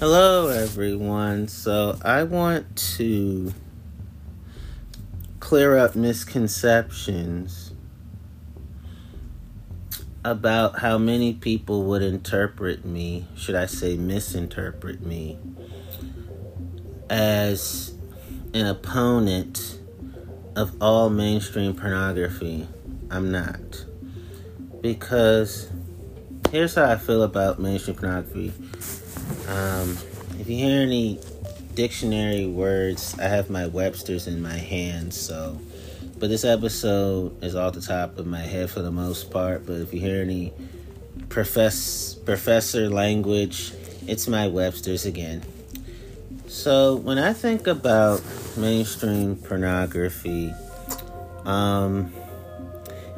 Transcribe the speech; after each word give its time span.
Hello, 0.00 0.46
everyone. 0.46 1.48
So, 1.48 1.98
I 2.04 2.22
want 2.22 2.76
to 2.98 3.52
clear 5.40 5.76
up 5.76 5.96
misconceptions 5.96 7.72
about 10.24 10.78
how 10.78 10.98
many 10.98 11.32
people 11.32 11.82
would 11.82 12.02
interpret 12.02 12.84
me, 12.84 13.26
should 13.34 13.56
I 13.56 13.66
say, 13.66 13.96
misinterpret 13.96 15.00
me, 15.00 15.36
as 17.10 17.92
an 18.54 18.66
opponent 18.66 19.80
of 20.54 20.80
all 20.80 21.10
mainstream 21.10 21.74
pornography. 21.74 22.68
I'm 23.10 23.32
not. 23.32 23.84
Because 24.80 25.68
here's 26.52 26.76
how 26.76 26.84
I 26.84 26.94
feel 26.94 27.24
about 27.24 27.58
mainstream 27.58 27.96
pornography. 27.96 28.52
Um, 29.48 29.96
if 30.38 30.48
you 30.48 30.56
hear 30.56 30.82
any 30.82 31.18
dictionary 31.74 32.46
words, 32.46 33.18
I 33.18 33.24
have 33.24 33.48
my 33.48 33.66
Webster's 33.66 34.26
in 34.26 34.42
my 34.42 34.56
hand, 34.56 35.14
so. 35.14 35.58
But 36.18 36.28
this 36.28 36.44
episode 36.44 37.42
is 37.42 37.54
off 37.54 37.74
the 37.74 37.80
top 37.80 38.18
of 38.18 38.26
my 38.26 38.40
head 38.40 38.70
for 38.70 38.82
the 38.82 38.90
most 38.90 39.30
part. 39.30 39.64
But 39.64 39.80
if 39.80 39.94
you 39.94 40.00
hear 40.00 40.20
any 40.20 40.52
profess, 41.28 42.14
professor 42.14 42.90
language, 42.90 43.72
it's 44.06 44.28
my 44.28 44.48
Webster's 44.48 45.06
again. 45.06 45.42
So 46.46 46.96
when 46.96 47.18
I 47.18 47.32
think 47.32 47.66
about 47.66 48.22
mainstream 48.56 49.36
pornography, 49.36 50.52
um, 51.44 52.12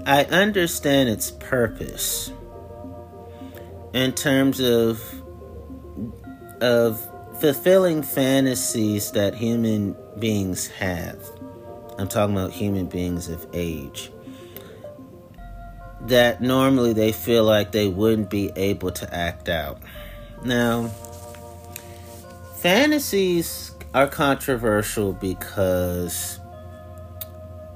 I 0.07 0.25
understand 0.25 1.09
its 1.09 1.31
purpose 1.31 2.33
in 3.93 4.13
terms 4.13 4.61
of 4.61 5.20
of 6.61 7.07
fulfilling 7.41 8.03
fantasies 8.03 9.13
that 9.13 9.35
human 9.35 9.97
beings 10.19 10.67
have. 10.69 11.19
I'm 11.99 12.09
talking 12.09 12.37
about 12.37 12.53
human 12.53 12.87
beings 12.87 13.29
of 13.29 13.47
age. 13.53 14.11
That 16.03 16.41
normally 16.41 16.93
they 16.93 17.13
feel 17.13 17.45
like 17.45 17.73
they 17.73 17.89
wouldn't 17.89 18.31
be 18.31 18.51
able 18.57 18.91
to 18.93 19.15
act 19.15 19.49
out. 19.49 19.83
Now, 20.45 20.89
fantasies 22.57 23.73
are 23.93 24.07
controversial 24.07 25.13
because 25.13 26.41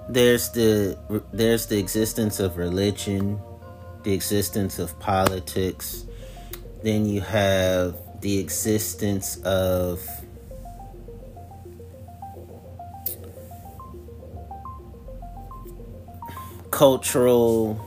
there's 0.08 0.50
the 0.50 0.98
there's 1.32 1.66
the 1.66 1.78
existence 1.78 2.40
of 2.40 2.56
religion, 2.56 3.40
the 4.02 4.12
existence 4.12 4.78
of 4.78 4.98
politics. 5.00 6.04
Then 6.82 7.06
you 7.06 7.22
have 7.22 7.96
the 8.24 8.38
existence 8.38 9.36
of 9.42 10.02
cultural 16.70 17.78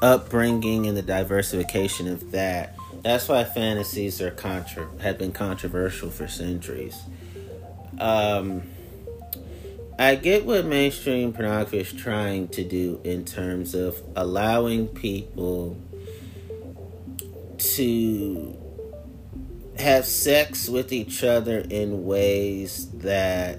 upbringing 0.00 0.86
and 0.86 0.96
the 0.96 1.02
diversification 1.02 2.06
of 2.06 2.30
that. 2.30 2.76
That's 3.02 3.26
why 3.26 3.42
fantasies 3.42 4.20
are 4.20 4.30
contra- 4.30 4.88
have 5.00 5.18
been 5.18 5.32
controversial 5.32 6.10
for 6.10 6.28
centuries. 6.28 7.02
Um, 7.98 8.62
I 9.98 10.14
get 10.14 10.46
what 10.46 10.64
mainstream 10.64 11.32
pornography 11.32 11.78
is 11.78 11.92
trying 11.92 12.46
to 12.50 12.62
do 12.62 13.00
in 13.02 13.24
terms 13.24 13.74
of 13.74 14.00
allowing 14.14 14.86
people 14.86 15.76
to 17.58 18.56
have 19.78 20.06
sex 20.06 20.68
with 20.68 20.92
each 20.92 21.22
other 21.22 21.58
in 21.70 22.04
ways 22.04 22.88
that 22.94 23.58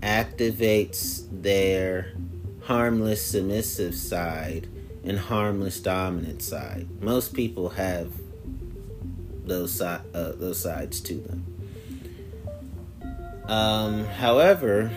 activates 0.00 1.26
their 1.30 2.12
harmless 2.62 3.24
submissive 3.24 3.94
side 3.94 4.68
and 5.04 5.18
harmless 5.18 5.80
dominant 5.80 6.42
side. 6.42 6.86
Most 7.00 7.32
people 7.32 7.70
have 7.70 8.12
those 9.44 9.80
uh, 9.80 10.02
those 10.12 10.60
sides 10.60 11.00
to 11.02 11.14
them. 11.14 11.46
Um, 13.48 14.04
however, 14.06 14.90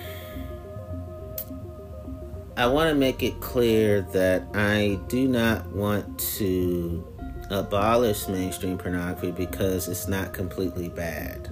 I 2.57 2.67
want 2.67 2.89
to 2.89 2.95
make 2.95 3.23
it 3.23 3.39
clear 3.39 4.01
that 4.13 4.43
I 4.53 4.99
do 5.07 5.27
not 5.27 5.67
want 5.67 6.19
to 6.37 7.08
abolish 7.49 8.27
mainstream 8.27 8.77
pornography 8.77 9.31
because 9.31 9.87
it's 9.87 10.07
not 10.07 10.33
completely 10.33 10.89
bad. 10.89 11.49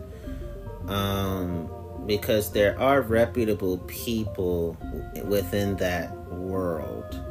Um, 0.88 1.70
because 2.06 2.52
there 2.52 2.80
are 2.80 3.02
reputable 3.02 3.80
people 3.80 4.78
within 5.26 5.76
that 5.78 6.16
world. 6.30 7.22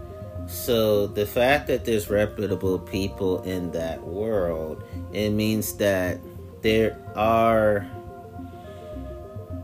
So 0.47 1.06
the 1.06 1.27
fact 1.27 1.66
that 1.69 1.84
there's 1.84 2.10
reputable 2.10 2.78
people 2.78 3.43
in 3.43 3.72
that 3.72 4.03
world, 4.03 4.84
it 5.12 5.31
means 5.31 5.72
that 5.78 6.21
there 6.62 6.98
are 7.16 7.87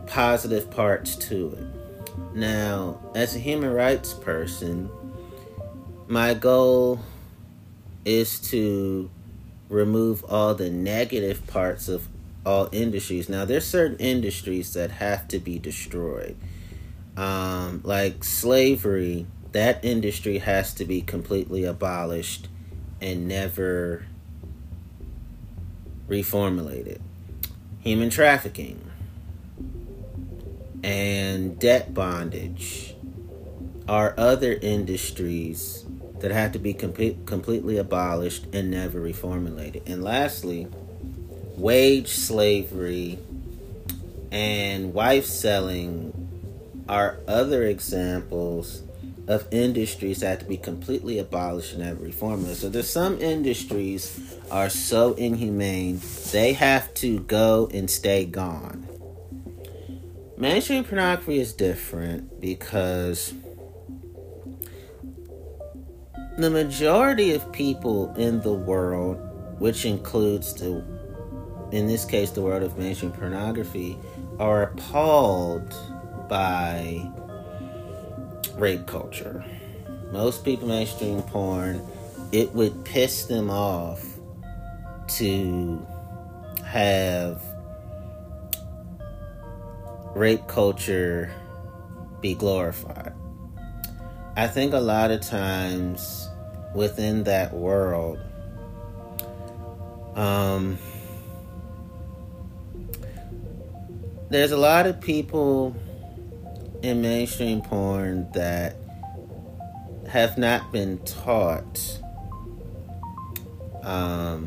positive 0.06 0.70
parts 0.70 1.16
to 1.16 1.56
it. 1.58 2.34
Now, 2.34 3.00
as 3.14 3.36
a 3.36 3.38
human 3.38 3.72
rights 3.72 4.12
person, 4.14 4.90
my 6.08 6.34
goal 6.34 7.00
is 8.04 8.38
to 8.50 9.10
remove 9.68 10.24
all 10.24 10.54
the 10.54 10.70
negative 10.70 11.46
parts 11.46 11.88
of 11.88 12.08
all 12.44 12.68
industries. 12.72 13.28
Now, 13.28 13.44
there's 13.44 13.66
certain 13.66 13.96
industries 13.98 14.74
that 14.74 14.90
have 14.90 15.28
to 15.28 15.38
be 15.38 15.58
destroyed. 15.58 16.36
Um, 17.16 17.80
like 17.84 18.24
slavery, 18.24 19.26
that 19.52 19.84
industry 19.84 20.38
has 20.38 20.74
to 20.74 20.84
be 20.84 21.02
completely 21.02 21.64
abolished 21.64 22.48
and 23.00 23.28
never 23.28 24.06
reformulated. 26.08 27.00
Human 27.80 28.10
trafficking 28.10 28.90
and 30.82 31.58
debt 31.58 31.94
bondage 31.94 32.94
are 33.88 34.14
other 34.16 34.52
industries 34.52 35.84
that 36.22 36.31
had 36.31 36.53
to 36.53 36.59
be 36.59 36.72
com- 36.72 36.94
completely 37.27 37.77
abolished 37.77 38.47
and 38.55 38.71
never 38.71 39.00
reformulated. 39.00 39.83
And 39.87 40.03
lastly, 40.03 40.69
wage 41.56 42.09
slavery 42.09 43.19
and 44.31 44.94
wife 44.94 45.27
selling 45.27 46.12
are 46.88 47.19
other 47.27 47.65
examples 47.65 48.82
of 49.27 49.47
industries 49.50 50.21
that 50.21 50.28
have 50.28 50.38
to 50.41 50.44
be 50.44 50.56
completely 50.56 51.19
abolished 51.19 51.75
and 51.75 51.82
never 51.82 52.05
reformulated. 52.05 52.55
So 52.55 52.69
there's 52.69 52.88
some 52.88 53.21
industries 53.21 54.37
are 54.50 54.71
so 54.71 55.15
inhumane 55.15 56.00
they 56.31 56.53
have 56.53 56.93
to 56.94 57.19
go 57.21 57.69
and 57.75 57.91
stay 57.91 58.25
gone. 58.25 58.88
Mainstream 60.37 60.84
pornography 60.84 61.41
is 61.41 61.53
different 61.53 62.41
because 62.41 63.34
the 66.38 66.50
majority 66.50 67.34
of 67.34 67.53
people 67.53 68.15
in 68.16 68.41
the 68.41 68.53
world, 68.53 69.19
which 69.59 69.84
includes 69.84 70.54
the, 70.54 70.82
in 71.70 71.87
this 71.87 72.04
case, 72.04 72.31
the 72.31 72.41
world 72.41 72.62
of 72.62 72.78
mainstream 72.78 73.12
pornography, 73.12 73.98
are 74.38 74.65
appalled 74.65 75.75
by 76.28 77.06
rape 78.54 78.87
culture. 78.87 79.44
Most 80.10 80.44
people 80.44 80.69
mainstream 80.69 81.22
porn, 81.22 81.82
it 82.32 82.53
would 82.54 82.84
piss 82.84 83.26
them 83.26 83.50
off 83.50 84.05
to 85.08 85.87
have 86.64 87.43
rape 90.14 90.46
culture 90.46 91.31
be 92.20 92.34
glorified. 92.34 93.12
I 94.34 94.46
think 94.46 94.73
a 94.73 94.81
lot 94.81 95.11
of 95.11 95.20
times 95.20 96.29
within 96.75 97.25
that 97.25 97.52
world, 97.52 98.19
um, 100.14 100.79
there's 104.31 104.52
a 104.52 104.56
lot 104.56 104.87
of 104.87 105.00
people 105.00 105.76
in 106.82 107.02
mainstream 107.02 107.61
porn 107.61 108.31
that 108.32 108.76
have 110.08 110.38
not 110.38 110.73
been 110.73 110.99
taught 111.00 112.00
um, 113.82 114.44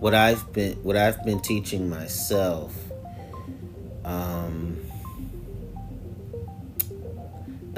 what 0.00 0.14
I've 0.14 0.50
been 0.52 0.72
what 0.82 0.96
I've 0.96 1.22
been 1.24 1.40
teaching 1.40 1.88
myself. 1.88 2.74
Um, 4.04 4.87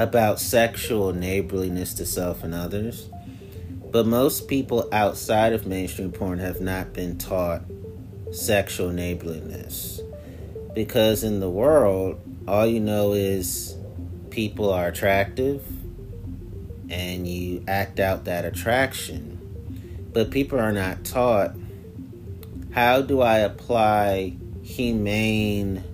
about 0.00 0.40
sexual 0.40 1.12
neighborliness 1.12 1.92
to 1.92 2.06
self 2.06 2.42
and 2.42 2.54
others. 2.54 3.10
But 3.92 4.06
most 4.06 4.48
people 4.48 4.88
outside 4.92 5.52
of 5.52 5.66
mainstream 5.66 6.10
porn 6.10 6.38
have 6.38 6.58
not 6.58 6.94
been 6.94 7.18
taught 7.18 7.62
sexual 8.32 8.92
neighborliness. 8.92 10.00
Because 10.74 11.22
in 11.22 11.40
the 11.40 11.50
world, 11.50 12.18
all 12.48 12.66
you 12.66 12.80
know 12.80 13.12
is 13.12 13.76
people 14.30 14.72
are 14.72 14.88
attractive 14.88 15.62
and 16.88 17.28
you 17.28 17.62
act 17.68 18.00
out 18.00 18.24
that 18.24 18.46
attraction. 18.46 19.36
But 20.14 20.30
people 20.30 20.58
are 20.58 20.72
not 20.72 21.04
taught 21.04 21.54
how 22.70 23.02
do 23.02 23.20
I 23.20 23.40
apply 23.40 24.38
humane 24.62 25.84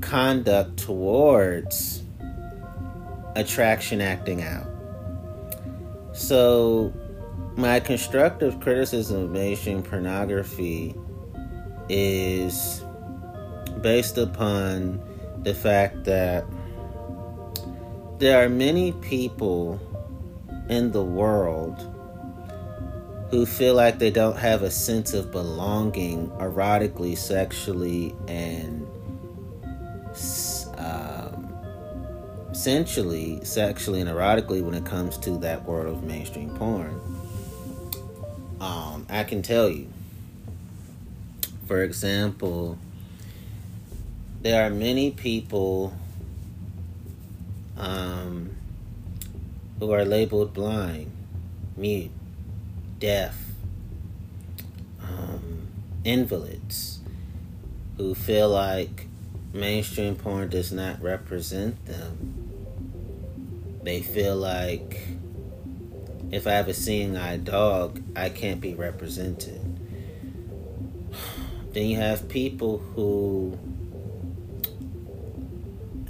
conduct 0.00 0.78
towards 0.78 2.01
attraction 3.36 4.00
acting 4.00 4.42
out. 4.42 4.66
So, 6.12 6.92
my 7.56 7.80
constructive 7.80 8.60
criticism 8.60 9.24
of 9.24 9.30
mainstream 9.30 9.82
pornography 9.82 10.94
is 11.88 12.84
based 13.80 14.18
upon 14.18 15.00
the 15.42 15.54
fact 15.54 16.04
that 16.04 16.44
there 18.18 18.44
are 18.44 18.48
many 18.48 18.92
people 18.92 19.80
in 20.68 20.92
the 20.92 21.02
world 21.02 21.88
who 23.30 23.46
feel 23.46 23.74
like 23.74 23.98
they 23.98 24.10
don't 24.10 24.36
have 24.36 24.62
a 24.62 24.70
sense 24.70 25.14
of 25.14 25.30
belonging 25.32 26.28
erotically, 26.32 27.16
sexually, 27.16 28.14
and 28.28 28.81
sensually, 32.62 33.44
sexually, 33.44 34.00
and 34.00 34.08
erotically 34.08 34.62
when 34.62 34.72
it 34.72 34.84
comes 34.84 35.18
to 35.18 35.30
that 35.38 35.64
world 35.64 35.88
of 35.88 36.04
mainstream 36.04 36.48
porn. 36.50 37.00
Um, 38.60 39.04
I 39.10 39.24
can 39.24 39.42
tell 39.42 39.68
you, 39.68 39.88
for 41.66 41.82
example, 41.82 42.78
there 44.42 44.64
are 44.64 44.70
many 44.70 45.10
people 45.10 45.92
um, 47.76 48.50
who 49.80 49.90
are 49.92 50.04
labeled 50.04 50.54
blind, 50.54 51.10
mute, 51.76 52.12
deaf, 53.00 53.36
um, 55.02 55.66
invalids 56.04 57.00
who 57.96 58.14
feel 58.14 58.48
like 58.50 59.08
mainstream 59.52 60.14
porn 60.14 60.48
does 60.48 60.70
not 60.70 61.02
represent 61.02 61.84
them. 61.86 62.41
They 63.82 64.00
feel 64.00 64.36
like 64.36 65.00
if 66.30 66.46
I 66.46 66.52
have 66.52 66.68
a 66.68 66.74
seeing 66.74 67.16
eye 67.16 67.36
dog, 67.36 68.00
I 68.16 68.28
can't 68.28 68.60
be 68.60 68.74
represented. 68.74 69.60
Then 71.72 71.86
you 71.86 71.96
have 71.96 72.28
people 72.28 72.78
who 72.78 73.58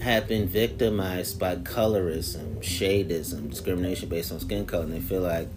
have 0.01 0.27
been 0.27 0.49
victimized 0.49 1.39
by 1.39 1.55
colorism, 1.55 2.59
shadeism, 2.59 3.49
discrimination 3.49 4.09
based 4.09 4.33
on 4.33 4.41
skin 4.41 4.67
color, 4.67 4.83
and 4.83 4.93
they 4.93 5.01
feel 5.01 5.21
like 5.21 5.49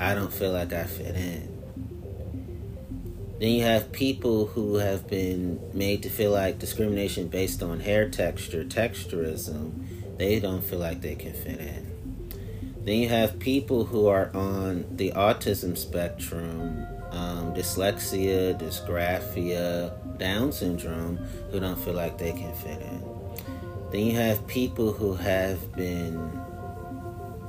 I 0.00 0.14
don't 0.14 0.32
feel 0.32 0.50
like 0.50 0.72
I 0.72 0.82
fit 0.84 1.14
in. 1.14 1.54
Then 3.38 3.50
you 3.50 3.62
have 3.62 3.92
people 3.92 4.46
who 4.46 4.76
have 4.76 5.08
been 5.08 5.60
made 5.72 6.02
to 6.02 6.10
feel 6.10 6.32
like 6.32 6.58
discrimination 6.58 7.28
based 7.28 7.62
on 7.62 7.80
hair 7.80 8.08
texture, 8.08 8.64
texturism, 8.64 9.86
they 10.16 10.40
don't 10.40 10.62
feel 10.62 10.78
like 10.78 11.00
they 11.00 11.14
can 11.14 11.32
fit 11.32 11.60
in. 11.60 11.94
Then 12.84 12.98
you 12.98 13.08
have 13.08 13.38
people 13.38 13.84
who 13.84 14.06
are 14.08 14.30
on 14.34 14.84
the 14.96 15.10
autism 15.12 15.76
spectrum, 15.76 16.86
um, 17.10 17.54
dyslexia, 17.54 18.58
dysgraphia, 18.60 19.92
Down 20.18 20.52
syndrome, 20.52 21.16
who 21.50 21.60
don't 21.60 21.78
feel 21.78 21.94
like 21.94 22.18
they 22.18 22.32
can 22.32 22.54
fit 22.54 22.80
in. 22.80 23.02
Then 23.90 24.06
you 24.06 24.12
have 24.12 24.46
people 24.46 24.92
who 24.92 25.14
have 25.14 25.74
been 25.74 26.30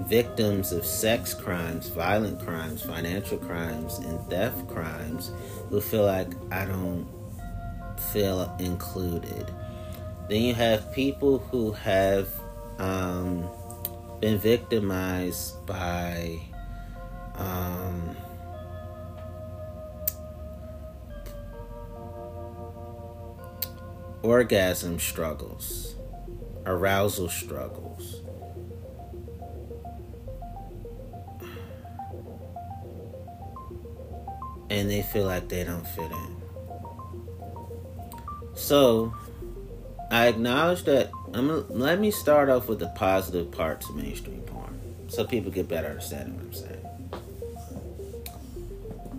victims 0.01 0.71
of 0.71 0.85
sex 0.85 1.33
crimes, 1.33 1.89
violent 1.89 2.39
crimes, 2.39 2.81
financial 2.81 3.37
crimes, 3.37 3.97
and 3.99 4.19
theft 4.29 4.67
crimes 4.67 5.31
who 5.69 5.81
feel 5.81 6.05
like 6.05 6.31
I 6.51 6.65
don't 6.65 7.07
feel 8.13 8.55
included. 8.59 9.51
Then 10.29 10.41
you 10.41 10.53
have 10.53 10.91
people 10.93 11.39
who 11.39 11.71
have 11.71 12.27
um, 12.79 13.49
been 14.19 14.37
victimized 14.37 15.65
by 15.65 16.39
um, 17.35 18.15
orgasm 24.23 24.99
struggles, 24.99 25.95
arousal 26.65 27.29
struggles 27.29 28.21
and 34.69 34.89
they 34.89 35.01
feel 35.01 35.25
like 35.25 35.47
they 35.47 35.63
don't 35.63 35.87
fit 35.87 36.11
in. 36.11 36.41
So, 38.53 39.13
I 40.11 40.27
acknowledge 40.27 40.83
that. 40.83 41.11
I'm 41.35 41.67
let 41.67 41.99
me 41.99 42.11
start 42.11 42.47
off 42.49 42.69
with 42.69 42.79
the 42.79 42.87
positive 42.87 43.51
parts 43.51 43.89
of 43.89 43.97
mainstream 43.97 44.39
porn, 44.43 44.79
so 45.09 45.25
people 45.25 45.51
get 45.51 45.67
better 45.67 45.89
understanding 45.89 46.35
what 46.35 46.45
I'm 46.45 46.53
saying. 46.53 46.85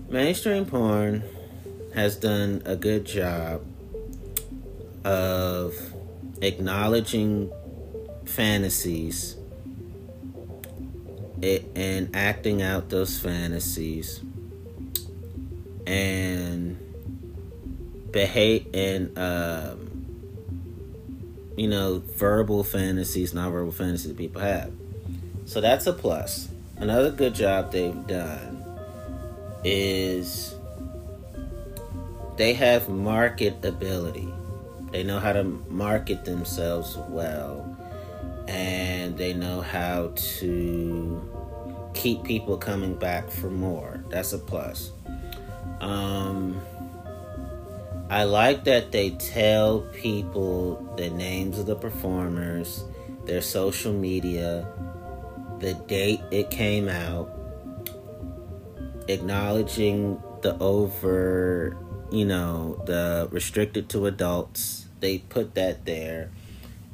Mainstream 0.08 0.64
porn 0.64 1.22
has 1.94 2.16
done 2.16 2.62
a 2.64 2.74
good 2.74 3.04
job 3.04 3.66
of 5.04 5.74
acknowledging 6.40 7.52
fantasies 8.24 9.36
and 11.42 12.16
acting 12.16 12.62
out 12.62 12.88
those 12.88 13.18
fantasies 13.18 14.22
and 15.86 16.78
behave 18.10 18.66
and 18.72 19.18
um, 19.18 19.85
you 21.56 21.68
know 21.68 22.02
verbal 22.14 22.62
fantasies, 22.62 23.34
non-verbal 23.34 23.72
fantasies 23.72 24.08
that 24.08 24.16
people 24.16 24.40
have. 24.40 24.72
So 25.46 25.60
that's 25.60 25.86
a 25.86 25.92
plus. 25.92 26.48
Another 26.76 27.10
good 27.10 27.34
job 27.34 27.72
they've 27.72 28.06
done 28.06 28.64
is 29.64 30.54
they 32.36 32.52
have 32.52 32.88
market 32.88 33.64
ability. 33.64 34.28
They 34.92 35.02
know 35.02 35.18
how 35.18 35.32
to 35.32 35.44
market 35.44 36.24
themselves 36.24 36.96
well, 37.08 37.76
and 38.46 39.16
they 39.16 39.32
know 39.34 39.60
how 39.62 40.12
to 40.14 41.90
keep 41.94 42.22
people 42.24 42.58
coming 42.58 42.94
back 42.94 43.30
for 43.30 43.50
more. 43.50 44.04
That's 44.10 44.32
a 44.32 44.38
plus. 44.38 44.92
Um, 45.80 46.60
I 48.08 48.22
like 48.22 48.64
that 48.64 48.92
they 48.92 49.10
tell 49.10 49.80
people 49.80 50.94
the 50.96 51.10
names 51.10 51.58
of 51.58 51.66
the 51.66 51.74
performers, 51.74 52.84
their 53.24 53.42
social 53.42 53.92
media, 53.92 54.68
the 55.58 55.74
date 55.74 56.20
it 56.30 56.48
came 56.48 56.88
out, 56.88 57.28
acknowledging 59.08 60.22
the 60.42 60.56
over, 60.58 61.76
you 62.12 62.24
know, 62.24 62.80
the 62.86 63.28
restricted 63.32 63.88
to 63.88 64.06
adults. 64.06 64.86
They 65.00 65.18
put 65.18 65.56
that 65.56 65.84
there. 65.84 66.30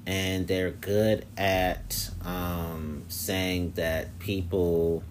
And 0.06 0.48
they're 0.48 0.70
good 0.70 1.26
at 1.36 2.10
um, 2.24 3.04
saying 3.08 3.72
that 3.76 4.18
people 4.18 5.04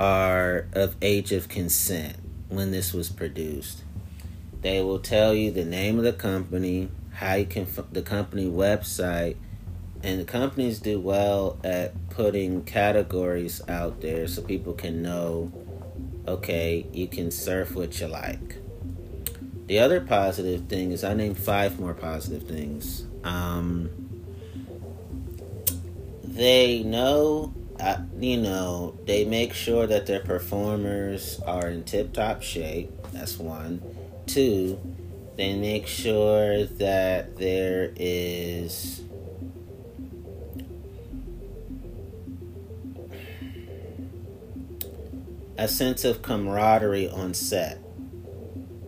are 0.00 0.66
of 0.72 0.96
age 1.02 1.32
of 1.32 1.48
consent 1.48 2.16
when 2.48 2.70
this 2.72 2.94
was 2.94 3.10
produced. 3.10 3.82
They 4.66 4.82
will 4.82 4.98
tell 4.98 5.32
you 5.32 5.52
the 5.52 5.64
name 5.64 5.96
of 5.96 6.02
the 6.02 6.12
company, 6.12 6.88
how 7.12 7.34
you 7.34 7.46
can 7.46 7.68
the 7.92 8.02
company 8.02 8.46
website, 8.46 9.36
and 10.02 10.18
the 10.18 10.24
companies 10.24 10.80
do 10.80 10.98
well 10.98 11.56
at 11.62 12.10
putting 12.10 12.64
categories 12.64 13.62
out 13.68 14.00
there 14.00 14.26
so 14.26 14.42
people 14.42 14.72
can 14.72 15.02
know. 15.02 15.52
Okay, 16.26 16.84
you 16.92 17.06
can 17.06 17.30
surf 17.30 17.76
what 17.76 18.00
you 18.00 18.08
like. 18.08 18.56
The 19.66 19.78
other 19.78 20.00
positive 20.00 20.66
thing 20.66 20.90
is 20.90 21.04
I 21.04 21.14
named 21.14 21.38
five 21.38 21.78
more 21.78 21.94
positive 21.94 22.42
things. 22.48 23.04
Um, 23.22 23.88
they 26.24 26.82
know 26.82 27.54
you 28.18 28.38
know, 28.38 28.98
they 29.04 29.24
make 29.24 29.52
sure 29.52 29.86
that 29.86 30.06
their 30.06 30.20
performers 30.20 31.40
are 31.46 31.68
in 31.68 31.84
tip 31.84 32.12
top 32.12 32.42
shape. 32.42 32.90
That's 33.18 33.38
one. 33.38 33.80
Two, 34.26 34.78
they 35.36 35.54
make 35.56 35.86
sure 35.86 36.64
that 36.64 37.36
there 37.36 37.92
is 37.96 39.02
a 45.58 45.66
sense 45.68 46.04
of 46.04 46.22
camaraderie 46.22 47.08
on 47.08 47.34
set. 47.34 47.78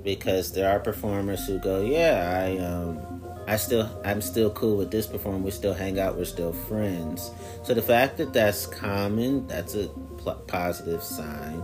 because 0.02 0.52
there 0.52 0.70
are 0.70 0.78
performers 0.80 1.46
who 1.46 1.58
go, 1.58 1.82
yeah, 1.82 2.42
I 2.44 2.58
um, 2.58 2.98
I 3.46 3.56
still 3.56 3.88
I'm 4.04 4.20
still 4.22 4.50
cool 4.50 4.76
with 4.76 4.90
this 4.90 5.06
performer. 5.06 5.38
We 5.38 5.50
still 5.50 5.74
hang 5.74 5.98
out. 5.98 6.16
We're 6.16 6.24
still 6.24 6.52
friends. 6.52 7.30
So 7.62 7.74
the 7.74 7.82
fact 7.82 8.16
that 8.18 8.32
that's 8.32 8.66
common, 8.66 9.46
that's 9.48 9.74
a 9.74 9.88
pl- 10.18 10.42
positive 10.46 11.02
sign. 11.02 11.62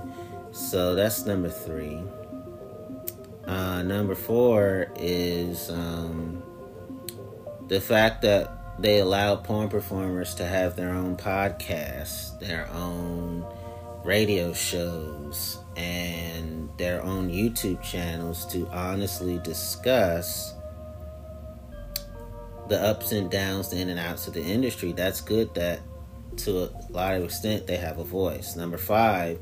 So 0.53 0.95
that's 0.95 1.25
number 1.27 1.49
three. 1.51 2.01
Uh, 3.47 3.83
number 3.83 4.15
four 4.15 4.91
is 4.97 5.71
um, 5.71 6.43
the 7.69 7.81
fact 7.81 8.23
that 8.23 8.81
they 8.81 8.99
allow 8.99 9.37
porn 9.37 9.69
performers 9.69 10.35
to 10.35 10.47
have 10.47 10.77
their 10.77 10.91
own 10.91 11.17
podcasts, 11.17 12.39
their 12.41 12.69
own 12.73 13.47
radio 14.05 14.53
shows, 14.53 15.59
and 15.77 16.71
their 16.79 17.03
own 17.03 17.31
YouTube 17.31 17.83
channels 17.83 18.47
to 18.47 18.67
honestly 18.69 19.39
discuss 19.45 20.55
the 22.69 22.81
ups 22.81 23.13
and 23.13 23.31
downs, 23.31 23.71
the 23.71 23.79
in 23.79 23.91
and 23.91 24.01
outs 24.01 24.27
of 24.27 24.35
the 24.35 24.43
industry. 24.43 24.93
That's 24.93 25.21
good 25.21 25.55
that 25.55 25.81
to 26.39 26.65
a 26.65 26.71
lot 26.91 27.15
of 27.15 27.25
extent 27.25 27.67
they 27.67 27.77
have 27.77 27.99
a 27.99 28.05
voice. 28.05 28.57
Number 28.57 28.79
five 28.79 29.39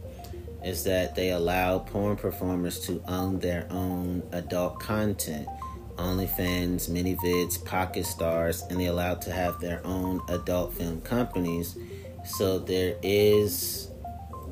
is 0.64 0.84
that 0.84 1.14
they 1.14 1.30
allow 1.30 1.78
porn 1.78 2.16
performers 2.16 2.80
to 2.80 3.02
own 3.08 3.38
their 3.40 3.66
own 3.70 4.22
adult 4.32 4.78
content 4.80 5.48
OnlyFans, 5.96 6.88
ManyVids, 6.88 7.64
Pocket 7.64 8.06
Stars, 8.06 8.62
and 8.70 8.80
they're 8.80 8.90
allowed 8.90 9.20
to 9.22 9.32
have 9.32 9.60
their 9.60 9.86
own 9.86 10.20
adult 10.28 10.74
film 10.74 11.00
companies. 11.02 11.76
So 12.24 12.58
there 12.58 12.96
is 13.02 13.88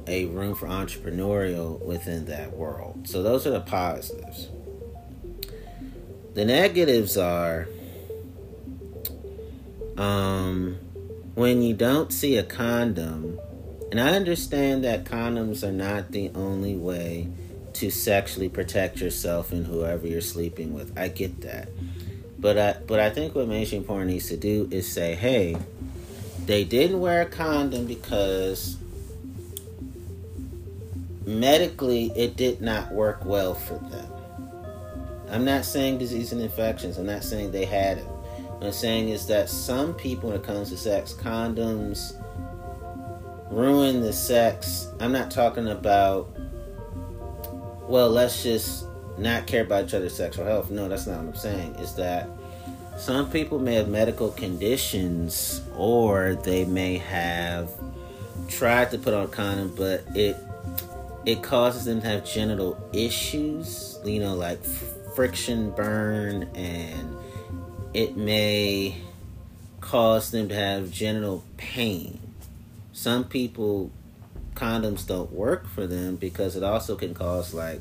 a 0.07 0.27
room 0.27 0.55
for 0.55 0.67
entrepreneurial 0.67 1.81
within 1.85 2.27
that 2.27 2.53
world. 2.53 3.09
So 3.09 3.23
those 3.23 3.47
are 3.47 3.51
the 3.51 3.61
positives. 3.61 4.49
The 6.35 6.45
negatives 6.45 7.17
are 7.17 7.69
um, 9.97 10.79
when 11.35 11.63
you 11.63 11.75
don't 11.75 12.13
see 12.13 12.37
a 12.37 12.43
condom, 12.43 13.39
and 13.91 14.01
I 14.01 14.15
understand 14.15 14.85
that 14.85 15.05
condoms 15.05 15.63
are 15.67 15.73
not 15.73 16.13
the 16.13 16.31
only 16.35 16.77
way 16.77 17.29
to 17.75 17.91
sexually 17.91 18.49
protect 18.49 19.01
yourself 19.01 19.53
and 19.53 19.67
whoever 19.67 20.07
you're 20.07 20.21
sleeping 20.21 20.73
with. 20.73 20.97
I 20.99 21.09
get 21.09 21.41
that. 21.43 21.69
But 22.39 22.59
I 22.59 22.77
but 22.87 23.01
I 23.01 23.11
think 23.11 23.35
what 23.35 23.49
mainstream 23.49 23.85
porn 23.85 24.07
needs 24.07 24.29
to 24.29 24.37
do 24.37 24.69
is 24.71 24.91
say, 24.91 25.15
hey, 25.15 25.57
they 26.47 26.65
didn't 26.65 27.01
wear 27.01 27.23
a 27.23 27.27
condom 27.27 27.87
because 27.87 28.77
medically 31.27 32.13
it 32.17 32.37
did 32.37 32.61
not 32.61 32.93
work 32.93 33.25
well 33.25 33.55
for 33.55 33.79
them. 33.91 34.07
I'm 35.31 35.45
not 35.45 35.65
saying 35.65 35.99
disease 35.99 36.33
and 36.33 36.41
infections. 36.41 36.99
I'm 36.99 37.07
not 37.07 37.23
saying 37.23 37.53
they 37.53 37.65
had 37.65 37.99
it. 37.99 38.05
What 38.05 38.67
I'm 38.67 38.73
saying 38.73 39.11
is 39.11 39.27
that 39.29 39.49
some 39.49 39.95
people, 39.95 40.31
when 40.31 40.39
it 40.39 40.45
comes 40.45 40.71
to 40.71 40.77
sex, 40.77 41.13
condoms 41.13 42.15
ruin 43.51 44.01
the 44.01 44.13
sex. 44.13 44.89
I'm 45.01 45.13
not 45.13 45.31
talking 45.31 45.69
about 45.69 46.37
well, 47.89 48.09
let's 48.09 48.45
just 48.45 48.87
not 49.19 49.49
care 49.49 49.63
about 49.63 49.87
each 49.87 49.95
other's 49.95 50.15
sexual 50.15 50.45
health. 50.45 50.71
No, 50.71 50.89
that's 50.89 51.09
not 51.09 51.19
what 51.19 51.35
I'm 51.35 51.35
saying. 51.35 51.75
Is 51.77 51.95
that 51.97 52.29
some 52.97 53.29
people 53.31 53.59
may 53.59 53.75
have 53.75 53.89
medical 53.89 54.31
conditions 54.31 55.63
or 55.77 56.37
they 56.37 56.65
may 56.65 56.99
have 56.99 57.71
tried 58.49 58.93
to 58.93 58.99
put 58.99 59.13
on 59.13 59.25
a 59.25 59.29
condom, 59.29 59.75
but 59.75 60.05
it 60.15 60.37
it 61.27 61.43
causes 61.43 61.85
them 61.85 62.01
to 62.01 62.07
have 62.07 62.25
genital 62.25 62.79
issues, 62.93 63.99
you 64.05 64.21
know, 64.21 64.35
like 64.35 64.63
friction 65.15 65.71
burn, 65.73 66.45
and 66.55 67.17
it 67.93 68.17
may 68.17 68.97
cause 69.81 70.31
them 70.31 70.49
to 70.49 70.55
have 70.55 70.91
genital 70.91 71.45
pain. 71.57 72.20
Some 73.01 73.25
people 73.25 73.91
condoms 74.55 75.07
don't 75.07 75.33
work 75.33 75.67
for 75.67 75.87
them 75.87 76.17
because 76.17 76.55
it 76.55 76.63
also 76.63 76.97
can 76.97 77.15
cause 77.15 77.55
like 77.55 77.81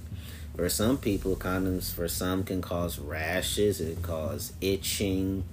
for 0.55 0.69
some 0.69 0.97
people 0.97 1.35
condoms 1.35 1.93
for 1.93 2.07
some 2.07 2.45
can 2.45 2.61
cause 2.61 2.99
rashes 2.99 3.81
it 3.81 3.95
can 3.95 4.03
cause 4.03 4.53
itching 4.61 5.43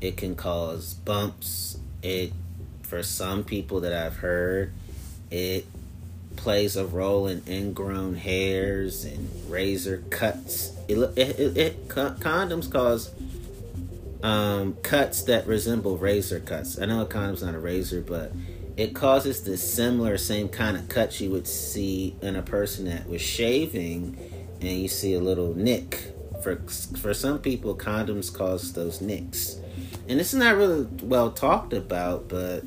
it 0.00 0.16
can 0.16 0.34
cause 0.34 0.94
bumps 0.94 1.78
it 2.02 2.32
for 2.82 3.02
some 3.02 3.44
people 3.44 3.80
that 3.80 3.92
i've 3.92 4.16
heard 4.16 4.72
it 5.30 5.66
plays 6.36 6.74
a 6.76 6.86
role 6.86 7.26
in 7.26 7.42
ingrown 7.46 8.14
hairs 8.14 9.04
and 9.04 9.28
razor 9.50 10.04
cuts. 10.10 10.72
It, 10.88 10.96
it, 11.18 11.38
it, 11.38 11.56
it 11.56 11.88
condoms 11.88 12.70
cause 12.70 13.10
um, 14.22 14.74
cuts 14.82 15.22
that 15.24 15.46
resemble 15.46 15.98
razor 15.98 16.40
cuts. 16.40 16.78
I 16.78 16.86
know 16.86 17.02
a 17.02 17.06
condom's 17.06 17.42
not 17.42 17.54
a 17.54 17.58
razor 17.58 18.00
but 18.00 18.32
it 18.76 18.94
causes 18.94 19.42
the 19.42 19.56
similar 19.56 20.18
same 20.18 20.48
kind 20.48 20.76
of 20.76 20.88
cuts 20.88 21.20
you 21.20 21.30
would 21.30 21.46
see 21.46 22.14
in 22.20 22.36
a 22.36 22.42
person 22.42 22.84
that 22.84 23.08
was 23.08 23.22
shaving 23.22 24.18
and 24.60 24.70
you 24.70 24.88
see 24.88 25.14
a 25.14 25.20
little 25.20 25.54
nick. 25.54 26.12
For 26.42 26.56
for 27.00 27.14
some 27.14 27.38
people 27.38 27.74
condoms 27.76 28.32
cause 28.32 28.74
those 28.74 29.00
nicks. 29.00 29.56
And 30.08 30.20
is 30.20 30.34
not 30.34 30.56
really 30.56 30.86
well 31.02 31.30
talked 31.30 31.72
about 31.72 32.28
but 32.28 32.64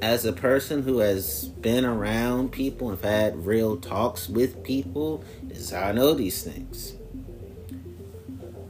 as 0.00 0.24
a 0.24 0.32
person 0.32 0.82
who 0.84 0.98
has 0.98 1.46
been 1.46 1.84
around 1.84 2.52
people 2.52 2.90
and 2.90 3.00
had 3.00 3.44
real 3.44 3.76
talks 3.76 4.28
with 4.28 4.62
people 4.62 5.24
is 5.50 5.70
how 5.70 5.88
i 5.88 5.92
know 5.92 6.14
these 6.14 6.44
things. 6.44 6.94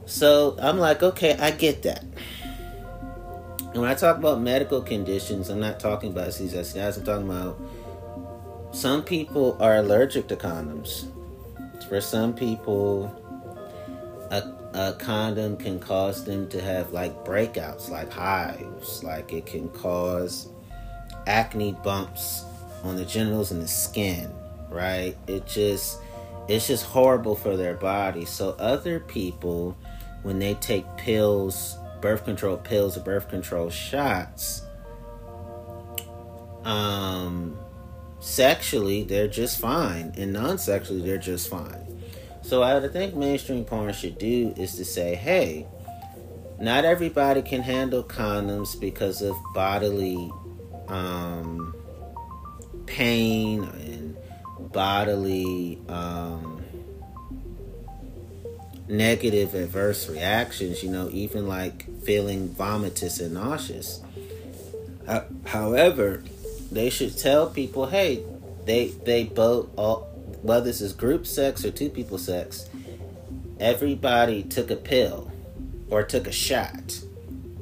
So 0.07 0.57
i'm 0.59 0.79
like 0.79 1.03
okay 1.03 1.37
i 1.37 1.51
get 1.51 1.83
that 1.83 2.10
and 3.73 3.81
when 3.81 3.89
I 3.89 3.93
talk 3.93 4.17
about 4.17 4.41
medical 4.41 4.81
conditions, 4.81 5.49
I'm 5.49 5.61
not 5.61 5.79
talking 5.79 6.11
about 6.11 6.27
STIs. 6.29 6.97
I'm 6.97 7.05
talking 7.05 7.29
about 7.29 7.57
some 8.73 9.01
people 9.01 9.55
are 9.61 9.77
allergic 9.77 10.27
to 10.27 10.35
condoms. 10.35 11.09
For 11.87 12.01
some 12.01 12.33
people, 12.33 13.05
a, 14.29 14.43
a 14.73 14.93
condom 14.99 15.55
can 15.55 15.79
cause 15.79 16.25
them 16.25 16.49
to 16.49 16.61
have 16.61 16.91
like 16.91 17.23
breakouts, 17.23 17.89
like 17.89 18.11
hives. 18.11 19.05
Like 19.05 19.31
it 19.31 19.45
can 19.45 19.69
cause 19.69 20.49
acne 21.25 21.71
bumps 21.81 22.43
on 22.83 22.97
the 22.97 23.05
genitals 23.05 23.51
and 23.51 23.61
the 23.61 23.69
skin, 23.69 24.33
right? 24.69 25.15
It 25.27 25.45
just 25.45 25.99
it's 26.49 26.67
just 26.67 26.85
horrible 26.85 27.37
for 27.37 27.55
their 27.55 27.75
body. 27.75 28.25
So 28.25 28.49
other 28.59 28.99
people 28.99 29.77
when 30.23 30.39
they 30.39 30.55
take 30.55 30.85
pills 30.97 31.77
birth 32.01 32.25
control 32.25 32.57
pills 32.57 32.97
or 32.97 33.01
birth 33.01 33.29
control 33.29 33.69
shots, 33.69 34.63
um, 36.63 37.57
sexually 38.19 39.03
they're 39.03 39.27
just 39.27 39.59
fine, 39.59 40.13
and 40.17 40.33
non-sexually 40.33 41.01
they're 41.01 41.17
just 41.17 41.49
fine. 41.49 42.01
So 42.41 42.63
I 42.63 42.85
think 42.87 43.15
mainstream 43.15 43.63
porn 43.63 43.93
should 43.93 44.17
do 44.17 44.53
is 44.57 44.75
to 44.75 44.85
say, 44.85 45.15
hey, 45.15 45.67
not 46.59 46.85
everybody 46.85 47.41
can 47.41 47.61
handle 47.61 48.03
condoms 48.03 48.79
because 48.79 49.21
of 49.21 49.35
bodily 49.53 50.31
um, 50.87 51.73
pain 52.85 53.63
and 53.63 54.17
bodily 54.71 55.79
um, 55.87 56.50
negative 58.91 59.55
adverse 59.55 60.09
reactions, 60.09 60.83
you 60.83 60.91
know, 60.91 61.09
even 61.11 61.47
like 61.47 62.03
feeling 62.03 62.49
vomitous 62.49 63.21
and 63.21 63.33
nauseous. 63.33 64.01
However, 65.45 66.23
they 66.71 66.89
should 66.89 67.17
tell 67.17 67.49
people, 67.49 67.87
hey, 67.87 68.23
they 68.65 68.89
they 68.89 69.23
both 69.23 69.69
all 69.77 70.01
whether 70.41 70.65
this 70.65 70.81
is 70.81 70.93
group 70.93 71.25
sex 71.25 71.63
or 71.63 71.71
two 71.71 71.89
people 71.89 72.17
sex, 72.17 72.69
everybody 73.59 74.43
took 74.43 74.69
a 74.69 74.75
pill 74.75 75.31
or 75.89 76.03
took 76.03 76.27
a 76.27 76.31
shot. 76.31 77.01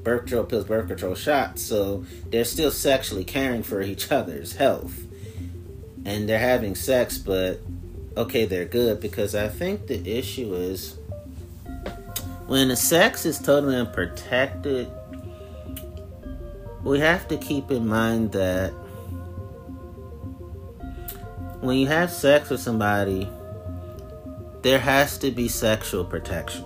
Birth 0.03 0.21
control 0.21 0.45
pills, 0.45 0.65
birth 0.65 0.88
control 0.88 1.15
shots, 1.15 1.62
so 1.62 2.05
they're 2.29 2.45
still 2.45 2.71
sexually 2.71 3.25
caring 3.25 3.63
for 3.63 3.81
each 3.81 4.12
other's 4.12 4.55
health. 4.55 5.05
And 6.05 6.27
they're 6.27 6.39
having 6.39 6.74
sex, 6.74 7.17
but 7.17 7.59
okay, 8.15 8.45
they're 8.45 8.65
good 8.65 9.01
because 9.01 9.36
I 9.36 9.50
think 9.50 9.88
the 9.88 10.17
issue 10.17 10.53
is 10.53 10.98
when 12.49 12.69
the 12.69 12.75
sex 12.75 13.27
is 13.27 13.37
totally 13.37 13.75
unprotected, 13.75 14.91
we 16.83 16.97
have 16.97 17.27
to 17.27 17.37
keep 17.37 17.69
in 17.69 17.87
mind 17.87 18.31
that 18.31 18.71
when 21.61 21.77
you 21.77 21.85
have 21.85 22.11
sex 22.11 22.49
with 22.49 22.59
somebody, 22.59 23.29
there 24.63 24.79
has 24.79 25.19
to 25.19 25.29
be 25.29 25.47
sexual 25.47 26.03
protection. 26.03 26.65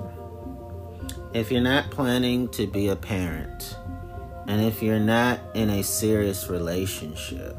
If 1.33 1.51
you're 1.51 1.59
not 1.59 1.91
planning 1.91 2.47
to 2.49 2.65
be 2.65 2.87
a 2.87 2.95
parent, 2.95 3.75
and 4.47 4.61
if 4.61 4.81
you're 4.81 5.01
not 5.01 5.41
in 5.53 5.69
a 5.69 5.83
serious 5.83 6.47
relationship, 6.49 7.57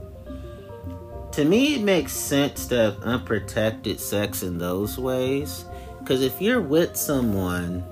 to 1.32 1.44
me, 1.44 1.74
it 1.74 1.82
makes 1.82 2.14
sense 2.14 2.68
to 2.68 2.76
have 2.76 3.02
unprotected 3.02 4.00
sex 4.00 4.42
in 4.42 4.56
those 4.56 4.96
ways. 4.96 5.66
Because 5.98 6.22
if 6.22 6.40
you're 6.40 6.60
with 6.60 6.96
someone 6.96 7.84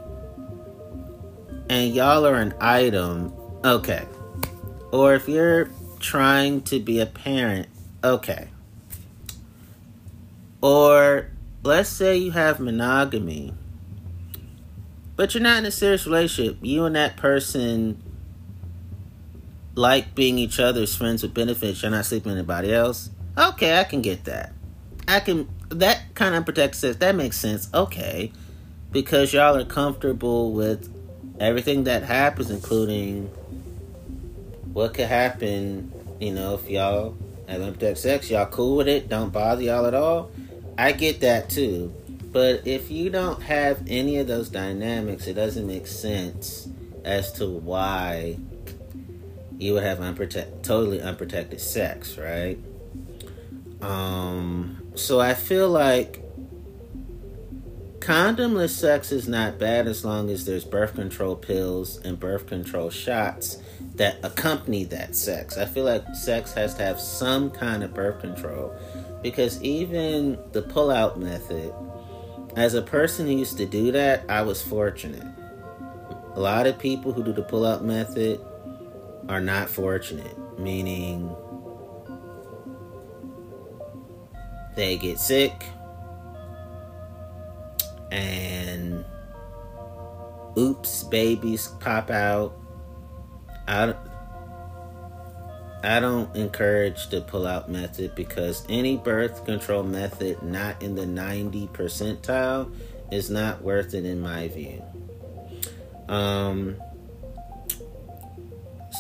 and 1.69 1.95
y'all 1.95 2.27
are 2.27 2.37
an 2.37 2.55
item, 2.61 3.33
okay. 3.65 4.07
Or 4.93 5.15
if 5.15 5.29
you're 5.29 5.71
trying 6.01 6.63
to 6.63 6.81
be 6.81 7.01
a 7.01 7.07
parent, 7.07 7.69
okay. 8.05 8.49
Or 10.61 11.31
let's 11.63 11.89
say 11.89 12.17
you 12.17 12.33
have 12.33 12.61
monogamy, 12.61 13.55
but 15.17 15.35
you're 15.35 15.43
not 15.43 15.59
in 15.59 15.67
a 15.67 15.71
serious 15.71 16.07
relationship. 16.07 16.59
You 16.63 16.85
and 16.85 16.97
that 16.97 17.17
person 17.17 18.03
like 19.75 20.15
being 20.15 20.39
each 20.39 20.61
other's 20.61 20.95
friends 20.95 21.23
with 21.23 21.35
benefits. 21.35 21.83
You're 21.83 21.91
not 21.91 22.05
sleeping 22.05 22.33
with 22.33 22.39
anybody 22.39 22.73
else. 22.73 23.11
Okay, 23.37 23.79
I 23.79 23.85
can 23.85 24.03
get 24.03 24.25
that. 24.25 24.53
I 25.09 25.21
can 25.21 25.49
that 25.71 26.15
kind 26.15 26.35
of 26.35 26.45
protects 26.45 26.79
says 26.79 26.99
that 26.99 27.15
makes 27.15 27.39
sense. 27.39 27.69
Okay, 27.73 28.33
because 28.91 29.33
y'all 29.33 29.57
are 29.57 29.65
comfortable 29.65 30.53
with 30.53 30.93
everything 31.41 31.85
that 31.85 32.03
happens, 32.03 32.51
including 32.51 33.27
what 34.73 34.95
could 34.95 35.07
happen. 35.07 35.93
You 36.21 36.33
know, 36.33 36.55
if 36.55 36.69
y'all 36.69 37.17
have 37.49 37.61
unprotected 37.61 37.99
sex, 37.99 38.31
y'all 38.31 38.47
cool 38.47 38.77
with 38.77 38.89
it. 38.89 39.09
Don't 39.09 39.33
bother 39.33 39.63
y'all 39.63 39.87
at 39.87 39.95
all. 39.95 40.31
I 40.79 40.93
get 40.93 41.21
that 41.21 41.51
too. 41.51 41.95
But 42.33 42.67
if 42.67 42.91
you 42.91 43.11
don't 43.11 43.43
have 43.43 43.83
any 43.89 44.17
of 44.17 44.27
those 44.27 44.49
dynamics, 44.49 45.27
it 45.27 45.35
doesn't 45.35 45.67
make 45.67 45.87
sense 45.87 46.69
as 47.05 47.33
to 47.35 47.47
why 47.47 48.39
you 49.59 49.75
would 49.75 49.83
have 49.83 50.01
unprotected, 50.01 50.63
totally 50.65 51.01
unprotected 51.01 51.61
sex, 51.61 52.17
right? 52.17 52.59
Um, 53.83 54.83
so 54.95 55.21
I 55.21 55.35
feel 55.35 55.69
like 55.69 56.22
condomless 58.03 58.71
sex 58.71 59.13
is 59.13 59.29
not 59.29 59.61
bad 59.61 59.87
as 59.87 60.05
long 60.05 60.29
as 60.29 60.45
there's 60.45 60.65
birth 60.65 60.95
control 60.97 61.37
pills 61.37 61.99
and 61.99 62.19
birth 62.19 62.49
control 62.49 62.91
shots 62.91 63.59
that 63.95 64.17
accompany 64.25 64.83
that 64.83 65.15
sex. 65.15 65.57
I 65.57 65.67
feel 65.67 65.85
like 65.85 66.05
sex 66.17 66.53
has 66.55 66.75
to 66.75 66.83
have 66.83 66.99
some 66.99 67.49
kind 67.49 67.85
of 67.85 67.95
birth 67.95 68.21
control 68.21 68.75
because 69.23 69.63
even 69.63 70.37
the 70.51 70.63
pull-out 70.63 71.21
method, 71.21 71.73
as 72.57 72.75
a 72.75 72.83
person 72.83 73.27
who 73.27 73.35
used 73.35 73.57
to 73.59 73.67
do 73.67 73.93
that, 73.93 74.25
I 74.29 74.43
was 74.43 74.61
fortunate. 74.61 75.27
A 76.35 76.41
lot 76.41 76.67
of 76.67 76.81
people 76.81 77.13
who 77.13 77.23
do 77.23 77.33
the 77.33 77.43
pull-out 77.43 77.85
method 77.85 78.41
are 79.29 79.41
not 79.41 79.71
fortunate, 79.71 80.37
meaning 80.59 81.33
they 84.75 84.97
get 84.97 85.21
sick 85.21 85.53
and 88.13 89.05
oops 90.59 91.03
babies 91.05 91.69
pop 91.81 92.11
out 92.11 92.57
i 93.67 93.95
I 95.85 95.99
don't 95.99 96.35
encourage 96.37 97.09
the 97.09 97.23
pull 97.23 97.45
out 97.45 97.69
method 97.69 98.15
because 98.15 98.65
any 98.69 98.97
birth 98.97 99.45
control 99.45 99.83
method 99.83 100.41
not 100.41 100.81
in 100.81 100.95
the 100.95 101.07
90 101.07 101.67
percentile 101.69 102.73
is 103.11 103.31
not 103.31 103.63
worth 103.63 103.93
it 103.93 104.05
in 104.05 104.21
my 104.21 104.47
view. 104.47 104.81
Um, 106.09 106.77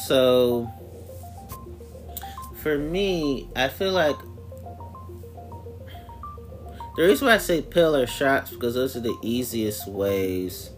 so 0.07 0.69
for 2.57 2.77
me, 2.77 3.49
I 3.55 3.69
feel 3.69 3.93
like 3.93 4.17
the 6.97 7.05
reason 7.05 7.27
why 7.27 7.35
I 7.35 7.39
say 7.39 7.63
pill 7.63 7.97
or 7.97 8.07
shots 8.07 8.51
because 8.51 8.75
those 8.75 8.97
are 8.97 9.01
the 9.01 9.17
easiest 9.23 9.89
ways 9.89 10.71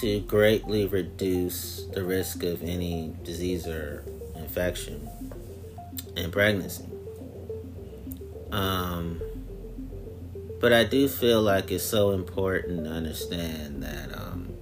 to 0.00 0.20
greatly 0.20 0.86
reduce 0.86 1.84
the 1.94 2.02
risk 2.02 2.42
of 2.42 2.62
any 2.62 3.14
disease 3.22 3.66
or 3.66 4.04
infection 4.36 5.08
in 6.16 6.30
pregnancy. 6.30 6.84
Um, 8.50 9.20
but 10.60 10.72
I 10.72 10.84
do 10.84 11.08
feel 11.08 11.42
like 11.42 11.70
it's 11.70 11.84
so 11.84 12.12
important 12.12 12.84
to 12.84 12.90
understand 12.90 13.82
that 13.82 14.16
um, 14.16 14.53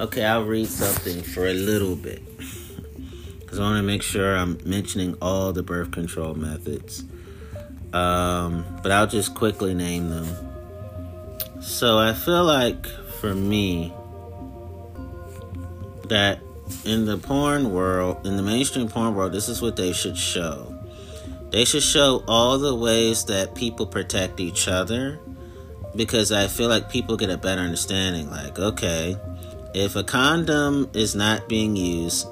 Okay, 0.00 0.24
I'll 0.24 0.46
read 0.46 0.66
something 0.66 1.22
for 1.22 1.46
a 1.46 1.52
little 1.52 1.94
bit. 1.94 2.22
Because 3.38 3.58
I 3.58 3.62
want 3.62 3.76
to 3.76 3.82
make 3.82 4.02
sure 4.02 4.34
I'm 4.34 4.58
mentioning 4.64 5.14
all 5.20 5.52
the 5.52 5.62
birth 5.62 5.90
control 5.90 6.34
methods. 6.34 7.04
Um, 7.92 8.64
but 8.82 8.92
I'll 8.92 9.06
just 9.06 9.34
quickly 9.34 9.74
name 9.74 10.08
them. 10.08 10.26
So 11.60 11.98
I 11.98 12.14
feel 12.14 12.44
like 12.44 12.86
for 13.20 13.34
me, 13.34 13.92
that 16.08 16.40
in 16.86 17.04
the 17.04 17.18
porn 17.18 17.70
world, 17.70 18.26
in 18.26 18.38
the 18.38 18.42
mainstream 18.42 18.88
porn 18.88 19.14
world, 19.14 19.32
this 19.32 19.50
is 19.50 19.60
what 19.60 19.76
they 19.76 19.92
should 19.92 20.16
show. 20.16 20.74
They 21.50 21.66
should 21.66 21.82
show 21.82 22.24
all 22.26 22.58
the 22.58 22.74
ways 22.74 23.26
that 23.26 23.54
people 23.54 23.86
protect 23.86 24.40
each 24.40 24.66
other 24.66 25.20
because 25.94 26.32
I 26.32 26.46
feel 26.46 26.68
like 26.68 26.88
people 26.88 27.18
get 27.18 27.28
a 27.28 27.36
better 27.36 27.60
understanding. 27.60 28.30
Like, 28.30 28.58
okay, 28.58 29.18
if 29.74 29.96
a 29.96 30.04
condom 30.04 30.90
is 30.94 31.14
not 31.14 31.48
being 31.48 31.76
used, 31.76 32.26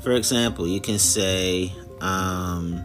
for 0.00 0.12
example, 0.12 0.66
you 0.66 0.80
can 0.80 0.98
say 0.98 1.72
um, 2.00 2.84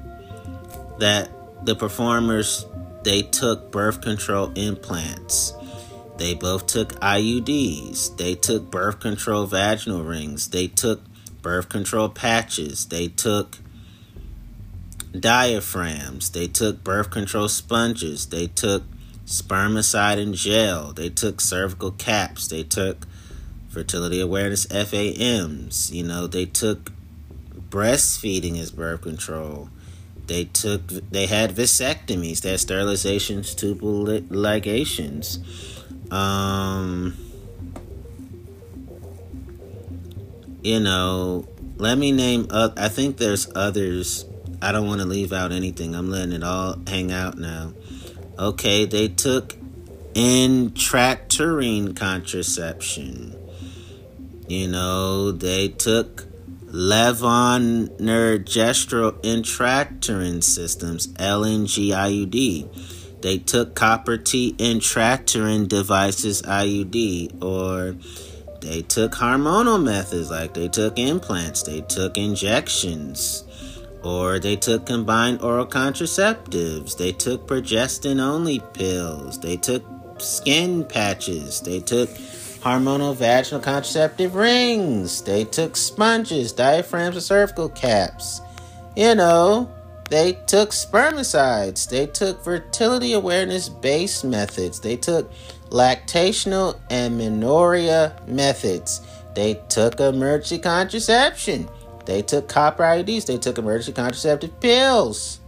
that 1.00 1.30
the 1.66 1.76
performers 1.76 2.66
they 3.04 3.22
took 3.22 3.72
birth 3.72 4.02
control 4.02 4.52
implants. 4.56 5.54
They 6.18 6.34
both 6.34 6.66
took 6.66 6.94
IUDs. 7.02 8.18
They 8.18 8.34
took 8.34 8.72
birth 8.72 9.00
control 9.00 9.46
vaginal 9.46 10.04
rings. 10.04 10.48
They 10.50 10.68
took 10.68 11.02
birth 11.42 11.70
control 11.70 12.10
patches. 12.10 12.88
They 12.88 13.10
took 13.10 13.60
diaphragms. 15.18 16.32
They 16.32 16.48
took 16.48 16.84
birth 16.84 17.12
control 17.12 17.48
sponges. 17.48 18.26
They 18.28 18.48
took 18.48 18.84
spermicide 19.26 20.20
and 20.20 20.34
gel. 20.34 20.92
They 20.92 21.10
took 21.10 21.42
cervical 21.42 21.92
caps. 21.92 22.48
They 22.48 22.64
took 22.64 23.06
fertility 23.76 24.22
awareness 24.22 24.66
FAMs. 24.68 25.92
You 25.92 26.04
know, 26.04 26.28
they 26.28 26.46
took 26.46 26.94
breastfeeding 27.70 28.58
as 28.58 28.72
birth 28.72 29.02
control. 29.02 29.70
They 30.28 30.46
took 30.46 30.88
they 30.88 31.26
had 31.28 31.52
vasectomies, 31.52 32.40
they 32.40 32.52
had 32.52 32.60
sterilizations, 32.60 33.54
tubal 33.56 34.06
ligations. 34.06 35.40
Um, 36.10 37.18
you 40.64 40.80
know, 40.80 41.46
let 41.76 41.98
me 41.98 42.14
name 42.14 42.48
up. 42.52 42.80
I 42.80 42.88
think 42.88 43.18
there's 43.18 43.52
others. 43.56 44.24
I 44.62 44.72
don't 44.72 44.88
want 44.88 45.02
to 45.02 45.08
leave 45.08 45.34
out 45.34 45.52
anything. 45.52 45.96
I'm 45.96 46.10
letting 46.10 46.32
it 46.32 46.44
all 46.44 46.78
hang 46.88 47.12
out 47.12 47.38
now. 47.38 47.74
Okay, 48.40 48.86
they 48.86 49.10
took 49.10 49.56
intrauterine 50.14 51.94
contraception. 51.94 53.35
You 54.48 54.68
know, 54.68 55.32
they 55.32 55.70
took 55.70 56.26
levonorgestrel 56.68 59.24
intrauterine 59.24 60.44
systems, 60.44 61.08
LNG 61.08 61.90
IUD. 61.90 63.22
They 63.22 63.40
took 63.40 63.74
copper 63.74 64.18
T 64.18 64.54
intrauterine 64.60 65.68
devices, 65.68 66.44
IUD, 66.44 67.44
or 67.44 67.96
they 68.62 68.84
took 68.84 69.14
hormonal 69.14 69.82
methods 69.82 70.30
like 70.30 70.54
they 70.54 70.68
took 70.68 71.00
implants, 71.00 71.64
they 71.64 71.82
took 71.82 72.16
injections, 72.18 73.44
or 74.04 74.38
they 74.38 74.56
took 74.56 74.86
combined 74.86 75.42
oral 75.42 75.66
contraceptives, 75.66 76.98
they 76.98 77.12
took 77.12 77.48
progestin 77.48 78.20
only 78.20 78.60
pills, 78.74 79.40
they 79.40 79.58
took 79.58 79.84
skin 80.20 80.84
patches, 80.84 81.62
they 81.62 81.80
took 81.80 82.10
hormonal 82.66 83.16
vaginal 83.16 83.62
contraceptive 83.62 84.34
rings. 84.34 85.22
They 85.22 85.46
took 85.46 85.78
sponges, 85.78 86.52
diaphragms, 86.52 87.16
and 87.16 87.24
cervical 87.24 87.70
caps. 87.70 88.42
You 88.96 89.14
know, 89.14 89.72
they 90.10 90.34
took 90.48 90.72
spermicides. 90.72 91.88
They 91.88 92.08
took 92.08 92.44
fertility 92.44 93.14
awareness 93.14 93.70
based 93.70 94.26
methods. 94.26 94.80
They 94.80 94.98
took 94.98 95.32
lactational 95.70 96.80
amenorrhea 96.90 98.16
methods. 98.26 99.02
They 99.36 99.62
took 99.70 100.00
emergency 100.00 100.58
contraception. 100.58 101.70
They 102.06 102.24
took 102.24 102.48
copper 102.48 102.82
IUDs. 102.82 103.28
They 103.28 103.38
took 103.38 103.60
emergency 103.60 103.94
contraceptive 103.94 104.60
pills. 104.60 105.40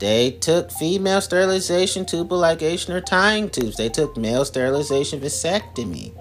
They 0.00 0.30
took 0.30 0.72
female 0.72 1.20
sterilization, 1.20 2.06
tubal 2.06 2.40
ligation, 2.40 2.88
or 2.88 3.02
tying 3.02 3.50
tubes. 3.50 3.76
They 3.76 3.90
took 3.90 4.16
male 4.16 4.46
sterilization, 4.46 5.20
vasectomy. 5.20 6.12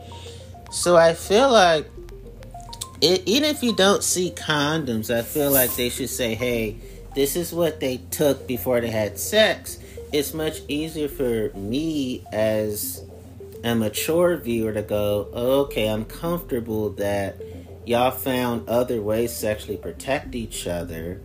So 0.69 0.97
I 0.97 1.13
feel 1.13 1.49
like, 1.49 1.87
it, 3.01 3.23
even 3.25 3.49
if 3.49 3.63
you 3.63 3.73
don't 3.73 4.03
see 4.03 4.31
condoms, 4.31 5.09
I 5.09 5.21
feel 5.21 5.49
like 5.49 5.73
they 5.77 5.87
should 5.87 6.09
say, 6.09 6.35
hey, 6.35 6.75
this 7.15 7.37
is 7.37 7.53
what 7.53 7.79
they 7.79 7.97
took 8.11 8.45
before 8.45 8.81
they 8.81 8.89
had 8.89 9.17
sex. 9.17 9.79
It's 10.11 10.33
much 10.33 10.59
easier 10.67 11.07
for 11.07 11.57
me 11.57 12.25
as 12.33 13.01
a 13.63 13.75
mature 13.75 14.35
viewer 14.35 14.73
to 14.73 14.81
go, 14.81 15.29
okay, 15.33 15.87
I'm 15.87 16.03
comfortable 16.03 16.89
that 16.91 17.37
y'all 17.85 18.11
found 18.11 18.67
other 18.67 19.01
ways 19.01 19.31
to 19.31 19.37
sexually 19.37 19.77
protect 19.77 20.35
each 20.35 20.67
other 20.67 21.21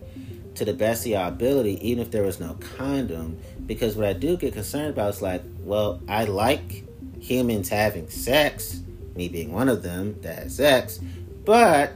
to 0.55 0.65
the 0.65 0.73
best 0.73 1.05
of 1.05 1.11
your 1.11 1.27
ability, 1.27 1.79
even 1.87 2.01
if 2.01 2.11
there 2.11 2.23
was 2.23 2.39
no 2.39 2.57
condom. 2.77 3.37
Because 3.65 3.95
what 3.95 4.05
I 4.05 4.13
do 4.13 4.37
get 4.37 4.53
concerned 4.53 4.89
about 4.89 5.15
is 5.15 5.21
like, 5.21 5.43
well, 5.59 6.01
I 6.07 6.25
like 6.25 6.83
humans 7.19 7.69
having 7.69 8.09
sex, 8.09 8.81
me 9.15 9.27
being 9.27 9.51
one 9.51 9.69
of 9.69 9.83
them 9.83 10.19
that 10.21 10.37
has 10.39 10.55
sex, 10.55 10.99
but 11.43 11.93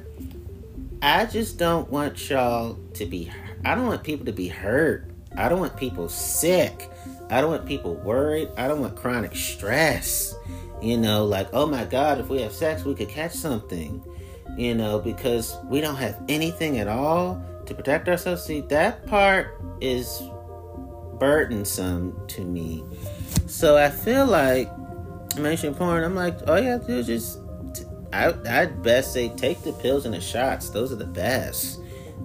I 1.01 1.25
just 1.25 1.57
don't 1.57 1.89
want 1.89 2.29
y'all 2.29 2.77
to 2.95 3.05
be, 3.05 3.31
I 3.63 3.75
don't 3.75 3.85
want 3.85 4.03
people 4.03 4.25
to 4.25 4.33
be 4.33 4.47
hurt. 4.47 5.05
I 5.37 5.47
don't 5.47 5.59
want 5.59 5.77
people 5.77 6.09
sick. 6.09 6.89
I 7.29 7.41
don't 7.41 7.51
want 7.51 7.65
people 7.65 7.93
worried. 7.95 8.49
I 8.57 8.67
don't 8.67 8.81
want 8.81 8.95
chronic 8.95 9.35
stress. 9.35 10.35
You 10.81 10.97
know, 10.97 11.25
like, 11.25 11.49
oh 11.53 11.67
my 11.67 11.85
God, 11.85 12.19
if 12.19 12.29
we 12.29 12.41
have 12.41 12.53
sex, 12.53 12.83
we 12.83 12.95
could 12.95 13.09
catch 13.09 13.33
something. 13.33 14.03
You 14.57 14.75
know, 14.75 14.99
because 14.99 15.55
we 15.65 15.79
don't 15.79 15.95
have 15.95 16.21
anything 16.27 16.79
at 16.79 16.87
all 16.87 17.41
to 17.69 17.75
protect 17.75 18.09
ourselves. 18.09 18.43
See, 18.43 18.61
that 18.61 19.05
part 19.07 19.59
is 19.79 20.21
burdensome 21.19 22.27
to 22.27 22.41
me. 22.41 22.83
So 23.47 23.77
I 23.77 23.89
feel 23.89 24.25
like 24.25 24.69
mentioning 25.37 25.75
porn, 25.75 26.03
I'm 26.03 26.15
like, 26.15 26.47
all 26.47 26.59
you 26.59 26.69
have 26.69 26.81
to 26.81 26.87
do 26.87 26.97
is 26.97 27.07
just, 27.07 27.39
I, 28.11 28.33
I'd 28.47 28.83
best 28.83 29.13
say 29.13 29.29
take 29.29 29.61
the 29.63 29.73
pills 29.73 30.05
and 30.05 30.13
the 30.13 30.21
shots. 30.21 30.69
Those 30.69 30.91
are 30.91 30.97
the 30.97 31.05
best. 31.05 31.79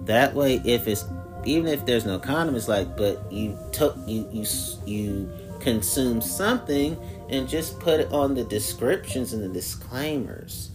That 0.05 0.33
way, 0.33 0.61
if 0.65 0.87
it's, 0.87 1.05
even 1.45 1.67
if 1.67 1.85
there's 1.85 2.05
no 2.05 2.19
condom, 2.19 2.55
it's 2.55 2.67
like, 2.67 2.97
but 2.97 3.31
you 3.31 3.57
took, 3.71 3.95
you, 4.05 4.27
you, 4.31 4.45
you 4.85 5.31
consume 5.59 6.21
something 6.21 6.97
and 7.29 7.47
just 7.47 7.79
put 7.79 7.99
it 7.99 8.11
on 8.11 8.33
the 8.33 8.43
descriptions 8.43 9.33
and 9.33 9.43
the 9.43 9.49
disclaimers. 9.49 10.71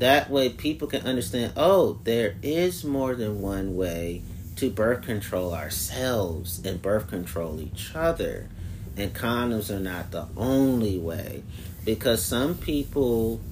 That 0.00 0.30
way, 0.30 0.48
people 0.48 0.88
can 0.88 1.02
understand 1.02 1.52
oh, 1.58 2.00
there 2.04 2.36
is 2.42 2.84
more 2.84 3.14
than 3.14 3.42
one 3.42 3.76
way 3.76 4.22
to 4.56 4.70
birth 4.70 5.02
control 5.02 5.52
ourselves 5.52 6.64
and 6.64 6.80
birth 6.80 7.08
control 7.08 7.60
each 7.60 7.94
other. 7.94 8.48
And 8.96 9.12
condoms 9.12 9.68
are 9.70 9.78
not 9.78 10.10
the 10.10 10.26
only 10.38 10.98
way 10.98 11.42
because 11.84 12.24
some 12.24 12.54
people 12.54 13.42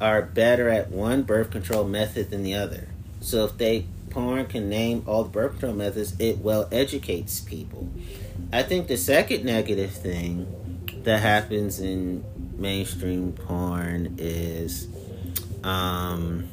are 0.00 0.22
better 0.22 0.68
at 0.68 0.92
one 0.92 1.22
birth 1.22 1.50
control 1.50 1.82
method 1.82 2.30
than 2.30 2.44
the 2.44 2.54
other. 2.54 2.86
So 3.20 3.44
if 3.44 3.58
they 3.58 3.86
porn 4.10 4.46
can 4.46 4.68
name 4.68 5.02
all 5.06 5.24
the 5.24 5.30
birth 5.30 5.52
control 5.52 5.74
methods, 5.74 6.14
it 6.20 6.38
well 6.38 6.68
educates 6.70 7.40
people. 7.40 7.88
I 8.52 8.62
think 8.62 8.86
the 8.86 8.96
second 8.96 9.44
negative 9.44 9.90
thing 9.90 10.46
that 11.02 11.20
happens 11.20 11.80
in 11.80 12.24
mainstream 12.56 13.32
porn 13.32 14.14
is 14.18 14.86
um, 15.64 16.48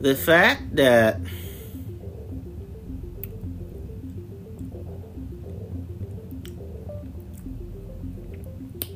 the 0.00 0.14
fact 0.14 0.76
that 0.76 1.20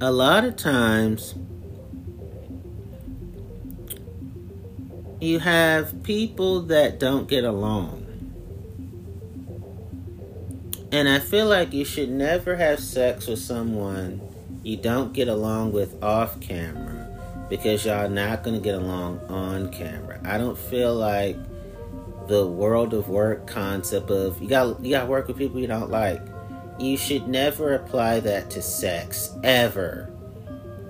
a 0.00 0.10
lot 0.10 0.44
of 0.44 0.56
times 0.56 1.34
you 5.20 5.38
have 5.38 6.02
people 6.02 6.60
that 6.62 7.00
don't 7.00 7.28
get 7.28 7.44
along. 7.44 8.02
And 10.92 11.08
I 11.08 11.18
feel 11.18 11.46
like 11.46 11.72
you 11.72 11.84
should 11.84 12.10
never 12.10 12.56
have 12.56 12.80
sex 12.80 13.26
with 13.26 13.38
someone 13.38 14.20
you 14.62 14.76
don't 14.76 15.12
get 15.12 15.28
along 15.28 15.72
with 15.72 16.02
off 16.02 16.40
camera 16.40 16.95
because 17.48 17.84
y'all 17.84 18.08
not 18.08 18.42
going 18.42 18.56
to 18.56 18.62
get 18.62 18.74
along 18.74 19.20
on 19.28 19.70
camera. 19.70 20.20
I 20.24 20.38
don't 20.38 20.58
feel 20.58 20.94
like 20.94 21.36
the 22.26 22.46
world 22.46 22.92
of 22.92 23.08
work 23.08 23.46
concept 23.46 24.10
of 24.10 24.40
you 24.42 24.48
got 24.48 24.80
you 24.84 24.90
got 24.90 25.02
to 25.02 25.06
work 25.06 25.28
with 25.28 25.36
people 25.36 25.60
you 25.60 25.66
don't 25.66 25.90
like. 25.90 26.20
You 26.78 26.96
should 26.96 27.28
never 27.28 27.74
apply 27.74 28.20
that 28.20 28.50
to 28.50 28.62
sex 28.62 29.32
ever. 29.42 30.10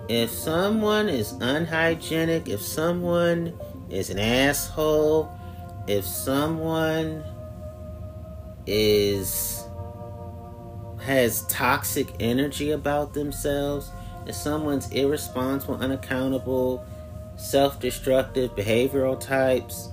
If 0.08 0.30
someone 0.30 1.08
is 1.08 1.32
unhygienic, 1.32 2.48
if 2.48 2.62
someone 2.62 3.58
is 3.90 4.10
an 4.10 4.18
asshole, 4.18 5.30
if 5.86 6.04
someone 6.04 7.22
is 8.66 9.64
has 11.00 11.42
toxic 11.46 12.08
energy 12.18 12.72
about 12.72 13.14
themselves, 13.14 13.90
if 14.26 14.34
someone's 14.34 14.90
irresponsible, 14.90 15.76
unaccountable, 15.76 16.84
self 17.36 17.80
destructive 17.80 18.54
behavioral 18.56 19.18
types, 19.18 19.88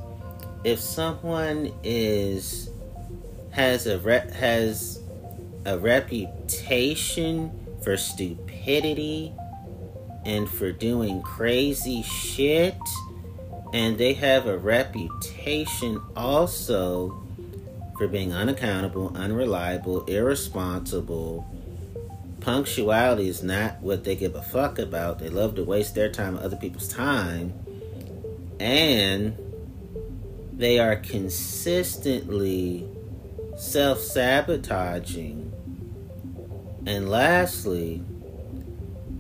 if 0.63 0.80
someone 0.80 1.74
is 1.84 2.69
has 3.52 3.86
a 3.86 4.00
re- 4.00 4.32
has 4.34 5.02
a 5.65 5.78
reputation 5.78 7.52
for 7.84 7.98
stupidity 7.98 9.34
and 10.26 10.50
for 10.50 10.72
doing 10.72 11.22
crazy 11.22 12.02
shit 12.02 12.78
and 13.74 13.98
they 13.98 14.13
have 14.13 14.48
a 14.48 14.58
reputation 14.58 16.02
also 16.15 17.24
for 17.98 18.08
being 18.08 18.34
unaccountable, 18.34 19.12
unreliable, 19.15 20.04
irresponsible, 20.06 21.46
punctuality 22.44 23.30
is 23.30 23.42
not 23.42 23.82
what 23.82 24.04
they 24.04 24.16
give 24.16 24.36
a 24.36 24.42
fuck 24.42 24.78
about. 24.78 25.20
They 25.20 25.30
love 25.30 25.56
to 25.56 25.64
waste 25.64 25.96
their 25.96 26.12
time 26.12 26.38
other 26.38 26.58
people's 26.58 26.90
time. 26.90 27.54
And 28.60 29.38
they 30.52 30.78
are 30.78 30.98
consistently 30.98 32.88
self 33.58 34.00
sabotaging. 34.00 35.52
And 36.86 37.10
lastly, 37.10 38.04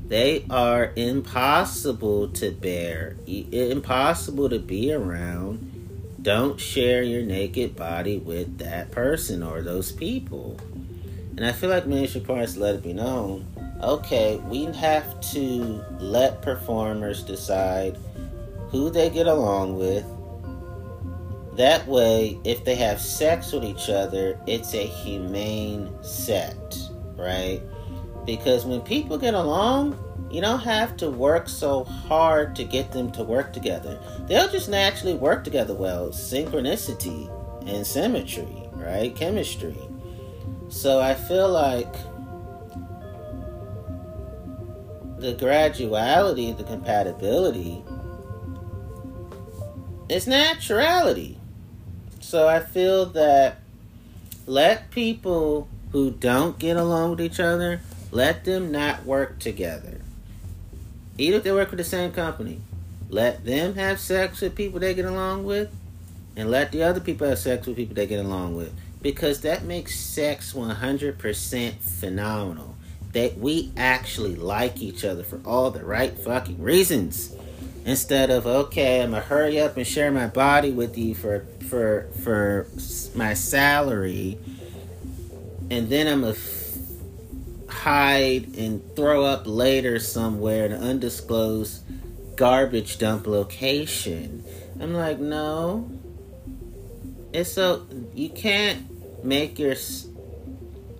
they 0.07 0.45
are 0.49 0.91
impossible 0.97 2.27
to 2.29 2.51
bear, 2.51 3.15
impossible 3.25 4.49
to 4.49 4.59
be 4.59 4.91
around. 4.91 5.69
Don't 6.21 6.59
share 6.59 7.03
your 7.03 7.23
naked 7.23 7.75
body 7.75 8.17
with 8.17 8.57
that 8.59 8.91
person 8.91 9.41
or 9.41 9.61
those 9.61 9.91
people. 9.91 10.59
And 11.35 11.45
I 11.45 11.51
feel 11.51 11.69
like 11.69 11.87
mainstream 11.87 12.25
parents 12.25 12.57
let 12.57 12.75
it 12.75 12.83
be 12.83 12.93
known 12.93 13.45
okay, 13.83 14.37
we 14.47 14.65
have 14.65 15.19
to 15.19 15.83
let 15.99 16.41
performers 16.41 17.21
decide 17.23 17.97
who 18.69 18.89
they 18.89 19.09
get 19.09 19.27
along 19.27 19.77
with. 19.77 20.05
That 21.57 21.85
way, 21.87 22.39
if 22.43 22.65
they 22.65 22.75
have 22.75 22.99
sex 22.99 23.51
with 23.51 23.63
each 23.63 23.89
other, 23.89 24.39
it's 24.47 24.73
a 24.73 24.85
humane 24.85 25.93
set, 26.01 26.75
right? 27.15 27.61
Because 28.25 28.65
when 28.65 28.81
people 28.81 29.17
get 29.17 29.35
along, 29.35 29.99
you 30.31 30.41
don't 30.41 30.61
have 30.61 30.97
to 30.97 31.11
work 31.11 31.47
so 31.47 31.83
hard 31.83 32.55
to 32.55 32.63
get 32.63 32.91
them 32.91 33.11
to 33.11 33.23
work 33.23 33.53
together. 33.53 33.99
They'll 34.27 34.49
just 34.49 34.69
naturally 34.69 35.13
work 35.13 35.43
together 35.43 35.75
well. 35.75 36.09
Synchronicity 36.09 37.29
and 37.67 37.85
symmetry, 37.85 38.67
right? 38.73 39.15
Chemistry. 39.15 39.77
So 40.73 40.99
I 40.99 41.13
feel 41.13 41.49
like 41.49 41.93
the 45.19 45.35
graduality, 45.35 46.57
the 46.57 46.63
compatibility, 46.63 47.83
is 50.09 50.25
naturality. 50.25 51.35
So 52.21 52.47
I 52.47 52.59
feel 52.59 53.05
that 53.11 53.59
let 54.47 54.89
people 54.89 55.69
who 55.91 56.09
don't 56.09 56.57
get 56.57 56.75
along 56.75 57.11
with 57.11 57.21
each 57.21 57.39
other, 57.39 57.79
let 58.11 58.43
them 58.43 58.71
not 58.71 59.05
work 59.05 59.37
together. 59.37 60.01
Even 61.19 61.37
if 61.37 61.43
they 61.43 61.51
work 61.51 61.69
for 61.69 61.75
the 61.75 61.83
same 61.83 62.11
company, 62.11 62.61
let 63.09 63.45
them 63.45 63.75
have 63.75 63.99
sex 63.99 64.41
with 64.41 64.55
people 64.55 64.79
they 64.79 64.95
get 64.95 65.05
along 65.05 65.45
with, 65.45 65.69
and 66.35 66.49
let 66.49 66.71
the 66.71 66.81
other 66.81 66.99
people 66.99 67.29
have 67.29 67.37
sex 67.37 67.67
with 67.67 67.75
people 67.75 67.93
they 67.93 68.07
get 68.07 68.25
along 68.25 68.55
with 68.55 68.73
because 69.03 69.41
that 69.41 69.65
makes 69.65 69.99
sex 69.99 70.53
100% 70.53 71.73
phenomenal. 71.75 72.75
That 73.11 73.37
we 73.37 73.71
actually 73.77 74.35
like 74.35 74.81
each 74.81 75.05
other 75.05 75.21
for 75.21 75.39
all 75.45 75.69
the 75.69 75.85
right 75.85 76.17
fucking 76.17 76.59
reasons. 76.59 77.35
Instead 77.85 78.31
of 78.31 78.47
okay, 78.47 79.03
I'm 79.03 79.11
gonna 79.11 79.21
hurry 79.21 79.59
up 79.59 79.77
and 79.77 79.85
share 79.85 80.09
my 80.09 80.25
body 80.25 80.71
with 80.71 80.97
you 80.97 81.13
for 81.13 81.45
for 81.69 82.07
for 82.23 82.67
my 83.13 83.35
salary, 83.35 84.39
and 85.69 85.89
then 85.89 86.07
I'm 86.07 86.23
f- 86.23 86.77
hide 87.67 88.55
and 88.55 88.81
throw 88.95 89.25
up 89.25 89.43
later 89.45 89.99
somewhere 89.99 90.65
in 90.65 90.71
an 90.71 90.81
undisclosed 90.81 91.83
garbage 92.35 92.97
dump 92.97 93.27
location. 93.27 94.43
I'm 94.79 94.93
like, 94.93 95.19
no. 95.19 95.91
It's 97.33 97.51
so 97.51 97.85
you 98.13 98.29
can't 98.29 98.92
make 99.23 99.57
your 99.57 99.75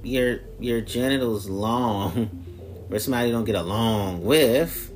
your 0.04 0.40
your 0.60 0.82
genitals 0.82 1.50
long 1.50 2.86
for 2.90 3.00
somebody 3.00 3.28
you 3.28 3.34
don't 3.34 3.46
get 3.46 3.56
along 3.56 4.24
with. 4.24 4.92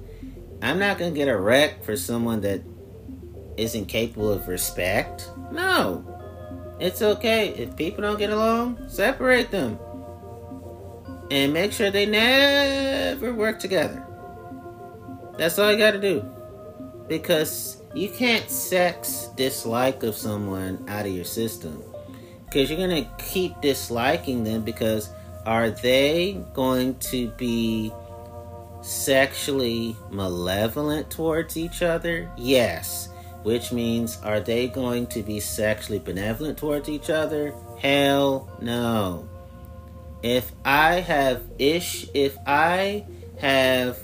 I'm 0.62 0.80
not 0.80 0.98
gonna 0.98 1.12
get 1.12 1.28
a 1.28 1.38
wreck 1.38 1.84
for 1.84 1.96
someone 1.96 2.42
that 2.42 2.62
isn't 3.58 3.86
capable 3.86 4.32
of 4.32 4.48
respect. 4.48 5.30
No. 5.52 6.14
It's 6.80 7.02
okay. 7.02 7.50
If 7.50 7.76
people 7.76 8.04
don't 8.04 8.20
get 8.20 8.30
along, 8.30 8.88
separate 8.88 9.52
them. 9.52 9.80
And 11.30 11.54
make 11.54 11.74
sure 11.74 11.92
they 11.92 12.06
never 12.06 13.34
work 13.34 13.60
together. 13.60 14.06
That's 15.38 15.60
all 15.60 15.72
you 15.72 15.78
gotta 15.78 16.00
do. 16.00 16.24
Because 17.08 17.82
you 17.94 18.10
can't 18.10 18.50
sex 18.50 19.30
dislike 19.36 20.04
of 20.04 20.16
someone 20.16 20.84
out 20.88 21.06
of 21.06 21.12
your 21.12 21.26
system. 21.26 21.84
Because 22.48 22.70
you're 22.70 22.80
gonna 22.80 23.10
keep 23.18 23.62
disliking 23.62 24.44
them 24.44 24.64
because 24.64 25.10
are 25.46 25.70
they 25.70 26.44
going 26.54 26.96
to 26.96 27.30
be 27.30 27.94
sexually 28.82 29.96
malevolent 30.10 31.10
towards 31.10 31.58
each 31.58 31.82
other? 31.82 32.30
Yes. 32.38 33.10
Which 33.44 33.72
means, 33.72 34.18
are 34.24 34.42
they 34.42 34.68
going 34.68 35.08
to 35.08 35.24
be 35.24 35.40
sexually 35.40 36.00
benevolent 36.00 36.58
towards 36.58 36.90
each 36.90 37.10
other? 37.10 37.54
Hell 37.80 38.50
no. 38.62 39.30
If 40.22 40.52
I 40.66 40.96
have 40.96 41.44
ish, 41.60 42.08
if 42.14 42.38
I 42.46 43.06
have 43.40 43.98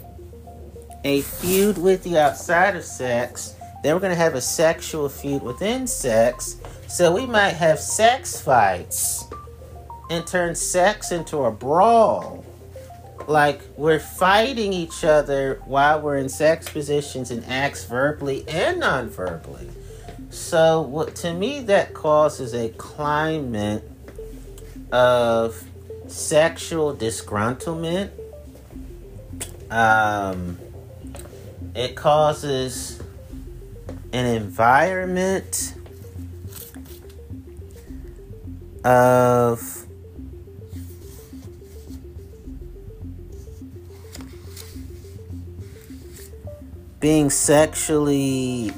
a 1.03 1.21
feud 1.21 1.77
with 1.77 2.08
you 2.08 2.17
outside 2.17 2.75
of 2.75 2.86
sex, 2.86 3.56
then 3.84 3.93
we're 3.93 3.99
going 3.99 4.15
to 4.15 4.21
have 4.21 4.36
a 4.36 4.41
sexual 4.41 5.10
feud 5.10 5.41
within 5.41 5.88
sex. 5.88 6.56
So 6.93 7.12
we 7.12 7.25
might 7.25 7.53
have 7.53 7.79
sex 7.79 8.39
fights 8.39 9.25
and 10.12 10.27
turn 10.27 10.53
sex 10.53 11.12
into 11.12 11.39
a 11.39 11.49
brawl. 11.49 12.45
Like 13.27 13.63
we're 13.77 13.99
fighting 13.99 14.73
each 14.73 15.03
other 15.03 15.60
while 15.65 16.01
we're 16.01 16.17
in 16.17 16.29
sex 16.29 16.69
positions 16.69 17.32
and 17.32 17.43
acts 17.45 17.86
verbally 17.86 18.47
and 18.47 18.79
non 18.79 19.10
verbally. 19.10 19.67
So, 20.29 20.82
what 20.82 21.15
to 21.15 21.34
me, 21.34 21.62
that 21.62 21.95
causes 21.95 22.53
a 22.53 22.69
climate 22.69 23.89
of 24.91 25.63
sexual 26.06 26.95
disgruntlement. 26.95 28.12
Um, 29.71 30.60
it 31.73 31.95
causes 31.95 33.01
an 34.12 34.27
environment 34.27 35.73
of 38.84 39.86
being 47.00 47.30
sexually 47.30 48.72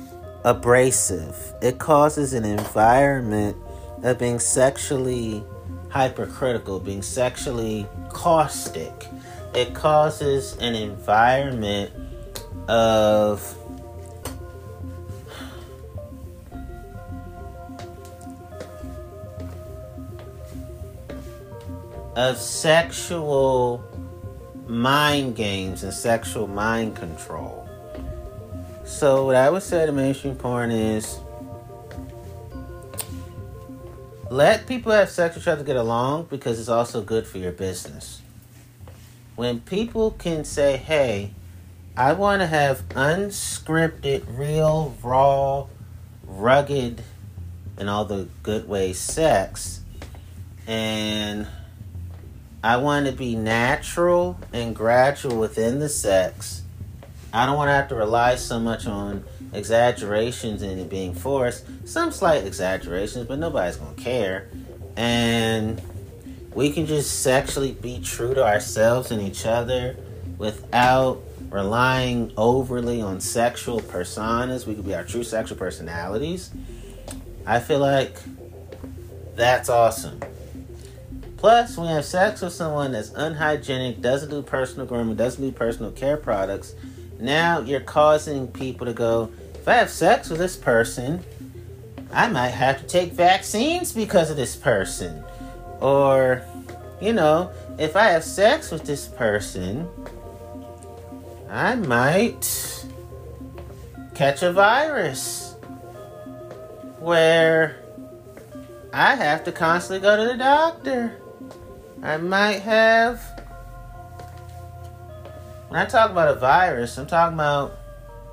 abrasive. 0.44 1.54
It 1.62 1.80
causes 1.80 2.34
an 2.34 2.46
environment 2.46 3.58
of 4.04 4.20
being 4.20 4.40
sexually 4.40 5.44
hypercritical, 5.90 6.80
being 6.80 7.02
sexually 7.02 7.88
caustic. 8.10 9.08
It 9.54 9.74
causes 9.74 10.58
an 10.60 10.76
environment 10.76 11.92
of 12.68 13.56
of 22.16 22.38
sexual 22.38 23.84
mind 24.68 25.36
games 25.36 25.84
and 25.84 25.94
sexual 25.94 26.48
mind 26.48 26.96
control. 26.96 27.68
So 28.86 29.26
what 29.26 29.36
I 29.36 29.50
would 29.50 29.64
say 29.64 29.86
to 29.86 29.92
mainstream 29.92 30.36
porn 30.36 30.72
is 30.72 31.20
let 34.30 34.66
people 34.66 34.92
have 34.92 35.10
sex 35.10 35.36
with 35.36 35.44
each 35.44 35.48
other 35.48 35.62
to 35.62 35.66
get 35.66 35.76
along 35.76 36.28
because 36.30 36.60
it's 36.60 36.70
also 36.70 37.02
good 37.02 37.28
for 37.28 37.38
your 37.38 37.52
business. 37.52 38.22
When 39.36 39.60
people 39.60 40.12
can 40.12 40.46
say, 40.46 40.78
hey, 40.78 41.32
I 41.98 42.14
want 42.14 42.42
to 42.42 42.48
have 42.48 42.88
unscripted, 42.90 44.26
real, 44.28 44.96
raw, 45.04 45.68
rugged, 46.26 47.02
and 47.78 47.90
all 47.90 48.06
the 48.06 48.28
good 48.44 48.68
ways 48.68 48.98
sex, 48.98 49.82
and 50.66 51.48
I 52.66 52.78
want 52.78 53.06
to 53.06 53.12
be 53.12 53.36
natural 53.36 54.40
and 54.52 54.76
gradual 54.76 55.38
within 55.38 55.80
the 55.80 55.90
sex 55.90 56.64
I 57.36 57.46
don't 57.46 57.58
want 57.58 57.68
to 57.68 57.74
have 57.74 57.90
to 57.90 57.96
rely 57.96 58.36
so 58.36 58.62
much 58.62 58.88
on 58.88 59.26
exaggerations 59.52 60.62
and 60.62 60.80
it 60.80 60.90
being 60.90 61.14
forced. 61.14 61.66
Some 61.86 62.14
slight 62.14 62.46
exaggerations, 62.46 63.28
but 63.28 63.40
nobody's 63.40 63.76
going 63.76 63.94
to 63.94 64.02
care. 64.02 64.48
And 64.96 65.82
we 66.54 66.72
can 66.72 66.86
just 66.86 67.24
sexually 67.24 67.74
be 67.74 68.00
true 68.00 68.34
to 68.36 68.42
ourselves 68.42 69.12
and 69.12 69.22
each 69.22 69.46
other 69.46 69.98
without 70.38 71.22
relying 71.50 72.32
overly 72.38 73.02
on 73.02 73.20
sexual 73.20 73.82
personas. 73.82 74.66
We 74.66 74.74
could 74.74 74.86
be 74.86 74.96
our 74.96 75.04
true 75.04 75.26
sexual 75.26 75.58
personalities. 75.58 76.52
I 77.46 77.60
feel 77.60 77.80
like 77.80 78.16
that's 79.36 79.68
awesome. 79.68 80.22
Plus, 81.46 81.78
when 81.78 81.90
you 81.90 81.94
have 81.94 82.06
sex 82.06 82.42
with 82.42 82.54
someone 82.54 82.94
that's 82.94 83.12
unhygienic, 83.12 84.02
doesn't 84.02 84.32
do 84.32 84.42
personal 84.42 84.88
grooming, 84.88 85.16
doesn't 85.16 85.44
do 85.44 85.52
personal 85.52 85.92
care 85.92 86.18
products, 86.18 86.74
now 87.20 87.60
you're 87.60 87.82
causing 87.82 88.48
people 88.48 88.88
to 88.88 88.94
go, 88.94 89.30
if 89.54 89.68
I 89.68 89.76
have 89.76 89.92
sex 89.92 90.28
with 90.28 90.40
this 90.40 90.56
person, 90.56 91.24
I 92.12 92.30
might 92.30 92.50
have 92.50 92.80
to 92.80 92.88
take 92.88 93.12
vaccines 93.12 93.92
because 93.92 94.32
of 94.32 94.38
this 94.38 94.56
person. 94.56 95.24
Or, 95.82 96.42
you 97.00 97.14
know, 97.14 97.52
if 97.78 97.96
I 97.96 98.06
have 98.06 98.24
sex 98.24 98.72
with 98.72 98.86
this 98.86 99.08
person, 99.08 99.88
I 101.48 101.76
might 101.76 102.88
catch 104.16 104.42
a 104.42 104.52
virus 104.52 105.54
where 106.98 107.84
I 108.92 109.14
have 109.14 109.44
to 109.44 109.52
constantly 109.52 110.00
go 110.00 110.18
to 110.18 110.32
the 110.32 110.40
doctor. 110.40 111.22
I 112.02 112.18
might 112.18 112.62
have 112.62 113.22
when 115.76 115.80
I 115.80 115.86
talk 115.86 116.12
about 116.12 116.30
a 116.30 116.40
virus, 116.40 116.98
I'm 116.98 117.06
talking 117.06 117.34
about 117.34 117.78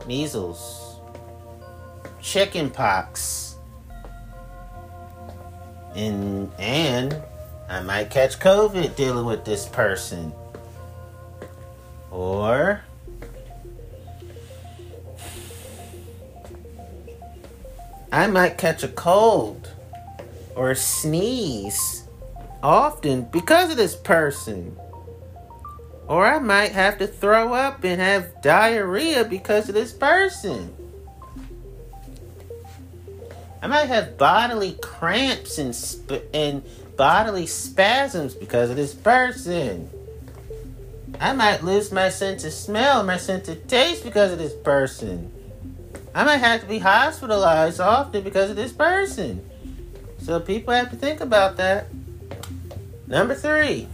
measles, 0.07 1.01
chicken 2.21 2.71
pox, 2.71 3.57
and 5.97 6.53
and 6.59 7.21
I 7.69 7.81
might 7.81 8.11
catch 8.11 8.39
COVID 8.39 8.95
dealing 8.97 9.27
with 9.27 9.45
this 9.45 9.67
person. 9.67 10.33
Or 12.11 12.83
I 18.13 18.27
might 18.27 18.59
catch 18.59 18.83
a 18.83 18.89
cold 18.89 19.71
or 20.55 20.71
a 20.71 20.77
sneeze 20.77 22.02
often 22.63 23.25
because 23.33 23.71
of 23.71 23.77
this 23.77 23.97
person. 23.97 24.77
Or 26.09 26.27
I 26.27 26.39
might 26.39 26.73
have 26.73 26.99
to 26.99 27.07
throw 27.07 27.55
up 27.55 27.85
and 27.85 28.01
have 28.01 28.43
diarrhea 28.43 29.25
because 29.25 29.69
of 29.69 29.75
this 29.75 29.93
person. 29.93 30.75
I 33.63 33.69
might 33.69 33.87
have 33.87 34.19
bodily 34.19 34.73
cramps 34.83 35.59
and, 35.59 35.75
sp- 35.75 36.27
and 36.35 36.65
bodily 36.97 37.47
spasms 37.47 38.35
because 38.35 38.71
of 38.71 38.77
this 38.77 38.93
person. 38.93 39.89
I 41.21 41.33
might 41.33 41.63
lose 41.63 41.93
my 41.93 42.09
sense 42.09 42.45
of 42.45 42.53
smell, 42.53 43.05
my 43.05 43.17
sense 43.17 43.49
of 43.49 43.67
taste 43.69 44.03
because 44.03 44.33
of 44.33 44.39
this 44.39 44.55
person. 44.55 45.31
I 46.15 46.25
might 46.25 46.39
have 46.39 46.61
to 46.63 46.67
be 46.67 46.79
hospitalized 46.79 47.81
often 47.81 48.25
because 48.25 48.51
of 48.51 48.57
this 48.57 48.73
person. 48.73 49.49
So 50.19 50.41
people 50.41 50.75
have 50.75 50.91
to 50.91 50.97
think 50.97 51.21
about 51.21 51.57
that. 51.59 51.87
Number 53.13 53.35
three 53.35 53.87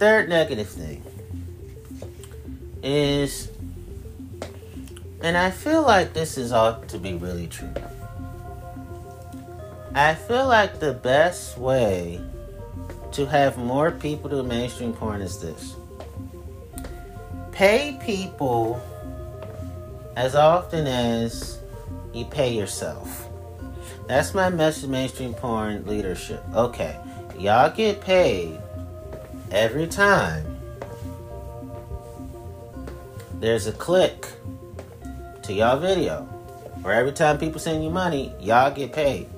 third 0.00 0.28
negative 0.28 0.68
thing 0.68 1.04
is, 2.82 3.48
and 5.22 5.36
I 5.36 5.52
feel 5.52 5.82
like 5.82 6.14
this 6.14 6.36
is 6.36 6.50
ought 6.50 6.88
to 6.88 6.98
be 6.98 7.14
really 7.14 7.46
true. 7.46 7.72
I 9.94 10.14
feel 10.14 10.48
like 10.48 10.80
the 10.80 10.92
best 10.92 11.56
way 11.56 12.20
to 13.12 13.26
have 13.26 13.56
more 13.56 13.92
people 13.92 14.28
do 14.28 14.42
mainstream 14.42 14.92
porn 14.92 15.20
is 15.20 15.38
this 15.38 15.76
pay 17.52 17.96
people 18.02 18.82
as 20.16 20.34
often 20.34 20.88
as 20.88 21.60
you 22.12 22.24
pay 22.24 22.52
yourself. 22.52 23.28
That's 24.08 24.34
my 24.34 24.50
message 24.50 24.90
mainstream 24.90 25.34
porn 25.34 25.86
leadership. 25.86 26.42
Okay, 26.52 26.98
y'all 27.38 27.70
get 27.70 28.00
paid 28.00 28.58
every 29.50 29.86
time 29.86 30.44
there's 33.40 33.66
a 33.66 33.72
click 33.72 34.26
to 35.42 35.52
y'all 35.52 35.78
video. 35.78 36.28
Or 36.84 36.92
every 36.92 37.12
time 37.12 37.38
people 37.38 37.60
send 37.60 37.82
you 37.82 37.90
money, 37.90 38.32
y'all 38.40 38.70
get 38.70 38.92
paid. 38.92 39.28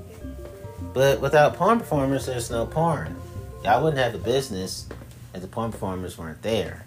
But 0.93 1.21
without 1.21 1.55
porn 1.55 1.79
performers, 1.79 2.27
there's 2.27 2.51
no 2.51 2.67
porn. 2.67 3.17
Y'all 3.65 3.83
wouldn't 3.83 4.03
have 4.03 4.15
a 4.15 4.19
business 4.19 4.89
if 5.35 5.43
the 5.43 5.49
porn 5.49 5.71
performers 5.71 6.19
weren't 6.19 6.43
there. 6.43 6.87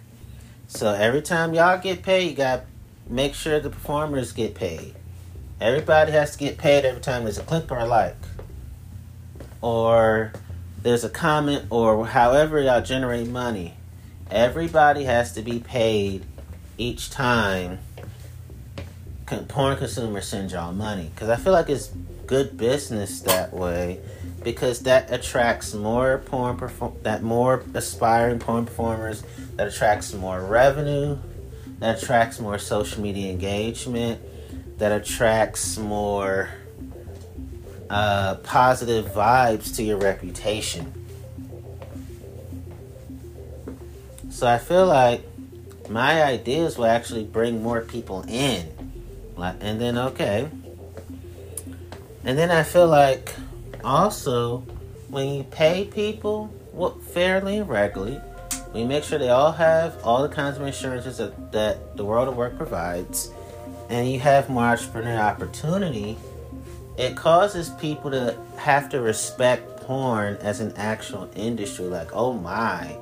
So 0.66 0.92
every 0.92 1.22
time 1.22 1.54
y'all 1.54 1.78
get 1.78 2.02
paid, 2.02 2.30
you 2.30 2.36
got 2.36 2.64
make 3.08 3.34
sure 3.34 3.60
the 3.60 3.70
performers 3.70 4.32
get 4.32 4.54
paid. 4.54 4.94
Everybody 5.60 6.12
has 6.12 6.32
to 6.32 6.38
get 6.38 6.58
paid 6.58 6.84
every 6.84 7.00
time 7.00 7.24
there's 7.24 7.38
a 7.38 7.42
click 7.42 7.70
or 7.70 7.78
a 7.78 7.86
like. 7.86 8.16
Or 9.60 10.32
there's 10.84 11.02
a 11.02 11.08
comment 11.08 11.64
or 11.70 12.06
however 12.06 12.60
y'all 12.60 12.82
generate 12.82 13.26
money. 13.26 13.74
Everybody 14.30 15.04
has 15.04 15.32
to 15.32 15.42
be 15.42 15.58
paid 15.58 16.24
each 16.76 17.10
time 17.10 17.78
porn 19.48 19.78
consumers 19.78 20.28
send 20.28 20.52
y'all 20.52 20.72
money. 20.72 21.10
Because 21.14 21.30
I 21.30 21.36
feel 21.36 21.54
like 21.54 21.70
it's 21.70 21.88
good 22.26 22.56
business 22.58 23.22
that 23.22 23.54
way 23.54 23.98
because 24.42 24.80
that 24.80 25.10
attracts 25.10 25.72
more 25.72 26.18
porn 26.18 26.56
perform 26.56 26.94
that 27.02 27.22
more 27.22 27.64
aspiring 27.72 28.38
porn 28.38 28.66
performers 28.66 29.22
that 29.56 29.66
attracts 29.66 30.12
more 30.14 30.40
revenue 30.42 31.18
that 31.78 32.02
attracts 32.02 32.40
more 32.40 32.58
social 32.58 33.02
media 33.02 33.30
engagement 33.30 34.20
that 34.78 34.90
attracts 34.90 35.76
more 35.76 36.48
uh, 37.94 38.34
positive 38.42 39.06
vibes 39.06 39.76
to 39.76 39.84
your 39.84 39.96
reputation. 39.98 40.92
So 44.30 44.48
i 44.48 44.58
feel 44.58 44.86
like 44.86 45.22
my 45.88 46.24
ideas 46.24 46.76
will 46.76 46.86
actually 46.86 47.22
bring 47.22 47.62
more 47.62 47.82
people 47.82 48.24
in. 48.26 48.68
And 49.38 49.80
then 49.80 49.96
okay. 49.96 50.48
And 52.24 52.36
then 52.36 52.50
I 52.50 52.64
feel 52.64 52.88
like 52.88 53.32
also 53.84 54.64
when 55.08 55.28
you 55.28 55.44
pay 55.44 55.84
people 55.84 56.46
what 56.72 57.00
fairly 57.00 57.58
and 57.58 57.68
regularly, 57.68 58.20
we 58.72 58.82
make 58.82 59.04
sure 59.04 59.20
they 59.20 59.28
all 59.28 59.52
have 59.52 60.02
all 60.02 60.22
the 60.22 60.34
kinds 60.34 60.56
of 60.56 60.66
insurances 60.66 61.18
that, 61.18 61.52
that 61.52 61.96
the 61.96 62.04
world 62.04 62.26
of 62.26 62.36
work 62.36 62.56
provides, 62.56 63.30
and 63.88 64.10
you 64.10 64.18
have 64.18 64.50
more 64.50 64.64
entrepreneur 64.64 65.16
opportunity, 65.16 66.16
it 66.96 67.16
causes 67.16 67.70
people 67.70 68.10
to 68.10 68.36
have 68.56 68.88
to 68.90 69.00
respect 69.00 69.82
porn 69.82 70.36
as 70.36 70.60
an 70.60 70.72
actual 70.76 71.30
industry. 71.34 71.86
Like, 71.86 72.10
oh 72.12 72.32
my, 72.32 72.96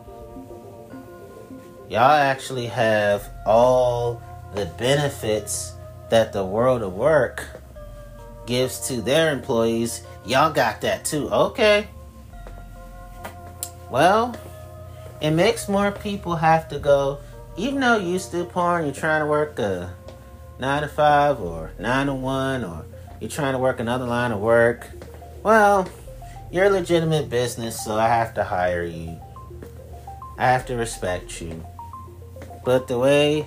y'all 1.88 2.10
actually 2.10 2.66
have 2.66 3.28
all 3.46 4.22
the 4.54 4.66
benefits 4.78 5.74
that 6.10 6.32
the 6.32 6.44
world 6.44 6.82
of 6.82 6.92
work 6.94 7.46
gives 8.46 8.86
to 8.88 9.00
their 9.00 9.32
employees, 9.32 10.02
y'all 10.26 10.52
got 10.52 10.80
that 10.80 11.04
too. 11.04 11.28
Okay. 11.30 11.86
Well, 13.90 14.34
it 15.20 15.30
makes 15.30 15.68
more 15.68 15.92
people 15.92 16.34
have 16.36 16.68
to 16.70 16.78
go, 16.78 17.18
even 17.56 17.80
though 17.80 17.98
you 17.98 18.18
still 18.18 18.46
porn, 18.46 18.84
you're 18.84 18.94
trying 18.94 19.20
to 19.20 19.26
work 19.26 19.58
a 19.58 19.94
nine 20.58 20.82
to 20.82 20.88
five 20.88 21.40
or 21.40 21.70
nine 21.78 22.06
to 22.06 22.14
one, 22.14 22.64
or 22.64 22.84
you're 23.22 23.30
trying 23.30 23.52
to 23.52 23.58
work 23.60 23.78
another 23.78 24.04
line 24.04 24.32
of 24.32 24.40
work. 24.40 24.84
Well, 25.44 25.88
you're 26.50 26.64
a 26.64 26.70
legitimate 26.70 27.30
business, 27.30 27.80
so 27.84 27.94
I 27.94 28.08
have 28.08 28.34
to 28.34 28.42
hire 28.42 28.82
you. 28.82 29.16
I 30.36 30.46
have 30.46 30.66
to 30.66 30.74
respect 30.74 31.40
you. 31.40 31.64
But 32.64 32.88
the 32.88 32.98
way 32.98 33.46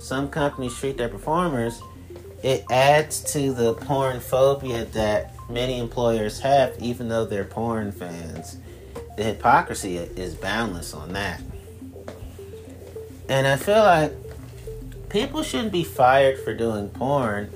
some 0.00 0.30
companies 0.30 0.74
treat 0.78 0.96
their 0.96 1.10
performers, 1.10 1.82
it 2.42 2.64
adds 2.70 3.20
to 3.34 3.52
the 3.52 3.74
porn 3.74 4.20
phobia 4.20 4.86
that 4.86 5.34
many 5.50 5.78
employers 5.78 6.40
have, 6.40 6.74
even 6.80 7.08
though 7.08 7.26
they're 7.26 7.44
porn 7.44 7.92
fans. 7.92 8.56
The 9.18 9.24
hypocrisy 9.24 9.98
is 9.98 10.34
boundless 10.34 10.94
on 10.94 11.12
that. 11.12 11.42
And 13.28 13.46
I 13.46 13.56
feel 13.56 13.76
like 13.76 14.12
people 15.10 15.42
shouldn't 15.42 15.72
be 15.72 15.84
fired 15.84 16.40
for 16.40 16.54
doing 16.54 16.88
porn. 16.88 17.50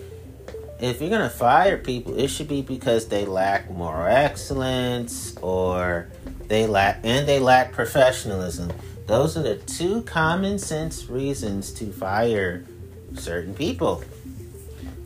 If 0.81 1.01
you're 1.01 1.11
gonna 1.11 1.29
fire 1.29 1.77
people, 1.77 2.19
it 2.19 2.29
should 2.29 2.49
be 2.49 2.62
because 2.62 3.09
they 3.09 3.27
lack 3.27 3.71
moral 3.71 4.07
excellence 4.07 5.37
or 5.43 6.09
they 6.49 6.66
lack 6.66 7.01
and 7.05 7.29
they 7.29 7.38
lack 7.38 7.73
professionalism. 7.73 8.73
Those 9.07 9.37
are 9.37 9.43
the 9.43 9.57
two 9.57 10.03
common 10.03 10.59
sense 10.59 11.07
reasons 11.09 11.73
to 11.73 11.93
fire 11.93 12.64
certain 13.14 13.55
people. 13.55 14.03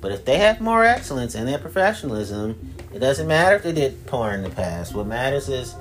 But 0.01 0.13
if 0.13 0.25
they 0.25 0.39
have 0.39 0.61
more 0.61 0.85
excellence 0.85 1.35
and 1.35 1.49
their 1.49 1.59
professionalism, 1.59 2.75
it 2.93 3.01
doesn't 3.01 3.27
matter 3.27 3.57
if 3.57 3.65
they 3.65 3.73
did 3.73 4.07
porn 4.07 4.35
in 4.37 4.43
the 4.43 4.51
past. 4.51 4.95
What 4.95 5.07
matters 5.07 5.49
is 5.49 5.75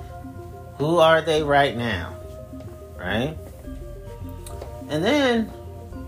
who 0.78 0.98
are 0.98 1.22
they 1.22 1.44
right 1.44 1.78
now? 1.78 2.16
Right? 2.98 3.38
And 4.90 5.04
then 5.04 5.52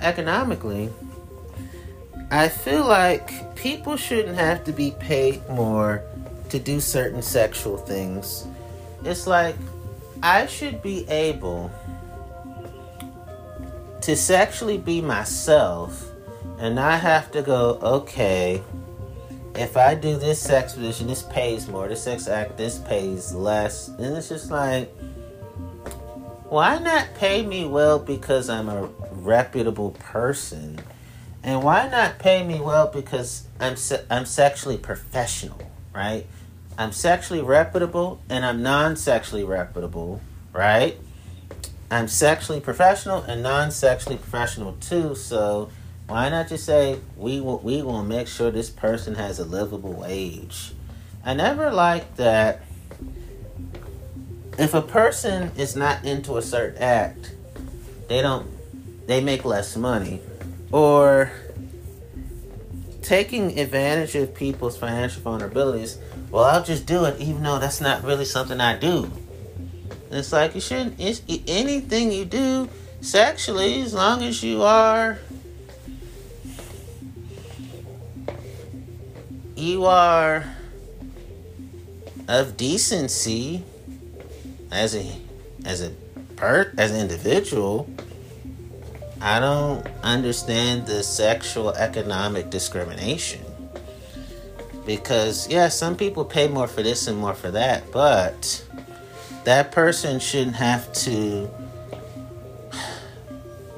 economically, 0.02 0.90
I 2.32 2.50
feel 2.50 2.86
like 2.86 3.56
people 3.56 3.98
shouldn't 3.98 4.36
have 4.36 4.64
to 4.64 4.72
be 4.72 4.92
paid 5.00 5.48
more 5.50 6.04
to 6.50 6.60
do 6.60 6.80
certain 6.80 7.22
sexual 7.22 7.78
things. 7.78 8.48
It's 9.04 9.28
like 9.28 9.56
I 10.24 10.48
should 10.48 10.82
be 10.82 11.08
able 11.08 11.72
to 14.02 14.16
sexually 14.16 14.78
be 14.78 15.02
myself 15.02 16.10
and 16.60 16.80
I 16.80 16.96
have 16.98 17.32
to 17.32 17.42
go, 17.42 17.80
okay, 17.82 18.62
if 19.56 19.78
I 19.78 19.96
do 19.96 20.18
this 20.18 20.40
sex 20.40 20.74
position, 20.74 21.08
this 21.08 21.24
pays 21.24 21.68
more. 21.68 21.88
This 21.88 22.04
sex 22.04 22.28
act, 22.28 22.58
this 22.58 22.80
pays 22.80 23.34
less. 23.34 23.88
And 23.88 24.16
it's 24.18 24.30
just 24.30 24.52
like, 24.52 24.90
why 26.50 26.80
not 26.80 27.14
pay 27.16 27.46
me 27.46 27.66
well 27.66 28.00
because 28.00 28.50
I'm 28.50 28.70
a 28.70 28.90
reputable 29.12 29.92
person? 29.92 30.80
And 31.46 31.62
why 31.62 31.88
not 31.88 32.18
pay 32.18 32.44
me 32.44 32.60
well 32.60 32.88
because 32.88 33.48
I'm 33.60 33.76
se- 33.76 34.04
I'm 34.10 34.26
sexually 34.26 34.78
professional, 34.78 35.62
right? 35.94 36.26
I'm 36.76 36.92
sexually 36.92 37.44
reputable 37.44 38.20
and 38.28 38.44
I'm 38.44 38.64
non-sexually 38.64 39.44
reputable, 39.44 40.22
right? 40.52 40.98
I'm 41.92 42.08
sexually 42.08 42.60
professional 42.62 43.22
and 43.22 43.44
non-sexually 43.44 44.18
professional 44.18 44.74
too, 44.82 45.14
so 45.14 45.70
why 46.08 46.30
not 46.30 46.50
just 46.50 46.66
say 46.66 47.00
we 47.16 47.40
will, 47.40 47.60
we 47.60 47.84
will 47.84 48.04
make 48.04 48.28
sure 48.28 48.50
this 48.50 48.72
person 48.72 49.14
has 49.14 49.38
a 49.38 49.46
livable 49.46 49.94
wage? 49.94 50.74
I 51.24 51.36
never 51.36 51.70
liked 51.70 52.18
that. 52.18 52.64
If 54.58 54.74
a 54.74 54.82
person 54.82 55.52
is 55.56 55.76
not 55.76 56.04
into 56.06 56.38
a 56.38 56.42
certain 56.42 56.82
act, 56.82 57.36
they 58.08 58.24
don't 58.24 58.48
they 59.06 59.22
make 59.22 59.46
less 59.46 59.78
money, 59.78 60.22
or 60.72 61.32
taking 63.02 63.60
advantage 63.60 64.16
of 64.16 64.34
people's 64.34 64.78
financial 64.78 65.22
vulnerabilities. 65.22 65.98
Well, 66.32 66.44
I'll 66.44 66.64
just 66.64 66.86
do 66.86 67.06
it, 67.06 67.20
even 67.20 67.44
though 67.44 67.60
that's 67.60 67.82
not 67.82 68.04
really 68.04 68.26
something 68.26 68.60
I 68.60 68.78
do. 68.78 69.12
It's 70.12 70.32
like 70.32 70.56
you 70.56 70.62
shouldn't. 70.62 71.00
It's, 71.00 71.22
anything 71.48 72.12
you 72.12 72.26
do 72.26 72.70
sexually, 73.02 73.82
as 73.82 73.94
long 73.94 74.24
as 74.24 74.44
you 74.44 74.64
are 74.64 75.20
you 79.56 79.86
are 79.86 80.44
of 82.28 82.58
decency 82.58 83.64
as 84.72 84.96
a 84.96 85.12
as 85.64 85.82
a 85.82 85.90
per 86.36 86.74
as 86.78 86.92
an 86.92 87.00
individual 87.00 87.90
i 89.26 89.40
don't 89.40 89.86
understand 90.04 90.86
the 90.88 91.04
sexual 91.04 91.72
economic 91.72 92.50
discrimination 92.50 93.44
because 94.86 95.50
yeah 95.50 95.68
some 95.68 95.98
people 95.98 96.24
pay 96.24 96.48
more 96.48 96.68
for 96.68 96.82
this 96.82 97.08
and 97.08 97.18
more 97.18 97.34
for 97.34 97.52
that 97.52 97.92
but 97.92 98.64
that 99.44 99.72
person 99.72 100.20
shouldn't 100.20 100.56
have 100.56 100.92
to 100.94 101.50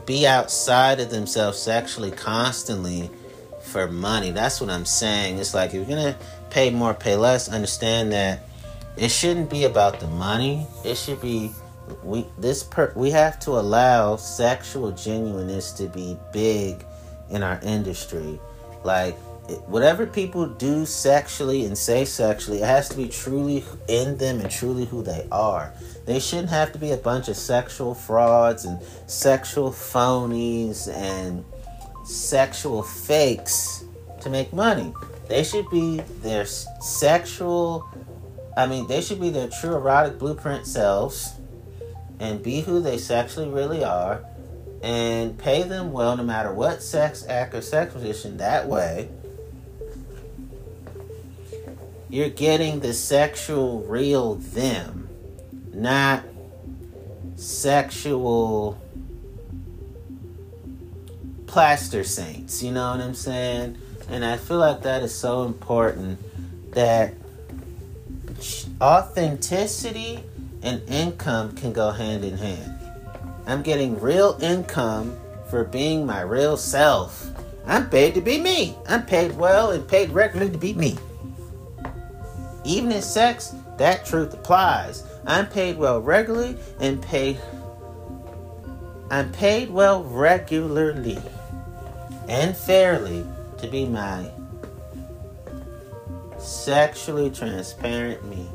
be 0.06 0.26
outside 0.26 1.00
of 1.00 1.10
themselves 1.10 1.60
sexually 1.60 2.12
constantly 2.12 3.12
for 3.62 3.88
money. 3.92 4.32
That's 4.32 4.60
what 4.60 4.70
I'm 4.70 4.86
saying. 4.86 5.38
It's 5.38 5.54
like 5.54 5.74
if 5.74 5.76
you're 5.76 5.86
gonna 5.86 6.18
pay 6.50 6.72
more, 6.72 6.94
pay 6.94 7.16
less. 7.16 7.50
Understand 7.50 8.14
that 8.14 8.40
it 8.96 9.10
shouldn't 9.10 9.50
be 9.50 9.66
about 9.66 10.00
the 10.00 10.08
money. 10.08 10.66
It 10.84 10.96
should 10.96 11.22
be 11.22 11.52
we 12.04 12.26
this 12.38 12.64
per 12.64 12.92
we 12.96 13.12
have 13.12 13.40
to 13.40 13.52
allow 13.52 14.16
sexual 14.16 14.92
genuineness 14.92 15.72
to 15.74 15.88
be 15.88 16.18
big 16.32 16.86
in 17.30 17.44
our 17.44 17.60
industry. 17.64 18.40
Like 18.84 19.18
whatever 19.68 20.06
people 20.06 20.46
do 20.46 20.86
sexually 20.86 21.66
and 21.66 21.78
say 21.78 22.06
sexually, 22.06 22.62
it 22.62 22.66
has 22.66 22.90
to 22.90 22.98
be 22.98 23.08
truly 23.08 23.64
in 23.88 24.18
them 24.18 24.42
and 24.42 24.52
truly 24.52 24.86
who 24.86 25.02
they 25.02 25.28
are. 25.32 25.74
They 26.06 26.20
shouldn't 26.20 26.50
have 26.50 26.74
to 26.74 26.80
be 26.80 26.92
a 26.92 26.98
bunch 26.98 27.30
of 27.30 27.38
sexual 27.38 27.94
frauds 27.94 28.66
and 28.66 28.82
sexual 29.08 29.72
phonies 29.72 30.94
and 30.94 31.46
sexual 32.06 32.84
fakes 32.84 33.86
to 34.22 34.30
make 34.30 34.52
money. 34.52 34.94
They 35.30 35.44
should 35.44 35.70
be 35.70 36.02
their 36.22 36.46
sexual, 36.46 37.90
I 38.58 38.66
mean, 38.68 38.88
they 38.88 39.02
should 39.02 39.20
be 39.20 39.30
their 39.30 39.50
true 39.50 39.76
erotic 39.76 40.18
blueprint 40.18 40.66
selves 40.66 41.37
and 42.20 42.42
be 42.42 42.62
who 42.62 42.80
they 42.80 42.98
sexually 42.98 43.50
really 43.50 43.84
are 43.84 44.24
and 44.82 45.38
pay 45.38 45.64
them 45.64 45.92
well 45.92 46.16
no 46.16 46.24
matter 46.24 46.54
what 46.54 46.82
sex 46.82 47.26
act 47.28 47.54
or 47.54 47.62
sex 47.62 47.94
position. 47.94 48.38
That 48.38 48.68
way, 48.68 49.10
you're 52.10 52.30
getting 52.30 52.80
the 52.80 52.94
sexual 52.94 53.82
real 53.82 54.36
them, 54.36 55.10
not 55.74 56.24
sexual 57.36 58.82
plaster 61.48 62.04
saints. 62.04 62.62
You 62.62 62.72
know 62.72 62.92
what 62.92 63.02
I'm 63.02 63.16
saying? 63.16 63.78
And 64.10 64.24
I 64.24 64.38
feel 64.38 64.58
like 64.58 64.84
that 64.84 65.04
is 65.04 65.14
so 65.14 65.44
important 65.44 66.20
that 66.74 67.14
authenticity 68.80 70.24
and 70.62 70.82
income 70.90 71.56
can 71.56 71.74
go 71.74 71.92
hand 71.92 72.24
in 72.24 72.38
hand. 72.38 72.74
I'm 73.46 73.62
getting 73.62 74.00
real 74.00 74.38
income 74.42 75.18
for 75.50 75.64
being 75.64 76.06
my 76.06 76.22
real 76.22 76.58
self. 76.58 77.30
I'm 77.66 77.90
paid 77.90 78.14
to 78.16 78.22
be 78.22 78.40
me. 78.40 78.76
I'm 78.88 79.06
paid 79.06 79.38
well 79.38 79.72
and 79.72 79.88
paid 79.88 80.10
regularly 80.10 80.52
to 80.52 80.58
be 80.58 80.74
me. 80.74 80.98
Even 82.66 82.92
in 82.92 83.02
sex, 83.02 83.54
that 83.78 84.06
truth 84.06 84.34
applies. 84.34 85.04
I'm 85.26 85.48
paid 85.48 85.78
well 85.78 86.02
regularly 86.02 86.58
and 86.80 87.02
paid 87.02 87.40
I'm 89.10 89.32
paid 89.32 89.70
well 89.70 90.04
regularly 90.04 91.18
and 92.28 92.56
fairly 92.56 93.26
to 93.58 93.68
be 93.68 93.86
my 93.86 94.30
sexually 96.38 97.30
transparent 97.30 98.26
me. 98.26 98.48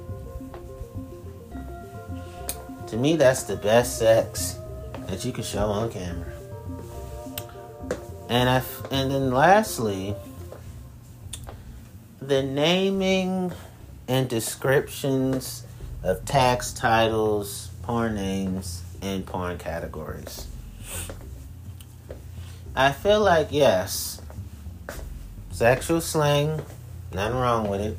To 2.93 2.99
me, 2.99 3.17
that's 3.17 3.45
the 3.45 3.57
best 3.57 3.99
sex 3.99 4.59
that 5.07 5.25
you 5.25 5.33
can 5.33 5.45
show 5.45 5.65
on 5.65 5.91
camera. 5.91 6.31
And 8.29 8.51
I, 8.51 8.63
and 8.91 9.11
then 9.11 9.31
lastly, 9.31 10.15
the 12.21 12.43
naming 12.43 13.51
and 14.07 14.29
descriptions 14.29 15.65
of 16.03 16.27
tax 16.27 16.75
titles, 16.75 17.71
porn 17.81 18.15
names, 18.15 18.83
and 19.01 19.25
porn 19.25 19.57
categories. 19.57 20.47
I 22.77 22.93
feel 22.93 23.21
like 23.21 23.49
yes, 23.53 24.21
sexual 25.51 26.03
slang, 26.03 26.61
nothing 27.15 27.39
wrong 27.39 27.71
with 27.71 27.81
it. 27.81 27.97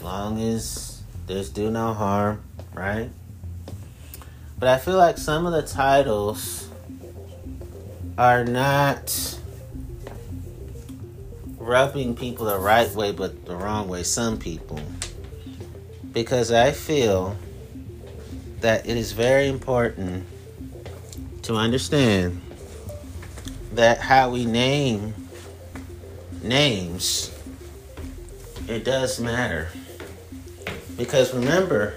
Long 0.00 0.40
as 0.40 1.02
there's 1.26 1.50
do 1.50 1.68
no 1.68 1.94
harm, 1.94 2.44
right? 2.72 3.10
But 4.58 4.68
I 4.68 4.78
feel 4.78 4.96
like 4.96 5.18
some 5.18 5.46
of 5.46 5.52
the 5.52 5.62
titles 5.62 6.68
are 8.16 8.44
not 8.44 9.38
rubbing 11.58 12.16
people 12.16 12.46
the 12.46 12.58
right 12.58 12.90
way 12.92 13.12
but 13.12 13.44
the 13.44 13.54
wrong 13.54 13.88
way, 13.88 14.02
some 14.02 14.38
people. 14.38 14.80
Because 16.12 16.50
I 16.50 16.72
feel 16.72 17.36
that 18.60 18.88
it 18.88 18.96
is 18.96 19.12
very 19.12 19.46
important 19.46 20.26
to 21.42 21.54
understand 21.54 22.40
that 23.74 24.00
how 24.00 24.30
we 24.30 24.44
name 24.44 25.14
names, 26.42 27.30
it 28.66 28.84
does 28.84 29.20
matter. 29.20 29.68
Because 30.96 31.32
remember, 31.32 31.94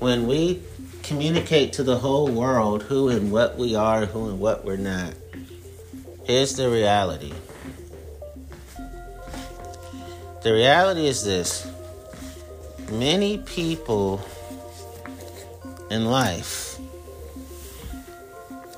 when 0.00 0.26
we 0.26 0.60
communicate 1.02 1.72
to 1.74 1.82
the 1.82 1.98
whole 1.98 2.28
world 2.28 2.82
who 2.82 3.08
and 3.08 3.32
what 3.32 3.56
we 3.56 3.74
are, 3.74 4.06
who 4.06 4.28
and 4.28 4.40
what 4.40 4.64
we're 4.64 4.76
not, 4.76 5.14
here's 6.24 6.54
the 6.54 6.70
reality. 6.70 7.32
The 10.42 10.52
reality 10.52 11.06
is 11.06 11.24
this. 11.24 11.70
Many 12.90 13.38
people 13.38 14.20
in 15.90 16.06
life 16.06 16.78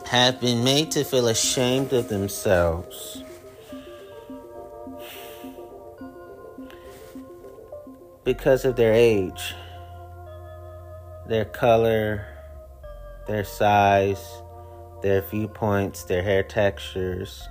have 0.06 0.40
been 0.40 0.62
made 0.62 0.90
to 0.92 1.04
feel 1.04 1.28
ashamed 1.28 1.92
of 1.92 2.08
themselves 2.08 3.22
because 8.24 8.64
of 8.64 8.76
their 8.76 8.92
age, 8.92 9.54
their 11.26 11.44
color, 11.44 12.26
their 13.26 13.44
size, 13.44 14.42
their 15.02 15.22
viewpoints, 15.22 16.04
their 16.04 16.22
hair 16.22 16.42
textures, 16.42 17.48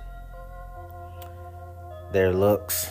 their 2.12 2.32
looks, 2.32 2.90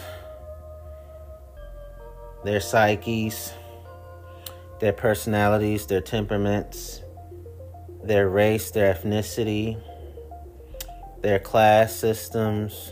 their 2.44 2.60
psyches, 2.60 3.54
their 4.80 4.94
personalities, 4.94 5.86
their 5.86 6.02
temperaments, 6.02 7.02
their 8.04 8.28
race, 8.28 8.72
their 8.72 8.94
ethnicity, 8.94 9.82
their 11.22 11.40
class 11.40 11.96
systems 11.96 12.92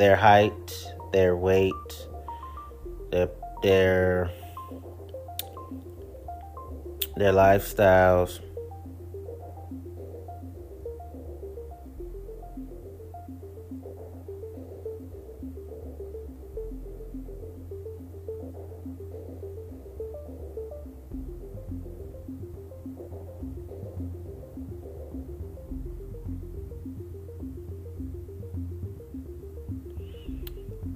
their 0.00 0.16
height, 0.16 0.86
their 1.12 1.36
weight, 1.36 2.06
their 3.10 3.26
their 3.62 4.30
their 7.16 7.32
lifestyles. 7.32 8.40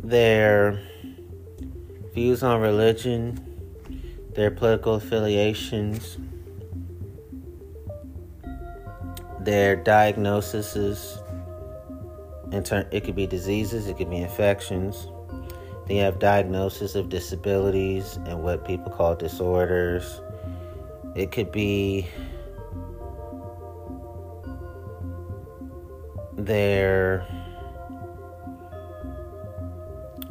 their 0.04 0.93
views 2.14 2.44
on 2.44 2.60
religion, 2.60 3.40
their 4.34 4.50
political 4.50 4.94
affiliations, 4.94 6.16
their 9.40 9.74
diagnoses. 9.74 11.18
In 12.52 12.62
turn, 12.62 12.86
it 12.92 13.02
could 13.02 13.16
be 13.16 13.26
diseases, 13.26 13.88
it 13.88 13.98
could 13.98 14.10
be 14.10 14.18
infections. 14.18 15.08
They 15.88 15.96
have 15.96 16.20
diagnosis 16.20 16.94
of 16.94 17.08
disabilities 17.08 18.16
and 18.26 18.42
what 18.44 18.64
people 18.64 18.92
call 18.92 19.16
disorders. 19.16 20.20
It 21.16 21.32
could 21.32 21.50
be 21.50 22.08
their 26.36 27.26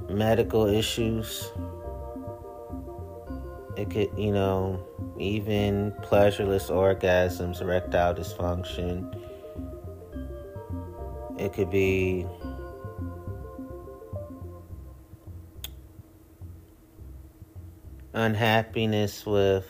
medical 0.09 0.67
issues. 0.67 1.51
It 3.75 3.89
could, 3.89 4.11
you 4.17 4.31
know, 4.31 4.85
even 5.17 5.93
pleasureless 6.03 6.69
orgasms, 6.69 7.61
erectile 7.61 8.13
dysfunction. 8.13 9.19
It 11.39 11.53
could 11.53 11.71
be 11.71 12.27
unhappiness 18.13 19.25
with 19.25 19.65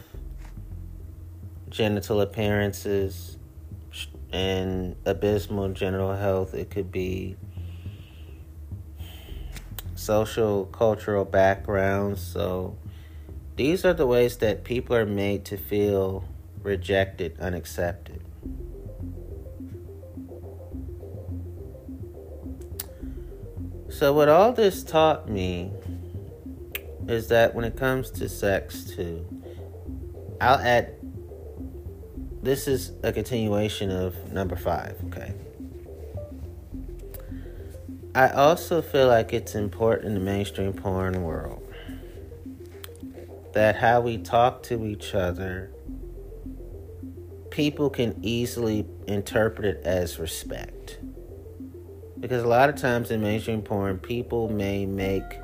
genital 1.70 2.22
appearances 2.22 3.38
and 4.34 4.96
abysmal 5.06 5.70
general 5.70 6.16
health. 6.16 6.54
It 6.54 6.70
could 6.70 6.92
be 6.92 7.38
social, 9.96 10.66
cultural 10.66 11.24
backgrounds. 11.24 12.22
So 12.22 12.78
these 13.56 13.86
are 13.86 13.94
the 13.94 14.08
ways 14.08 14.38
that 14.38 14.64
people 14.64 14.96
are 14.96 15.06
made 15.06 15.46
to 15.46 15.58
feel 15.58 16.24
rejected, 16.64 17.40
unaccepted. 17.40 18.22
So, 23.90 24.12
what 24.12 24.28
all 24.28 24.54
this 24.54 24.84
taught 24.84 25.30
me 25.30 25.72
is 27.08 27.28
that 27.28 27.54
when 27.54 27.64
it 27.64 27.78
comes 27.78 28.10
to 28.12 28.28
sex, 28.28 28.84
too, 28.86 29.26
I'll 30.42 30.58
add 30.58 30.96
this 32.42 32.68
is 32.68 32.92
a 33.04 33.14
continuation 33.14 33.92
of 33.92 34.34
number 34.34 34.56
five, 34.56 34.98
okay? 35.06 35.34
I 38.16 38.30
also 38.30 38.82
feel 38.82 39.08
like 39.08 39.32
it's 39.32 39.56
important 39.56 40.08
in 40.08 40.14
the 40.16 40.20
mainstream 40.20 40.74
porn 40.74 41.24
world 41.24 41.63
that 43.54 43.76
how 43.76 44.02
we 44.02 44.18
talk 44.18 44.64
to 44.64 44.86
each 44.86 45.14
other, 45.14 45.72
people 47.50 47.90
can 47.90 48.20
easily 48.24 48.86
interpret 49.08 49.66
it 49.66 49.86
as 49.86 50.20
respect. 50.20 51.00
Because 52.20 52.44
a 52.44 52.48
lot 52.48 52.70
of 52.70 52.76
times 52.76 53.12
in 53.12 53.22
mainstream 53.22 53.62
porn, 53.62 54.00
people 54.00 54.50
may 54.50 54.86
make 54.86 55.40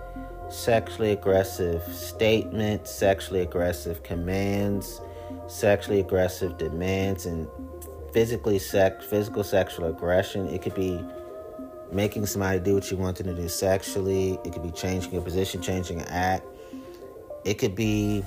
sexually 0.50 1.12
aggressive 1.12 1.84
statements, 1.94 2.90
sexually 2.90 3.42
aggressive 3.42 4.02
commands, 4.02 5.02
sexually 5.48 6.00
aggressive 6.00 6.58
demands, 6.58 7.26
and 7.26 7.48
physically 8.12 8.58
sex, 8.58 9.06
physical 9.06 9.44
sexual 9.44 9.86
aggression. 9.86 10.48
It 10.48 10.62
could 10.62 10.74
be 10.74 11.04
making 11.92 12.26
somebody 12.26 12.60
do 12.60 12.76
what 12.76 12.90
you 12.90 12.98
want 12.98 13.18
them 13.18 13.28
to 13.28 13.40
do 13.40 13.48
sexually. 13.48 14.40
It 14.44 14.54
could 14.54 14.64
be 14.64 14.72
changing 14.72 15.12
your 15.12 15.22
position, 15.22 15.62
changing 15.62 16.00
an 16.00 16.08
act. 16.08 16.46
It 17.46 17.56
could 17.56 17.76
be, 17.76 18.24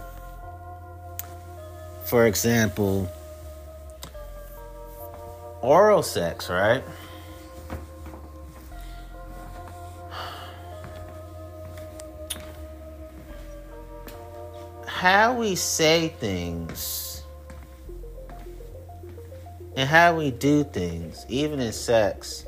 for 2.07 2.27
example, 2.27 3.11
oral 5.63 6.03
sex, 6.03 6.49
right? 6.49 6.83
how 15.03 15.35
we 15.35 15.57
say 15.57 16.07
things 16.21 17.25
and 19.75 19.89
how 19.89 20.17
we 20.17 20.31
do 20.31 20.63
things, 20.63 21.27
even 21.29 21.59
in 21.59 21.73
sex, 21.73 22.47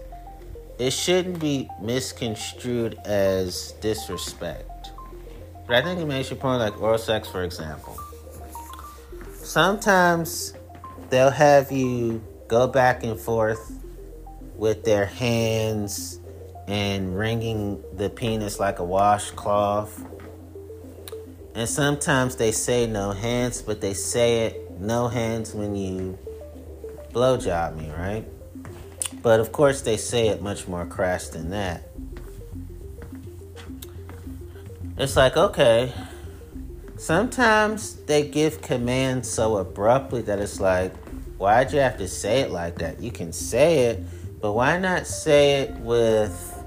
it 0.78 0.92
shouldn't 0.92 1.40
be 1.40 1.68
misconstrued 1.82 2.96
as 3.04 3.72
disrespect. 3.80 4.70
But 5.66 5.76
I 5.76 5.82
think 5.82 6.00
it 6.00 6.06
makes 6.06 6.30
your 6.30 6.38
point 6.38 6.60
like 6.60 6.80
oral 6.80 6.98
sex, 6.98 7.28
for 7.28 7.42
example. 7.42 7.98
Sometimes 9.36 10.54
they'll 11.10 11.30
have 11.30 11.72
you 11.72 12.22
go 12.48 12.66
back 12.66 13.02
and 13.02 13.18
forth 13.18 13.80
with 14.56 14.84
their 14.84 15.06
hands 15.06 16.20
and 16.66 17.18
wringing 17.18 17.82
the 17.94 18.08
penis 18.08 18.58
like 18.58 18.78
a 18.78 18.84
washcloth 18.84 20.04
and 21.54 21.68
sometimes 21.68 22.34
they 22.34 22.50
say 22.50 22.86
no 22.88 23.12
hands, 23.12 23.62
but 23.62 23.80
they 23.80 23.94
say 23.94 24.46
it 24.46 24.80
no 24.80 25.06
hands 25.06 25.54
when 25.54 25.76
you 25.76 26.18
blowjob 27.12 27.76
me, 27.76 27.90
right? 27.90 28.24
But 29.22 29.38
of 29.38 29.52
course, 29.52 29.82
they 29.82 29.96
say 29.96 30.28
it 30.28 30.42
much 30.42 30.66
more 30.66 30.84
crass 30.84 31.28
than 31.28 31.50
that. 31.50 31.88
It's 34.96 35.16
like, 35.16 35.36
okay, 35.36 35.92
sometimes 36.96 37.96
they 38.06 38.28
give 38.28 38.62
commands 38.62 39.28
so 39.28 39.56
abruptly 39.56 40.22
that 40.22 40.38
it's 40.38 40.60
like, 40.60 40.94
why'd 41.36 41.72
you 41.72 41.80
have 41.80 41.98
to 41.98 42.06
say 42.06 42.42
it 42.42 42.52
like 42.52 42.78
that? 42.78 43.00
You 43.00 43.10
can 43.10 43.32
say 43.32 43.86
it, 43.86 44.04
but 44.40 44.52
why 44.52 44.78
not 44.78 45.08
say 45.08 45.62
it 45.62 45.72
with, 45.80 46.64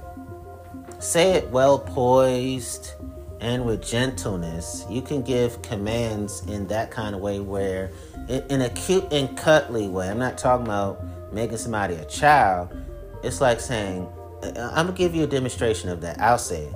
say 1.00 1.36
it 1.36 1.50
well 1.52 1.80
poised 1.80 2.92
and 3.40 3.66
with 3.66 3.82
gentleness. 3.82 4.86
You 4.90 5.02
can 5.02 5.22
give 5.22 5.62
commands 5.62 6.46
in 6.48 6.68
that 6.68 6.92
kind 6.92 7.16
of 7.16 7.22
way 7.22 7.40
where, 7.40 7.92
in 8.28 8.62
a 8.62 8.70
cute 8.72 9.06
and 9.14 9.38
cuddly 9.38 9.88
way, 9.88 10.10
I'm 10.10 10.20
not 10.20 10.38
talking 10.38 10.66
about 10.66 11.02
making 11.32 11.58
somebody 11.58 11.94
a 11.96 12.04
child. 12.06 12.76
It's 13.24 13.40
like 13.40 13.62
saying, 13.62 14.06
I'm 14.44 14.88
gonna 14.88 14.92
give 14.92 15.16
you 15.16 15.24
a 15.24 15.28
demonstration 15.28 15.90
of 15.90 16.02
that. 16.02 16.20
I'll 16.20 16.38
say 16.38 16.64
it. 16.64 16.76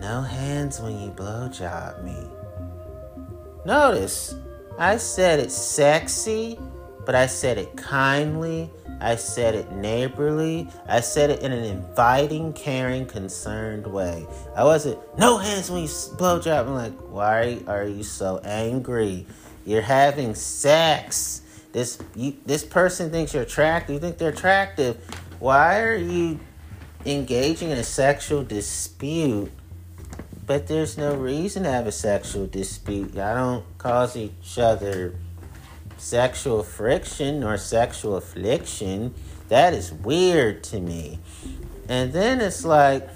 No 0.00 0.22
hands 0.22 0.80
when 0.80 0.98
you 1.00 1.10
blow 1.10 1.48
job 1.48 2.02
me. 2.02 2.16
Notice, 3.64 4.34
I 4.78 4.96
said 4.96 5.38
it 5.38 5.52
sexy, 5.52 6.58
but 7.04 7.14
I 7.14 7.26
said 7.26 7.58
it 7.58 7.76
kindly 7.76 8.70
I 9.00 9.16
said 9.16 9.54
it 9.54 9.72
neighborly. 9.72 10.68
I 10.86 11.00
said 11.00 11.30
it 11.30 11.40
in 11.40 11.52
an 11.52 11.64
inviting, 11.64 12.52
caring, 12.52 13.06
concerned 13.06 13.86
way. 13.86 14.26
I 14.54 14.64
wasn't, 14.64 14.98
no 15.18 15.38
hands 15.38 15.70
when 15.70 15.82
you 15.82 15.88
blowjob. 15.88 16.66
I'm 16.66 16.74
like, 16.74 16.98
why 17.08 17.60
are 17.66 17.84
you 17.84 18.02
so 18.02 18.38
angry? 18.44 19.26
You're 19.64 19.80
having 19.80 20.34
sex. 20.34 21.42
This 21.72 21.98
you, 22.14 22.36
this 22.44 22.64
person 22.64 23.10
thinks 23.10 23.32
you're 23.32 23.44
attractive. 23.44 23.94
You 23.94 24.00
think 24.00 24.18
they're 24.18 24.30
attractive. 24.30 24.96
Why 25.38 25.80
are 25.80 25.96
you 25.96 26.38
engaging 27.06 27.70
in 27.70 27.78
a 27.78 27.84
sexual 27.84 28.42
dispute? 28.42 29.50
But 30.50 30.66
there's 30.66 30.98
no 30.98 31.14
reason 31.14 31.62
to 31.62 31.70
have 31.70 31.86
a 31.86 31.92
sexual 31.92 32.48
dispute. 32.48 33.16
I 33.16 33.34
don't 33.34 33.64
cause 33.78 34.16
each 34.16 34.58
other 34.58 35.14
sexual 35.96 36.64
friction 36.64 37.44
or 37.44 37.56
sexual 37.56 38.16
affliction. 38.16 39.14
That 39.48 39.74
is 39.74 39.92
weird 39.92 40.64
to 40.64 40.80
me. 40.80 41.20
And 41.88 42.12
then 42.12 42.40
it's 42.40 42.64
like, 42.64 43.08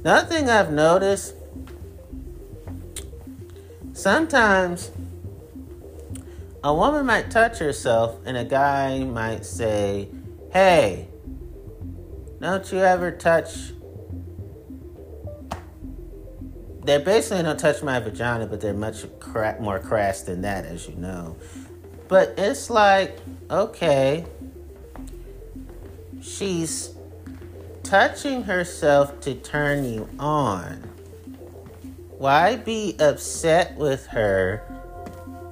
another 0.00 0.28
thing 0.28 0.50
I've 0.50 0.70
noticed 0.70 1.34
sometimes 3.94 4.90
a 6.62 6.74
woman 6.74 7.06
might 7.06 7.30
touch 7.30 7.56
herself 7.56 8.18
and 8.26 8.36
a 8.36 8.44
guy 8.44 9.02
might 9.02 9.46
say, 9.46 10.10
Hey, 10.52 11.08
don't 12.38 12.70
you 12.70 12.80
ever 12.80 13.10
touch. 13.12 13.72
They're 16.84 17.00
basically 17.00 17.42
don't 17.42 17.58
touch 17.58 17.82
my 17.82 18.00
vagina, 18.00 18.46
but 18.46 18.60
they're 18.60 18.72
much 18.72 19.04
cra- 19.20 19.60
more 19.60 19.78
crass 19.78 20.22
than 20.22 20.42
that, 20.42 20.64
as 20.64 20.88
you 20.88 20.96
know. 20.96 21.36
But 22.08 22.34
it's 22.38 22.70
like, 22.70 23.18
okay, 23.50 24.24
she's 26.22 26.94
touching 27.82 28.44
herself 28.44 29.20
to 29.20 29.34
turn 29.34 29.84
you 29.84 30.08
on. 30.18 30.82
Why 32.18 32.56
be 32.56 32.96
upset 32.98 33.76
with 33.76 34.06
her 34.08 34.62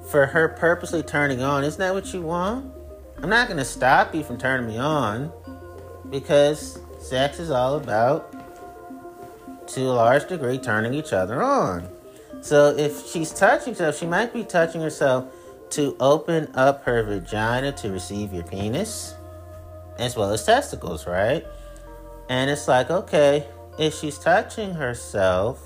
for 0.09 0.27
her 0.27 0.49
purposely 0.49 1.03
turning 1.03 1.41
on? 1.41 1.63
Isn't 1.63 1.79
that 1.79 1.93
what 1.93 2.13
you 2.13 2.21
want? 2.21 2.71
I'm 3.21 3.29
not 3.29 3.47
going 3.47 3.57
to 3.57 3.65
stop 3.65 4.15
you 4.15 4.23
from 4.23 4.37
turning 4.37 4.67
me 4.67 4.77
on 4.77 5.31
because 6.09 6.79
sex 6.99 7.39
is 7.39 7.51
all 7.51 7.75
about, 7.75 8.28
to 9.69 9.81
a 9.81 9.93
large 9.93 10.27
degree, 10.27 10.57
turning 10.57 10.93
each 10.93 11.13
other 11.13 11.41
on. 11.41 11.87
So 12.41 12.75
if 12.77 13.07
she's 13.07 13.31
touching 13.31 13.73
herself, 13.73 13.97
she 13.97 14.05
might 14.05 14.33
be 14.33 14.43
touching 14.43 14.81
herself 14.81 15.33
to 15.71 15.95
open 15.99 16.51
up 16.55 16.83
her 16.85 17.03
vagina 17.03 17.71
to 17.73 17.91
receive 17.91 18.33
your 18.33 18.43
penis 18.43 19.13
as 19.97 20.15
well 20.15 20.31
as 20.31 20.45
testicles, 20.45 21.05
right? 21.05 21.45
And 22.29 22.49
it's 22.49 22.67
like, 22.67 22.89
okay, 22.89 23.45
if 23.77 23.93
she's 23.93 24.17
touching 24.17 24.73
herself, 24.73 25.61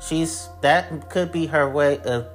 she's 0.00 0.48
that 0.62 1.10
could 1.10 1.32
be 1.32 1.46
her 1.46 1.68
way 1.68 1.98
of 2.00 2.26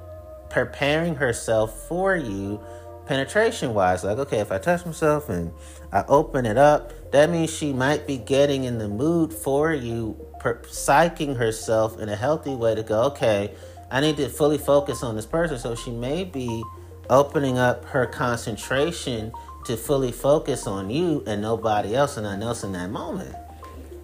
preparing 0.50 1.14
herself 1.14 1.88
for 1.88 2.16
you 2.16 2.60
penetration 3.06 3.74
wise. 3.74 4.04
Like, 4.04 4.18
okay, 4.18 4.38
if 4.38 4.52
I 4.52 4.58
touch 4.58 4.86
myself 4.86 5.28
and 5.28 5.52
I 5.92 6.04
open 6.06 6.46
it 6.46 6.56
up, 6.56 6.92
that 7.10 7.28
means 7.28 7.50
she 7.50 7.72
might 7.72 8.06
be 8.06 8.18
getting 8.18 8.64
in 8.64 8.78
the 8.78 8.88
mood 8.88 9.32
for 9.32 9.72
you, 9.72 10.16
psyching 10.42 11.36
herself 11.36 11.98
in 11.98 12.08
a 12.08 12.16
healthy 12.16 12.54
way 12.54 12.74
to 12.74 12.82
go, 12.82 13.04
okay, 13.04 13.52
I 13.90 14.00
need 14.00 14.16
to 14.18 14.28
fully 14.28 14.58
focus 14.58 15.02
on 15.02 15.16
this 15.16 15.26
person. 15.26 15.58
So 15.58 15.74
she 15.74 15.90
may 15.90 16.24
be 16.24 16.62
opening 17.08 17.58
up 17.58 17.84
her 17.86 18.06
concentration 18.06 19.32
to 19.64 19.76
fully 19.76 20.12
focus 20.12 20.66
on 20.66 20.90
you 20.90 21.22
and 21.26 21.42
nobody 21.42 21.94
else 21.94 22.16
and 22.16 22.24
nothing 22.24 22.42
else 22.42 22.64
in 22.64 22.72
that 22.72 22.90
moment. 22.90 23.34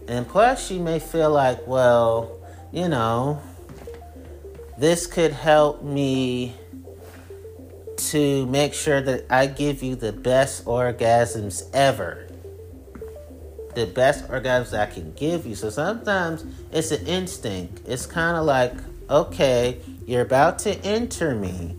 And 0.08 0.28
plus, 0.28 0.66
she 0.66 0.78
may 0.78 0.98
feel 0.98 1.30
like, 1.30 1.66
well, 1.66 2.38
you 2.72 2.88
know, 2.88 3.40
this 4.78 5.06
could 5.06 5.32
help 5.32 5.82
me 5.82 6.54
to 7.96 8.46
make 8.46 8.74
sure 8.74 9.00
that 9.00 9.24
I 9.30 9.46
give 9.46 9.82
you 9.82 9.96
the 9.96 10.12
best 10.12 10.64
orgasms 10.64 11.68
ever. 11.72 12.25
The 13.76 13.86
best 13.86 14.26
orgasms 14.28 14.76
I 14.76 14.86
can 14.86 15.12
give 15.12 15.46
you. 15.46 15.54
So 15.54 15.70
sometimes 15.70 16.44
it's 16.72 16.90
an 16.90 17.06
instinct. 17.06 17.82
It's 17.86 18.06
kind 18.06 18.36
of 18.36 18.44
like, 18.44 18.74
okay, 19.08 19.78
you're 20.06 20.22
about 20.22 20.58
to 20.60 20.74
enter 20.84 21.34
me, 21.36 21.76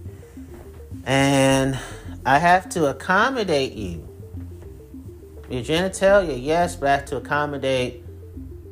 and 1.05 1.77
I 2.25 2.39
have 2.39 2.69
to 2.69 2.85
accommodate 2.85 3.73
you. 3.73 4.07
Your 5.49 5.63
genitalia, 5.63 6.41
yes, 6.41 6.75
but 6.75 6.87
I 6.87 6.91
have 6.91 7.05
to 7.05 7.17
accommodate 7.17 8.05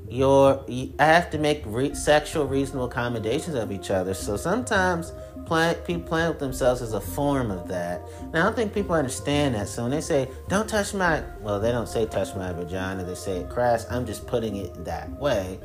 your. 0.09 0.63
I 0.99 1.05
have 1.05 1.31
to 1.31 1.37
make 1.37 1.63
re- 1.65 1.95
sexual 1.95 2.45
reasonable 2.47 2.85
accommodations 2.85 3.55
of 3.55 3.71
each 3.71 3.91
other. 3.91 4.13
So 4.13 4.37
sometimes 4.37 5.11
Plan, 5.45 5.75
people 5.85 6.07
playing 6.07 6.29
with 6.29 6.39
themselves 6.39 6.81
is 6.81 6.93
a 6.93 7.01
form 7.01 7.51
of 7.51 7.67
that. 7.67 8.01
And 8.19 8.35
I 8.35 8.43
don't 8.43 8.55
think 8.55 8.73
people 8.73 8.95
understand 8.95 9.55
that. 9.55 9.67
So 9.67 9.83
when 9.83 9.91
they 9.91 10.01
say, 10.01 10.29
don't 10.47 10.67
touch 10.67 10.93
my, 10.93 11.23
well, 11.39 11.59
they 11.59 11.71
don't 11.71 11.87
say 11.87 12.05
touch 12.05 12.35
my 12.35 12.51
vagina, 12.51 13.03
they 13.03 13.15
say 13.15 13.37
it 13.37 13.49
crass. 13.49 13.85
I'm 13.91 14.05
just 14.05 14.25
putting 14.25 14.55
it 14.55 14.85
that 14.85 15.09
way. 15.19 15.59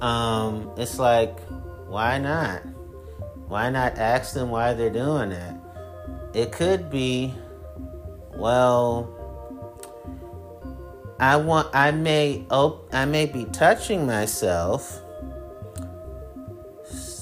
Um, 0.00 0.70
it's 0.76 0.98
like, 0.98 1.38
why 1.88 2.18
not? 2.18 2.62
Why 3.48 3.70
not 3.70 3.98
ask 3.98 4.34
them 4.34 4.50
why 4.50 4.74
they're 4.74 4.90
doing 4.90 5.30
that? 5.30 5.56
It 6.32 6.52
could 6.52 6.88
be, 6.88 7.34
well, 8.34 9.18
I 11.18 11.36
want, 11.36 11.68
I 11.74 11.90
may, 11.90 12.46
op- 12.50 12.88
I 12.92 13.04
may 13.04 13.26
be 13.26 13.44
touching 13.46 14.06
myself 14.06 15.02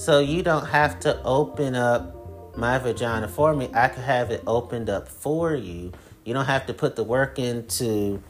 so 0.00 0.18
you 0.18 0.42
don't 0.42 0.64
have 0.64 0.98
to 1.00 1.22
open 1.24 1.74
up 1.74 2.56
my 2.56 2.78
vagina 2.78 3.28
for 3.28 3.54
me. 3.54 3.68
I 3.74 3.88
can 3.88 4.02
have 4.02 4.30
it 4.30 4.42
opened 4.46 4.88
up 4.88 5.08
for 5.08 5.54
you. 5.54 5.92
You 6.24 6.32
don't 6.32 6.46
have 6.46 6.64
to 6.68 6.74
put 6.74 6.96
the 6.96 7.04
work 7.04 7.38
in 7.38 7.66
to 7.66 8.22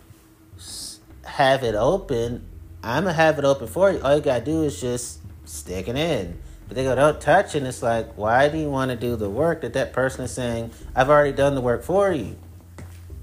have 1.24 1.62
it 1.62 1.76
open. 1.76 2.44
I'm 2.82 3.04
gonna 3.04 3.14
have 3.14 3.38
it 3.38 3.44
open 3.44 3.68
for 3.68 3.92
you. 3.92 4.00
All 4.02 4.16
you 4.16 4.20
gotta 4.20 4.44
do 4.44 4.64
is 4.64 4.80
just 4.80 5.20
stick 5.44 5.86
it 5.86 5.94
in. 5.94 6.40
But 6.66 6.74
they 6.74 6.82
go, 6.82 6.96
don't 6.96 7.20
touch, 7.20 7.54
and 7.54 7.64
it's 7.64 7.84
like, 7.84 8.14
why 8.18 8.48
do 8.48 8.58
you 8.58 8.68
want 8.68 8.90
to 8.90 8.96
do 8.96 9.14
the 9.14 9.30
work 9.30 9.60
that 9.60 9.74
that 9.74 9.92
person 9.92 10.24
is 10.24 10.32
saying? 10.32 10.72
I've 10.96 11.08
already 11.08 11.32
done 11.32 11.54
the 11.54 11.60
work 11.60 11.84
for 11.84 12.10
you. 12.10 12.36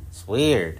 It's 0.10 0.26
weird, 0.26 0.80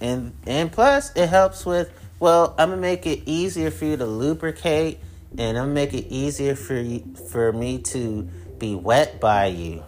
and 0.00 0.32
and 0.44 0.72
plus 0.72 1.14
it 1.14 1.28
helps 1.28 1.64
with. 1.64 1.88
Well, 2.18 2.56
I'm 2.58 2.70
gonna 2.70 2.80
make 2.80 3.06
it 3.06 3.22
easier 3.26 3.70
for 3.70 3.84
you 3.84 3.96
to 3.96 4.06
lubricate 4.06 4.98
and 5.38 5.58
I'm 5.58 5.74
make 5.74 5.94
it 5.94 6.06
easier 6.08 6.54
for 6.54 6.74
you, 6.74 7.04
for 7.30 7.52
me 7.52 7.78
to 7.78 8.28
be 8.58 8.74
wet 8.74 9.20
by 9.20 9.46
you. 9.46 9.84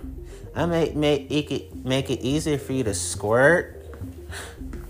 I 0.54 0.66
make 0.66 0.94
make 0.94 1.30
it 1.30 1.84
make 1.84 2.10
it 2.10 2.20
easier 2.20 2.58
for 2.58 2.72
you 2.72 2.84
to 2.84 2.94
squirt 2.94 3.74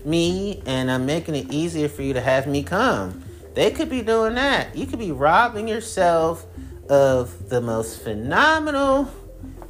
me, 0.05 0.61
and 0.65 0.89
I'm 0.89 1.05
making 1.05 1.35
it 1.35 1.51
easier 1.51 1.89
for 1.89 2.01
you 2.01 2.13
to 2.13 2.21
have 2.21 2.47
me 2.47 2.63
come. 2.63 3.23
They 3.53 3.71
could 3.71 3.89
be 3.89 4.01
doing 4.01 4.35
that. 4.35 4.75
You 4.75 4.85
could 4.85 4.99
be 4.99 5.11
robbing 5.11 5.67
yourself 5.67 6.45
of 6.89 7.49
the 7.49 7.61
most 7.61 8.03
phenomenal 8.03 9.11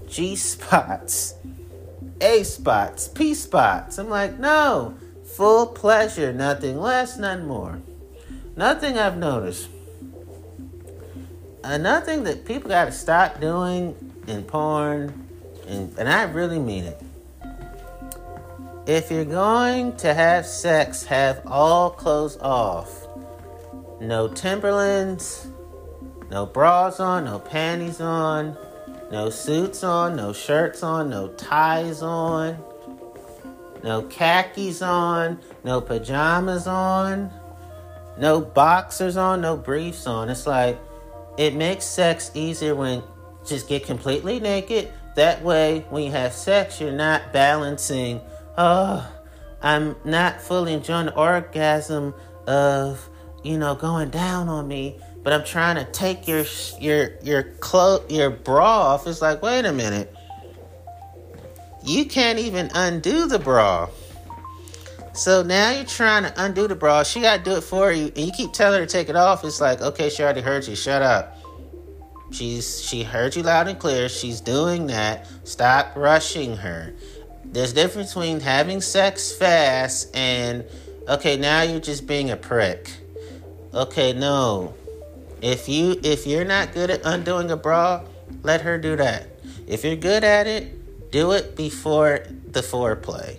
G 0.08 0.36
spots, 0.36 1.36
A 2.22 2.44
spots, 2.44 3.08
P 3.08 3.34
spots. 3.34 3.98
I'm 3.98 4.10
like, 4.10 4.40
no, 4.40 4.98
full 5.24 5.68
pleasure, 5.68 6.34
nothing 6.34 6.80
less, 6.80 7.18
none 7.18 7.46
more. 7.46 7.80
Nothing 8.56 8.98
I've 8.98 9.18
noticed 9.18 9.70
another 11.64 12.06
thing 12.06 12.24
that 12.24 12.46
people 12.46 12.70
got 12.70 12.86
to 12.86 12.92
stop 12.92 13.40
doing 13.40 13.96
in 14.28 14.44
porn, 14.44 15.28
and, 15.68 15.98
and 15.98 16.10
I 16.10 16.24
really 16.24 16.60
mean 16.60 16.86
it. 16.86 17.02
If 18.86 19.12
you're 19.12 19.26
going 19.26 19.96
to 19.98 20.14
have 20.14 20.46
sex, 20.46 21.04
have 21.06 21.42
all 21.46 21.92
clothes 21.92 22.38
off. 22.38 23.08
No 24.02 24.28
Timberlands, 24.28 25.48
no 26.32 26.46
bras 26.46 27.00
on, 27.00 27.26
no 27.26 27.40
panties 27.40 28.02
on, 28.02 28.58
no 29.12 29.30
suits 29.30 29.84
on, 29.84 30.16
no 30.16 30.34
shirts 30.34 30.84
on, 30.84 31.10
no 31.10 31.28
ties 31.30 32.02
on, 32.02 32.58
no 33.84 34.04
khakis 34.04 34.82
on, 34.82 35.40
no 35.64 35.82
pajamas 35.82 36.66
on, 36.66 37.32
no 38.18 38.42
boxers 38.42 39.18
on, 39.18 39.42
no 39.42 39.58
briefs 39.58 40.08
on. 40.08 40.30
It's 40.30 40.48
like, 40.48 40.80
it 41.40 41.56
makes 41.56 41.86
sex 41.86 42.32
easier 42.34 42.76
when 42.76 43.02
just 43.46 43.70
get 43.70 43.86
completely 43.86 44.42
naked. 44.42 44.92
That 45.16 45.42
way, 45.42 45.86
when 45.90 46.04
you 46.04 46.12
have 46.12 46.34
sex, 46.34 46.82
you're 46.82 46.92
not 46.92 47.32
balancing, 47.32 48.20
oh, 48.58 49.10
I'm 49.62 49.96
not 50.04 50.42
fully 50.42 50.74
enjoying 50.74 51.06
the 51.06 51.16
orgasm 51.16 52.14
of, 52.46 53.10
you 53.42 53.58
know, 53.58 53.74
going 53.74 54.10
down 54.10 54.50
on 54.50 54.68
me, 54.68 55.00
but 55.24 55.32
I'm 55.32 55.46
trying 55.46 55.78
to 55.78 55.90
take 55.90 56.28
your 56.28 56.44
your 56.78 57.12
your 57.24 57.44
clo- 57.62 58.04
your 58.10 58.30
bra 58.30 58.94
off. 58.94 59.08
It's 59.08 59.22
like, 59.22 59.42
wait 59.42 59.64
a 59.64 59.72
minute. 59.72 60.14
You 61.86 62.04
can't 62.04 62.40
even 62.40 62.70
undo 62.76 63.28
the 63.28 63.40
bra. 63.40 63.88
So 65.20 65.44
now 65.44 65.72
you're 65.72 65.84
trying 65.84 66.24
to 66.24 66.34
undo 66.38 66.66
the 66.66 66.76
bra. 66.76 67.04
She 67.04 67.20
got 67.20 67.40
to 67.40 67.44
do 67.44 67.58
it 67.58 67.62
for 67.62 67.92
you, 67.92 68.06
and 68.06 68.20
you 68.20 68.32
keep 68.32 68.54
telling 68.54 68.80
her 68.80 68.86
to 68.86 68.90
take 68.92 69.10
it 69.10 69.18
off. 69.18 69.44
It's 69.44 69.60
like, 69.60 69.82
okay, 69.82 70.10
she 70.10 70.24
already 70.24 70.40
heard 70.40 70.66
you. 70.66 70.78
Shut 70.78 71.02
up. 71.02 71.38
She's 72.32 72.82
she 72.82 73.04
heard 73.04 73.36
you 73.36 73.44
loud 73.44 73.68
and 73.68 73.78
clear. 73.78 74.08
She's 74.08 74.40
doing 74.40 74.88
that. 74.88 75.28
Stop 75.44 75.92
rushing 75.98 76.56
her. 76.56 76.94
There's 77.44 77.74
difference 77.74 78.14
between 78.14 78.40
having 78.40 78.80
sex 78.80 79.34
fast 79.34 80.16
and 80.16 80.64
okay, 81.10 81.36
now 81.36 81.64
you're 81.64 81.82
just 81.82 82.08
being 82.08 82.30
a 82.30 82.38
prick. 82.38 82.90
Okay, 83.74 84.14
no. 84.14 84.74
If 85.42 85.68
you 85.68 86.00
if 86.02 86.28
you're 86.28 86.46
not 86.46 86.72
good 86.72 86.90
at 86.90 87.02
undoing 87.04 87.52
a 87.52 87.58
bra, 87.58 88.06
let 88.42 88.62
her 88.62 88.78
do 88.78 88.96
that. 88.96 89.28
If 89.68 89.84
you're 89.84 89.98
good 89.98 90.24
at 90.24 90.48
it, 90.48 91.12
do 91.12 91.34
it 91.34 91.58
before 91.58 92.26
the 92.48 92.62
foreplay 92.62 93.38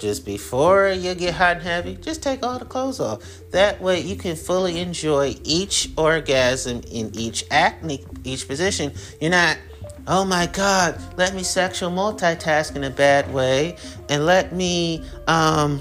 just 0.00 0.24
before 0.24 0.88
you 0.88 1.14
get 1.14 1.34
hot 1.34 1.58
and 1.58 1.62
heavy, 1.62 1.94
just 1.94 2.22
take 2.22 2.42
all 2.42 2.58
the 2.58 2.64
clothes 2.64 2.98
off. 2.98 3.22
That 3.50 3.80
way 3.80 4.00
you 4.00 4.16
can 4.16 4.34
fully 4.34 4.80
enjoy 4.80 5.36
each 5.44 5.90
orgasm 5.96 6.80
in 6.90 7.14
each 7.14 7.44
act, 7.50 7.84
each 8.24 8.48
position. 8.48 8.92
You're 9.20 9.30
not, 9.30 9.58
oh 10.06 10.24
my 10.24 10.46
God, 10.46 11.00
let 11.18 11.34
me 11.34 11.42
sexual 11.42 11.90
multitask 11.90 12.74
in 12.74 12.82
a 12.82 12.90
bad 12.90 13.32
way 13.32 13.76
and 14.08 14.24
let 14.24 14.54
me 14.54 15.04
um, 15.28 15.80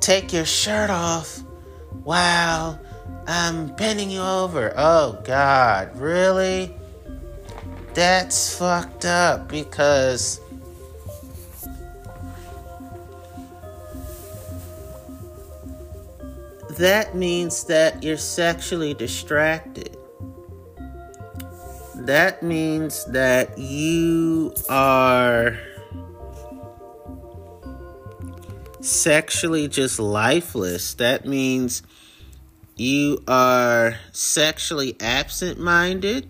take 0.00 0.32
your 0.32 0.46
shirt 0.46 0.88
off 0.88 1.38
while 2.02 2.80
I'm 3.26 3.66
bending 3.76 4.10
you 4.10 4.22
over. 4.22 4.72
Oh 4.74 5.20
God, 5.22 5.98
really? 5.98 6.74
That's 7.92 8.56
fucked 8.56 9.04
up 9.04 9.48
because 9.48 10.40
that 16.76 17.14
means 17.14 17.64
that 17.64 18.02
you're 18.02 18.16
sexually 18.16 18.94
distracted. 18.94 19.96
That 21.94 22.42
means 22.42 23.04
that 23.06 23.58
you 23.58 24.54
are 24.68 25.58
sexually 28.80 29.68
just 29.68 29.98
lifeless. 29.98 30.94
That 30.94 31.26
means 31.26 31.82
you 32.76 33.22
are 33.26 33.96
sexually 34.12 34.96
absent 35.00 35.58
minded, 35.58 36.28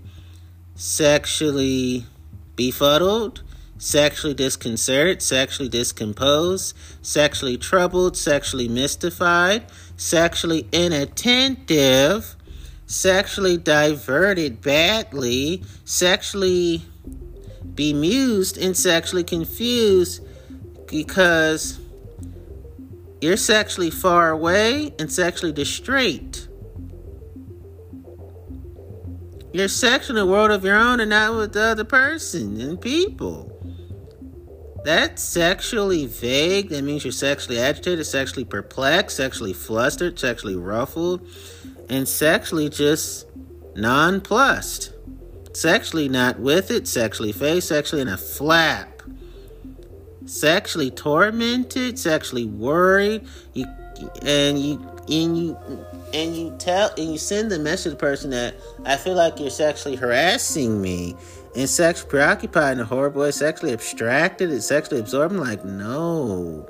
sexually 0.75 2.07
befuddled, 2.55 3.43
sexually 3.79 4.35
disconcerted, 4.35 5.23
sexually 5.23 5.69
discomposed, 5.69 6.77
sexually 7.03 7.57
troubled, 7.57 8.17
sexually 8.17 8.69
mystified, 8.69 9.65
sexually 9.97 10.69
inattentive, 10.73 12.37
sexually 12.87 13.57
diverted 13.57 14.63
badly, 14.63 15.63
sexually 15.85 16.83
bemused, 17.75 18.57
and 18.57 18.77
sexually 18.77 19.25
confused 19.25 20.25
because 20.87 21.81
you're 23.21 23.37
sexually 23.37 23.91
far 23.91 24.31
away 24.31 24.95
and 24.99 25.11
sexually 25.13 25.53
distrait. 25.53 26.49
You're 29.53 29.69
sexually 29.69 30.21
in 30.21 30.29
a 30.29 30.31
world 30.31 30.51
of 30.51 30.65
your 30.65 30.77
own 30.77 31.01
and 31.01 31.11
not 31.11 31.35
with 31.35 31.55
the 31.55 31.63
other 31.63 31.85
person 31.85 32.61
and 32.61 32.79
people. 32.79 33.56
That's 34.87 35.21
sexually 35.21 36.07
vague. 36.07 36.69
That 36.69 36.83
means 36.83 37.05
you're 37.05 37.11
sexually 37.11 37.59
agitated, 37.59 38.07
sexually 38.07 38.45
perplexed, 38.45 39.17
sexually 39.17 39.53
flustered, 39.53 40.17
sexually 40.17 40.55
ruffled, 40.55 41.27
and 41.89 42.07
sexually 42.07 42.69
just 42.69 43.27
nonplussed. 43.75 44.93
Sexually 45.55 46.09
not 46.09 46.39
with 46.39 46.71
it, 46.71 46.87
sexually 46.87 47.33
faced, 47.33 47.67
sexually 47.67 48.01
in 48.01 48.07
a 48.07 48.17
flap. 48.17 49.03
Sexually 50.25 50.93
tormented, 50.93 51.99
sexually 51.99 52.47
worried. 52.47 53.27
You 53.55 53.67
and 54.23 54.57
you 54.57 54.89
and 55.09 55.37
you 55.37 55.59
and 56.15 56.37
you 56.37 56.55
tell 56.59 56.93
and 56.97 57.11
you 57.11 57.19
send 57.19 57.51
the 57.51 57.59
message 57.59 57.85
to 57.85 57.91
the 57.91 57.97
person 57.97 58.31
that 58.31 58.55
I 58.85 58.97
feel 58.99 59.15
like 59.15 59.41
you're 59.41 59.51
sexually 59.51 59.97
harassing 59.97 60.81
me 60.81 61.17
and 61.57 61.69
sexually 61.69 62.11
preoccupied 62.11 62.75
in 62.75 62.81
a 62.81 62.85
horrible 62.85 63.31
sexually 63.33 63.73
abstracted 63.73 64.51
and 64.51 64.63
sexually 64.63 65.01
absorbed. 65.01 65.35
I'm 65.35 65.41
like, 65.41 65.65
no. 65.65 66.69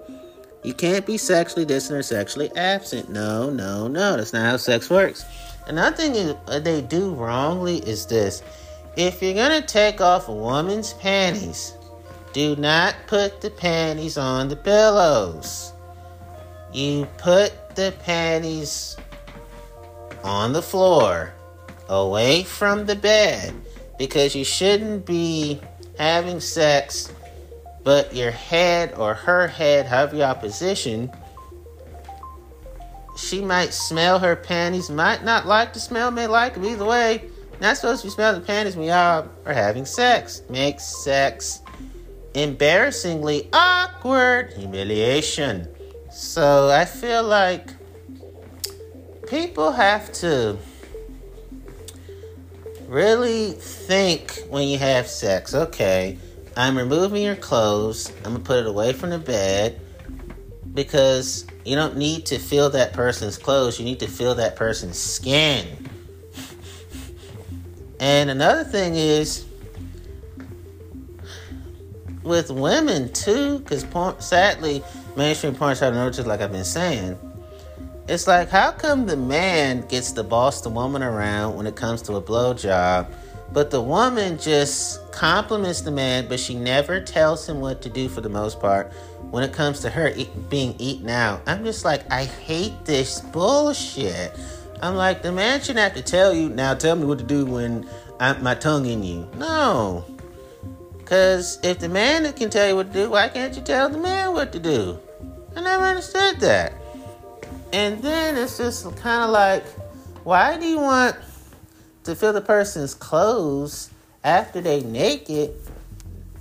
You 0.63 0.75
can't 0.75 1.05
be 1.05 1.17
sexually 1.19 1.65
distant 1.65 1.99
or 1.99 2.03
sexually 2.03 2.51
absent. 2.57 3.09
No, 3.11 3.51
no, 3.51 3.89
no. 3.89 4.17
That's 4.17 4.33
not 4.33 4.47
how 4.47 4.57
sex 4.57 4.89
works. 4.89 5.25
Another 5.67 5.97
thing 5.97 6.37
uh, 6.47 6.61
they 6.61 6.83
do 6.83 7.15
wrongly 7.15 7.79
is 7.79 8.07
this. 8.07 8.43
If 8.97 9.21
you're 9.21 9.35
gonna 9.35 9.61
take 9.61 10.01
off 10.01 10.29
a 10.29 10.33
woman's 10.33 10.93
panties, 10.95 11.75
do 12.33 12.55
not 12.57 12.95
put 13.07 13.41
the 13.41 13.51
panties 13.51 14.17
on 14.17 14.49
the 14.49 14.57
pillows. 14.57 15.73
You 16.73 17.07
put 17.19 17.75
the 17.75 17.93
panties 18.05 18.97
on 20.23 20.53
the 20.53 20.63
floor, 20.63 21.33
away 21.89 22.43
from 22.43 22.87
the 22.87 22.97
bed, 22.97 23.55
because 23.99 24.35
you 24.35 24.45
shouldn't 24.45 25.07
be 25.07 25.61
having 25.99 26.41
sex, 26.41 27.13
but 27.85 28.15
your 28.15 28.31
head 28.31 28.95
or 28.97 29.15
her 29.15 29.47
head, 29.47 29.87
however 29.87 30.17
y'all 30.17 30.35
position, 30.35 31.11
she 33.17 33.41
might 33.41 33.73
smell 33.73 34.19
her 34.19 34.37
panties, 34.37 34.91
might 34.91 35.25
not 35.25 35.47
like 35.47 35.73
the 35.73 35.81
smell, 35.81 36.11
may 36.11 36.27
like 36.27 36.55
them. 36.55 36.65
Either 36.65 36.85
way, 36.85 37.25
not 37.61 37.77
supposed 37.77 38.03
to 38.03 38.09
be 38.09 38.11
smelling 38.11 38.41
the 38.41 38.47
panties 38.47 38.77
when 38.77 38.87
y'all 38.87 39.29
are 39.47 39.55
having 39.55 39.87
sex. 39.87 40.43
Makes 40.51 40.85
sex 40.85 41.63
embarrassingly 42.35 43.49
awkward, 43.53 44.53
humiliation. 44.53 45.67
So 46.11 46.69
I 46.69 46.85
feel 46.85 47.23
like 47.23 47.71
people 49.27 49.73
have 49.73 50.13
to 50.15 50.59
really 52.89 53.53
think 53.53 54.43
when 54.49 54.69
you 54.69 54.79
have 54.79 55.07
sex. 55.09 55.55
Okay, 55.55 56.19
I'm 56.57 56.77
removing 56.77 57.23
your 57.23 57.37
clothes. 57.37 58.13
I'm 58.19 58.33
gonna 58.33 58.41
put 58.41 58.59
it 58.59 58.67
away 58.67 58.93
from 58.93 59.11
the 59.11 59.19
bed 59.19 59.81
because 60.73 61.47
you 61.65 61.75
don't 61.75 61.97
need 61.97 62.27
to 62.27 62.39
feel 62.39 62.71
that 62.71 62.93
person's 62.93 63.39
clothes. 63.39 63.79
You 63.79 63.85
need 63.85 64.01
to 64.01 64.09
feel 64.09 64.35
that 64.37 64.57
person's 64.57 64.99
skin. 64.99 65.89
And 67.99 68.31
another 68.31 68.65
thing 68.65 68.95
is 68.95 69.47
with 72.23 72.51
women 72.51 73.13
too, 73.13 73.61
because 73.61 73.87
sadly 74.19 74.83
mainstream 75.17 75.55
porn 75.55 75.77
star 75.77 75.93
notices, 75.93 76.27
like 76.27 76.41
I've 76.41 76.53
been 76.53 76.65
saying, 76.65 77.19
it's 78.09 78.27
like, 78.27 78.49
how 78.49 78.71
come 78.71 79.07
the 79.07 79.17
man 79.17 79.81
gets 79.89 80.13
to 80.13 80.23
boss 80.23 80.61
the 80.61 80.69
woman 80.69 81.03
around 81.03 81.57
when 81.57 81.67
it 81.67 81.75
comes 81.75 82.03
to 82.03 82.15
a 82.15 82.23
blowjob, 82.23 83.11
but 83.53 83.71
the 83.71 83.81
woman 83.81 84.39
just 84.39 85.11
compliments 85.13 85.81
the 85.81 85.91
man, 85.91 86.29
but 86.29 86.39
she 86.39 86.55
never 86.55 87.01
tells 87.01 87.49
him 87.49 87.61
what 87.61 87.83
to 87.83 87.89
do 87.89 88.09
for 88.09 88.21
the 88.21 88.29
most 88.29 88.61
part 88.61 88.93
when 89.31 89.43
it 89.43 89.53
comes 89.53 89.81
to 89.81 89.91
her 89.91 90.13
eat, 90.15 90.29
being 90.49 90.75
eaten 90.79 91.11
out? 91.11 91.43
I'm 91.47 91.65
just 91.65 91.85
like, 91.85 92.11
I 92.11 92.25
hate 92.25 92.85
this 92.85 93.21
bullshit. 93.21 94.33
I'm 94.83 94.95
like, 94.95 95.23
the 95.23 95.33
man 95.33 95.61
shouldn't 95.61 95.79
have 95.79 95.95
to 95.95 96.03
tell 96.03 96.33
you, 96.33 96.49
now 96.49 96.75
tell 96.75 96.95
me 96.97 97.07
what 97.07 97.19
to 97.19 97.25
do 97.25 97.45
when 97.45 97.89
I'm 98.21 98.43
my 98.43 98.55
tongue 98.55 98.87
in 98.87 99.03
you. 99.03 99.29
No. 99.37 100.05
Because 100.99 101.59
if 101.63 101.79
the 101.79 101.89
man 101.89 102.33
can 102.35 102.51
tell 102.51 102.69
you 102.69 102.77
what 102.77 102.93
to 102.93 103.05
do, 103.05 103.11
why 103.11 103.29
can't 103.29 103.55
you 103.57 103.63
tell 103.63 103.89
the 103.89 103.99
man 103.99 104.33
what 104.33 104.53
to 104.53 104.59
do? 104.59 104.99
I 105.57 105.61
never 105.61 105.85
understood 105.85 106.41
that. 106.41 106.73
And 107.73 108.01
then 108.03 108.37
it's 108.37 108.59
just 108.59 108.85
kind 108.97 109.25
of 109.25 109.31
like, 109.31 109.65
why 110.25 110.59
do 110.59 110.67
you 110.67 110.79
want 110.79 111.17
to 112.05 112.15
feel 112.15 112.33
the 112.33 112.41
person's 112.41 112.95
clothes 112.95 113.91
after 114.25 114.61
they 114.61 114.81
naked? 114.83 115.55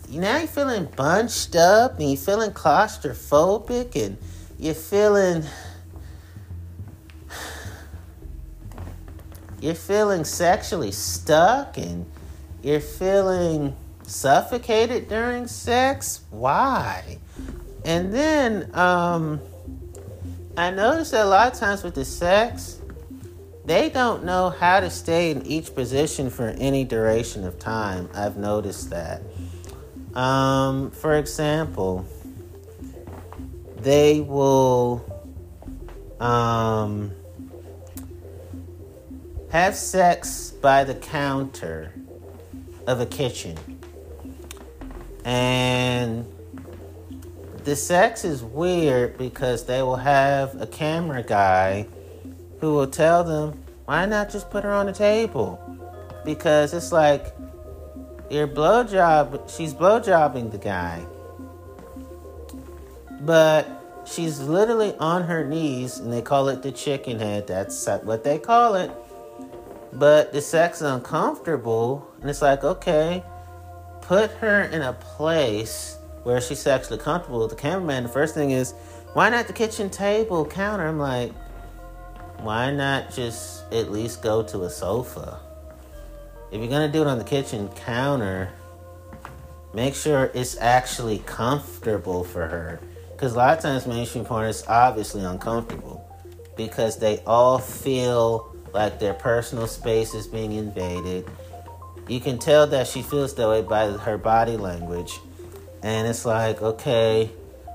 Now 0.09 0.37
you're 0.37 0.47
feeling 0.47 0.85
bunched 0.95 1.55
up 1.55 1.99
and 1.99 2.09
you're 2.09 2.17
feeling 2.17 2.51
claustrophobic 2.51 3.95
and 3.95 4.17
you're 4.59 4.73
feeling 4.73 5.43
you're 9.59 9.73
feeling 9.73 10.23
sexually 10.23 10.91
stuck 10.91 11.77
and 11.77 12.05
you're 12.61 12.79
feeling 12.79 13.75
suffocated 14.03 15.09
during 15.09 15.47
sex. 15.47 16.21
Why? 16.29 17.17
And 17.83 18.13
then 18.13 18.69
um, 18.75 19.41
I 20.57 20.71
noticed 20.71 21.11
that 21.11 21.25
a 21.25 21.29
lot 21.29 21.51
of 21.51 21.59
times 21.59 21.83
with 21.83 21.95
the 21.95 22.05
sex, 22.05 22.79
they 23.65 23.89
don't 23.89 24.23
know 24.23 24.49
how 24.49 24.79
to 24.79 24.89
stay 24.89 25.31
in 25.31 25.45
each 25.45 25.75
position 25.75 26.29
for 26.29 26.49
any 26.49 26.85
duration 26.85 27.43
of 27.43 27.59
time. 27.59 28.09
I've 28.13 28.37
noticed 28.37 28.89
that. 28.91 29.21
Um, 30.13 30.91
for 30.91 31.17
example, 31.17 32.05
they 33.77 34.21
will 34.21 35.03
um, 36.21 37.11
have 39.51 39.75
sex 39.75 40.51
by 40.51 40.85
the 40.85 40.95
counter 40.95 41.91
of 42.87 43.01
a 43.01 43.05
kitchen. 43.05 43.57
And 45.25 46.25
the 47.65 47.75
sex 47.75 48.23
is 48.23 48.43
weird 48.43 49.17
because 49.17 49.65
they 49.65 49.81
will 49.81 49.95
have 49.95 50.61
a 50.61 50.67
camera 50.67 51.23
guy 51.23 51.87
who 52.59 52.75
will 52.75 52.87
tell 52.87 53.23
them, 53.23 53.59
why 53.85 54.05
not 54.05 54.29
just 54.29 54.51
put 54.51 54.63
her 54.63 54.71
on 54.71 54.85
the 54.85 54.93
table? 54.93 55.59
Because 56.23 56.75
it's 56.75 56.91
like 56.91 57.35
you're 58.29 58.47
blowjob, 58.47 59.49
she's 59.55 59.73
blowjobbing 59.73 60.51
the 60.51 60.59
guy. 60.59 61.03
But 63.21 63.67
she's 64.05 64.39
literally 64.39 64.93
on 64.99 65.23
her 65.23 65.43
knees, 65.43 65.97
and 65.97 66.13
they 66.13 66.21
call 66.21 66.49
it 66.49 66.61
the 66.61 66.71
chicken 66.71 67.17
head. 67.17 67.47
That's 67.47 67.87
what 68.03 68.23
they 68.23 68.37
call 68.37 68.75
it. 68.75 68.91
But 69.91 70.33
the 70.33 70.41
sex 70.41 70.81
is 70.81 70.87
uncomfortable, 70.87 72.07
and 72.21 72.29
it's 72.29 72.43
like, 72.43 72.63
okay, 72.63 73.23
put 74.01 74.29
her 74.33 74.61
in 74.63 74.83
a 74.83 74.93
place 74.93 75.97
where 76.25 76.41
she's 76.41 76.59
sexually 76.59 76.99
comfortable 76.99 77.39
with 77.39 77.51
the 77.51 77.55
cameraman, 77.55 78.01
the 78.01 78.09
first 78.09 78.33
thing 78.33 78.49
is, 78.49 78.73
why 79.13 79.29
not 79.29 79.45
the 79.45 79.53
kitchen 79.53 79.91
table 79.91 80.43
counter? 80.43 80.87
I'm 80.87 80.97
like, 80.97 81.31
why 82.39 82.71
not 82.71 83.13
just 83.13 83.71
at 83.71 83.91
least 83.91 84.23
go 84.23 84.41
to 84.41 84.63
a 84.63 84.69
sofa? 84.69 85.39
If 86.51 86.59
you're 86.59 86.69
gonna 86.69 86.91
do 86.91 87.01
it 87.01 87.07
on 87.07 87.19
the 87.19 87.23
kitchen 87.23 87.69
counter, 87.75 88.49
make 89.75 89.93
sure 89.93 90.31
it's 90.33 90.57
actually 90.57 91.19
comfortable 91.19 92.23
for 92.23 92.47
her. 92.47 92.79
Because 93.11 93.33
a 93.33 93.37
lot 93.37 93.57
of 93.57 93.63
times 93.63 93.85
mainstream 93.85 94.25
porn 94.25 94.47
is 94.47 94.65
obviously 94.67 95.23
uncomfortable 95.23 96.09
because 96.57 96.97
they 96.97 97.19
all 97.27 97.59
feel 97.59 98.55
like 98.73 98.99
their 98.99 99.13
personal 99.13 99.67
space 99.67 100.15
is 100.15 100.25
being 100.25 100.53
invaded. 100.53 101.29
You 102.07 102.19
can 102.19 102.39
tell 102.39 102.65
that 102.67 102.87
she 102.87 103.03
feels 103.03 103.35
that 103.35 103.47
way 103.47 103.61
by 103.61 103.91
her 103.91 104.17
body 104.17 104.57
language. 104.57 105.19
And 105.85 106.07
it's 106.07 106.25
like, 106.25 106.63
okay, 106.63 107.29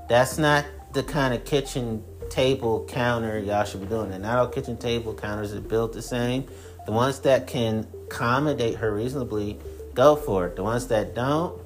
that's 0.09 0.37
not 0.37 0.65
the 0.91 1.01
kind 1.01 1.33
of 1.33 1.45
kitchen 1.45 2.03
table 2.29 2.85
counter 2.89 3.39
y'all 3.39 3.63
should 3.63 3.79
be 3.79 3.87
doing. 3.87 4.11
And 4.11 4.23
not 4.23 4.37
all 4.37 4.47
kitchen 4.47 4.75
table 4.75 5.13
counters 5.13 5.53
are 5.53 5.61
built 5.61 5.93
the 5.93 6.01
same. 6.01 6.45
The 6.85 6.91
ones 6.91 7.21
that 7.21 7.47
can 7.47 7.87
accommodate 8.07 8.75
her 8.75 8.93
reasonably, 8.93 9.57
go 9.93 10.17
for 10.17 10.47
it. 10.47 10.57
The 10.57 10.63
ones 10.63 10.87
that 10.87 11.15
don't, 11.15 11.57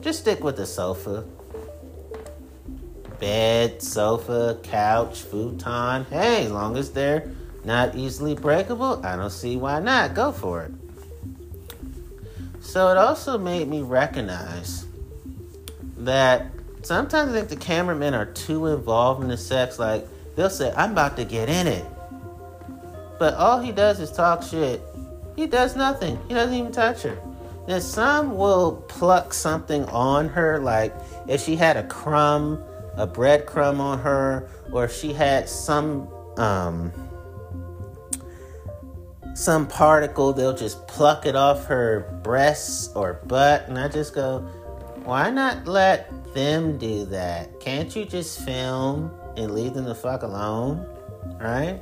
just 0.00 0.20
stick 0.20 0.42
with 0.42 0.56
the 0.56 0.64
sofa. 0.64 1.26
Bed, 3.18 3.82
sofa, 3.82 4.58
couch, 4.62 5.20
futon. 5.20 6.06
Hey, 6.06 6.46
as 6.46 6.50
long 6.50 6.78
as 6.78 6.92
they're 6.92 7.30
not 7.62 7.94
easily 7.94 8.34
breakable, 8.34 9.04
I 9.04 9.16
don't 9.16 9.28
see 9.28 9.58
why 9.58 9.80
not. 9.80 10.14
Go 10.14 10.32
for 10.32 10.62
it. 10.62 10.72
So 12.62 12.88
it 12.88 12.96
also 12.96 13.36
made 13.36 13.68
me 13.68 13.82
recognize 13.82 14.86
that 16.04 16.46
sometimes 16.82 17.32
I 17.32 17.38
think 17.38 17.48
the 17.48 17.56
cameramen 17.56 18.14
are 18.14 18.26
too 18.26 18.66
involved 18.66 19.22
in 19.22 19.28
the 19.28 19.36
sex. 19.36 19.78
Like 19.78 20.06
they'll 20.36 20.50
say, 20.50 20.72
"I'm 20.76 20.92
about 20.92 21.16
to 21.16 21.24
get 21.24 21.48
in 21.48 21.66
it," 21.66 21.84
but 23.18 23.34
all 23.34 23.60
he 23.60 23.72
does 23.72 24.00
is 24.00 24.10
talk 24.10 24.42
shit. 24.42 24.82
He 25.36 25.46
does 25.46 25.76
nothing. 25.76 26.18
He 26.28 26.34
doesn't 26.34 26.54
even 26.54 26.72
touch 26.72 27.02
her. 27.02 27.18
Then 27.66 27.80
some 27.80 28.36
will 28.36 28.84
pluck 28.88 29.32
something 29.32 29.84
on 29.86 30.28
her, 30.30 30.58
like 30.58 30.94
if 31.28 31.42
she 31.42 31.56
had 31.56 31.76
a 31.76 31.84
crumb, 31.84 32.62
a 32.96 33.06
bread 33.06 33.46
crumb 33.46 33.80
on 33.80 34.00
her, 34.00 34.48
or 34.72 34.84
if 34.84 34.92
she 34.92 35.12
had 35.12 35.48
some 35.48 36.08
um, 36.36 36.92
some 39.34 39.66
particle, 39.66 40.32
they'll 40.32 40.56
just 40.56 40.86
pluck 40.88 41.26
it 41.26 41.36
off 41.36 41.66
her 41.66 42.20
breasts 42.22 42.90
or 42.94 43.20
butt, 43.26 43.68
and 43.68 43.78
I 43.78 43.88
just 43.88 44.14
go 44.14 44.46
why 45.10 45.28
not 45.28 45.66
let 45.66 46.32
them 46.34 46.78
do 46.78 47.04
that? 47.06 47.58
Can't 47.58 47.96
you 47.96 48.04
just 48.04 48.44
film 48.44 49.10
and 49.36 49.52
leave 49.52 49.74
them 49.74 49.84
the 49.84 49.94
fuck 49.96 50.22
alone, 50.22 50.86
right? 51.40 51.80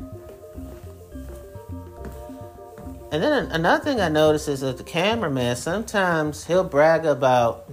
And 3.12 3.22
then 3.22 3.50
another 3.50 3.84
thing 3.84 4.00
I 4.00 4.08
noticed 4.08 4.48
is 4.48 4.60
that 4.60 4.78
the 4.78 4.82
cameraman 4.82 5.56
sometimes 5.56 6.46
he'll 6.46 6.64
brag 6.64 7.04
about, 7.04 7.70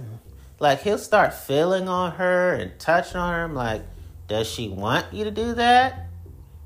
like 0.60 0.82
he'll 0.82 0.98
start 0.98 1.32
feeling 1.32 1.88
on 1.88 2.12
her 2.12 2.52
and 2.52 2.78
touching 2.78 3.16
on 3.16 3.32
her. 3.32 3.44
I'm 3.44 3.54
like, 3.54 3.80
does 4.28 4.46
she 4.46 4.68
want 4.68 5.06
you 5.10 5.24
to 5.24 5.30
do 5.30 5.54
that? 5.54 6.08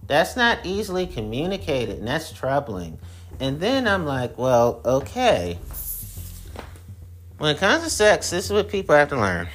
That's 0.09 0.35
not 0.35 0.67
easily 0.67 1.07
communicated, 1.07 2.01
and 2.01 2.09
that's 2.09 2.33
troubling. 2.33 2.99
And 3.39 3.61
then 3.61 3.87
I'm 3.87 4.05
like, 4.05 4.37
well, 4.37 4.81
okay. 4.85 5.61
When 7.41 7.57
it 7.57 7.59
comes 7.59 7.85
to 7.85 7.89
sex, 7.89 8.29
this 8.29 8.45
is 8.45 8.53
what 8.53 8.69
people 8.69 8.95
have 8.95 9.09
to 9.09 9.17
learn. 9.17 9.49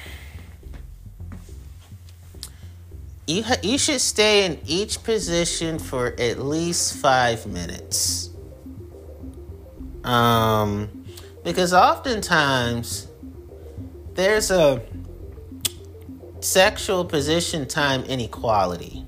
You, 3.28 3.44
ha- 3.44 3.60
you 3.62 3.78
should 3.78 4.00
stay 4.00 4.44
in 4.44 4.58
each 4.66 5.04
position 5.04 5.78
for 5.78 6.08
at 6.18 6.40
least 6.40 6.96
five 6.96 7.46
minutes. 7.46 8.30
Um, 10.02 11.04
because 11.44 11.72
oftentimes 11.72 13.06
there's 14.14 14.50
a 14.50 14.82
sexual 16.40 17.04
position 17.04 17.68
time 17.68 18.02
inequality. 18.02 19.04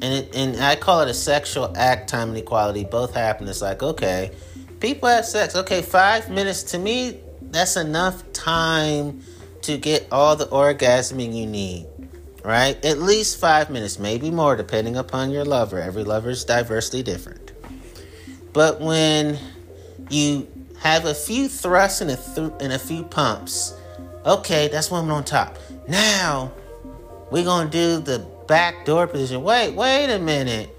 And 0.00 0.14
it, 0.14 0.34
and 0.34 0.56
I 0.64 0.76
call 0.76 1.02
it 1.02 1.10
a 1.10 1.14
sexual 1.14 1.76
act 1.76 2.08
time 2.08 2.30
inequality. 2.30 2.84
Both 2.84 3.12
happen. 3.12 3.46
It's 3.48 3.60
like, 3.60 3.82
okay, 3.82 4.30
people 4.80 5.10
have 5.10 5.26
sex. 5.26 5.54
Okay, 5.54 5.82
five 5.82 6.30
minutes 6.30 6.62
to 6.62 6.78
me, 6.78 7.20
that's 7.50 7.76
enough 7.76 8.30
time 8.32 9.22
to 9.62 9.78
get 9.78 10.06
all 10.12 10.36
the 10.36 10.46
orgasming 10.46 11.34
you 11.34 11.46
need. 11.46 11.86
Right? 12.44 12.82
At 12.84 12.98
least 12.98 13.40
five 13.40 13.70
minutes, 13.70 13.98
maybe 13.98 14.30
more, 14.30 14.54
depending 14.54 14.96
upon 14.96 15.30
your 15.30 15.44
lover. 15.44 15.80
Every 15.80 16.04
lover 16.04 16.30
is 16.30 16.44
diversely 16.44 17.02
different. 17.02 17.52
But 18.52 18.80
when 18.80 19.38
you 20.10 20.46
have 20.78 21.04
a 21.04 21.14
few 21.14 21.48
thrusts 21.48 22.00
and 22.00 22.10
a, 22.10 22.16
th- 22.16 22.52
and 22.60 22.72
a 22.72 22.78
few 22.78 23.02
pumps. 23.04 23.74
Okay, 24.24 24.68
that's 24.68 24.90
woman 24.90 25.10
on 25.10 25.24
top. 25.24 25.58
Now 25.88 26.52
we're 27.30 27.44
gonna 27.44 27.70
do 27.70 27.98
the 27.98 28.26
back 28.46 28.84
door 28.84 29.06
position. 29.06 29.42
Wait, 29.42 29.74
wait 29.74 30.12
a 30.12 30.18
minute. 30.18 30.70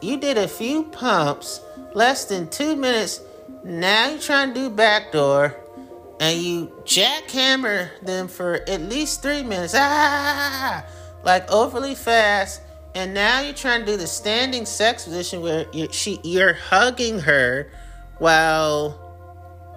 You 0.00 0.18
did 0.18 0.38
a 0.38 0.48
few 0.48 0.84
pumps, 0.84 1.60
less 1.94 2.24
than 2.24 2.48
two 2.48 2.76
minutes. 2.76 3.20
Now 3.64 4.10
you're 4.10 4.18
trying 4.18 4.54
to 4.54 4.54
do 4.54 4.70
back 4.70 5.12
door, 5.12 5.56
and 6.20 6.38
you 6.38 6.66
jackhammer 6.84 7.88
them 8.02 8.28
for 8.28 8.60
at 8.68 8.82
least 8.82 9.22
three 9.22 9.42
minutes. 9.42 9.74
Ah, 9.74 10.84
like 11.24 11.50
overly 11.50 11.94
fast. 11.94 12.60
And 12.94 13.14
now 13.14 13.40
you're 13.40 13.54
trying 13.54 13.80
to 13.80 13.86
do 13.86 13.96
the 13.96 14.06
standing 14.06 14.66
sex 14.66 15.04
position 15.04 15.40
where 15.40 15.64
you're, 15.72 15.90
she 15.92 16.20
you're 16.22 16.52
hugging 16.52 17.20
her 17.20 17.70
while 18.18 18.98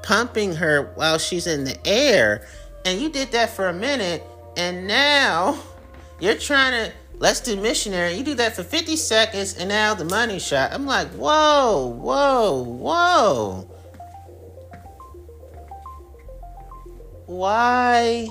pumping 0.03 0.55
her 0.55 0.91
while 0.95 1.17
she's 1.17 1.47
in 1.47 1.63
the 1.63 1.77
air. 1.87 2.45
And 2.85 2.99
you 2.99 3.09
did 3.09 3.31
that 3.31 3.51
for 3.51 3.69
a 3.69 3.73
minute, 3.73 4.21
and 4.57 4.85
now 4.85 5.57
you're 6.19 6.35
trying 6.35 6.71
to 6.71 6.93
let's 7.19 7.39
do 7.39 7.55
missionary. 7.55 8.15
You 8.15 8.23
do 8.23 8.33
that 8.35 8.55
for 8.55 8.63
50 8.63 8.97
seconds, 8.97 9.55
and 9.57 9.69
now 9.69 9.93
the 9.93 10.05
money 10.05 10.39
shot. 10.39 10.73
I'm 10.73 10.85
like, 10.85 11.07
whoa, 11.11 11.87
whoa, 11.87 12.63
whoa. 12.63 13.72
Why? 17.33 18.27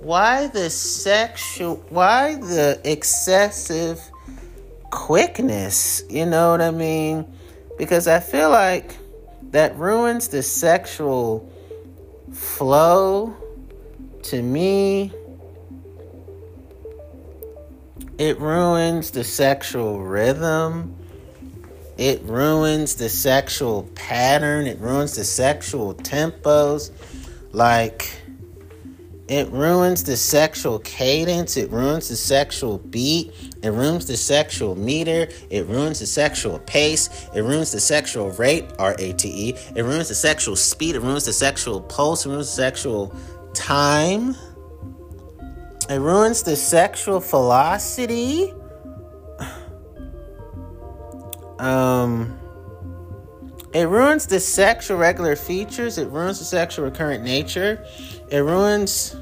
Why 0.00 0.46
the 0.48 0.70
sexual? 0.70 1.76
Why 1.88 2.34
the 2.36 2.80
excessive? 2.84 4.00
quickness. 4.90 6.02
You 6.08 6.26
know 6.26 6.50
what 6.50 6.60
I 6.60 6.70
mean? 6.70 7.26
Because 7.76 8.08
I 8.08 8.20
feel 8.20 8.50
like 8.50 8.96
that 9.50 9.76
ruins 9.76 10.28
the 10.28 10.42
sexual 10.42 11.50
flow 12.32 13.36
to 14.24 14.42
me. 14.42 15.12
It 18.18 18.38
ruins 18.40 19.12
the 19.12 19.24
sexual 19.24 20.02
rhythm. 20.02 20.96
It 21.98 22.22
ruins 22.22 22.94
the 22.94 23.08
sexual 23.08 23.82
pattern. 23.96 24.66
It 24.66 24.78
ruins 24.78 25.16
the 25.16 25.24
sexual 25.24 25.94
tempos. 25.94 26.92
Like, 27.52 28.22
it 29.26 29.50
ruins 29.50 30.04
the 30.04 30.16
sexual 30.16 30.78
cadence. 30.78 31.56
It 31.56 31.70
ruins 31.70 32.08
the 32.08 32.14
sexual 32.14 32.78
beat. 32.78 33.32
It 33.62 33.70
ruins 33.70 34.06
the 34.06 34.16
sexual 34.16 34.76
meter. 34.76 35.28
It 35.50 35.66
ruins 35.66 35.98
the 35.98 36.06
sexual 36.06 36.60
pace. 36.60 37.28
It 37.34 37.42
ruins 37.42 37.72
the 37.72 37.80
sexual 37.80 38.30
rate, 38.30 38.64
R 38.78 38.94
A 38.98 39.12
T 39.12 39.48
E. 39.50 39.54
It 39.74 39.82
ruins 39.82 40.08
the 40.08 40.14
sexual 40.14 40.54
speed. 40.54 40.94
It 40.94 41.02
ruins 41.02 41.24
the 41.24 41.32
sexual 41.32 41.80
pulse. 41.80 42.24
It 42.24 42.30
ruins 42.30 42.46
the 42.46 42.52
sexual 42.52 43.14
time. 43.54 44.36
It 45.90 45.98
ruins 45.98 46.44
the 46.44 46.54
sexual 46.54 47.18
velocity. 47.18 48.54
Um, 51.58 52.38
it 53.72 53.84
ruins 53.84 54.26
the 54.26 54.40
sexual 54.40 54.96
regular 54.96 55.36
features. 55.36 55.98
It 55.98 56.08
ruins 56.08 56.38
the 56.38 56.44
sexual 56.44 56.86
recurrent 56.86 57.22
nature. 57.24 57.84
It 58.30 58.38
ruins 58.38 59.14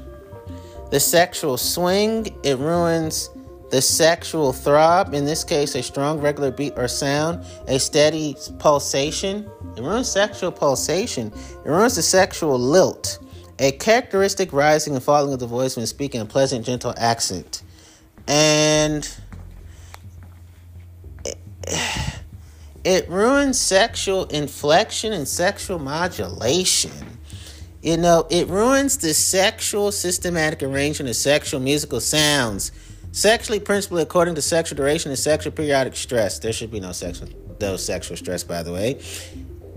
the 0.91 0.99
sexual 0.99 1.57
swing. 1.57 2.35
It 2.43 2.57
ruins 2.57 3.29
the 3.69 3.81
sexual 3.81 4.53
throb, 4.53 5.13
in 5.13 5.25
this 5.25 5.43
case, 5.43 5.75
a 5.75 5.83
strong 5.83 6.19
regular 6.19 6.51
beat 6.51 6.73
or 6.77 6.87
sound, 6.87 7.45
a 7.67 7.79
steady 7.79 8.35
pulsation. 8.59 9.49
It 9.75 9.81
ruins 9.81 10.09
sexual 10.09 10.51
pulsation. 10.51 11.33
It 11.65 11.69
ruins 11.69 11.95
the 11.95 12.01
sexual 12.01 12.57
lilt, 12.57 13.19
a 13.59 13.73
characteristic 13.73 14.53
rising 14.53 14.95
and 14.95 15.03
falling 15.03 15.33
of 15.33 15.39
the 15.39 15.47
voice 15.47 15.75
when 15.75 15.85
speaking 15.85 16.21
a 16.21 16.25
pleasant, 16.25 16.65
gentle 16.65 16.93
accent. 16.97 17.63
And 18.27 19.07
it, 22.83 23.09
ruins 23.09 23.59
sexual 23.59 24.25
inflection 24.25 25.13
and 25.13 25.27
sexual 25.27 25.79
modulation. 25.79 26.91
You 27.81 27.97
know, 27.97 28.27
it 28.29 28.47
ruins 28.47 28.97
the 28.97 29.13
sexual 29.13 29.91
systematic 29.91 30.63
arrangement 30.63 31.09
of 31.09 31.15
sexual 31.15 31.59
musical 31.59 31.99
sounds. 31.99 32.71
Sexually, 33.11 33.59
principally 33.59 34.03
according 34.03 34.35
to 34.35 34.41
sexual 34.41 34.75
duration 34.75 35.11
and 35.11 35.17
sexual 35.19 35.53
periodic 35.53 35.95
stress. 35.95 36.39
There 36.39 36.53
should 36.53 36.71
be 36.71 36.79
no 36.79 36.91
sexual, 36.91 37.29
no 37.61 37.77
sexual 37.77 38.17
stress, 38.17 38.43
by 38.43 38.63
the 38.63 38.73
way. 38.73 39.01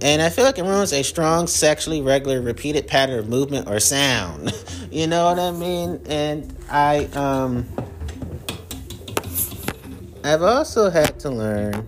And 0.03 0.23
I 0.23 0.31
feel 0.31 0.45
like 0.45 0.59
it 0.59 0.65
ruins 0.65 0.93
a 0.93 1.03
strong, 1.03 1.47
sexually 1.47 2.01
regular, 2.01 2.41
repeated 2.41 2.87
pattern 2.87 3.19
of 3.19 3.29
movement 3.29 3.69
or 3.69 3.81
sound. 3.81 4.53
you 4.91 5.07
know 5.07 5.27
what 5.27 5.39
I 5.39 5.51
mean? 5.51 6.01
And 6.07 6.57
I, 6.71 7.05
um, 7.15 7.69
I've 10.25 10.43
also 10.43 10.91
had 10.91 11.21
to 11.21 11.31
learn 11.31 11.87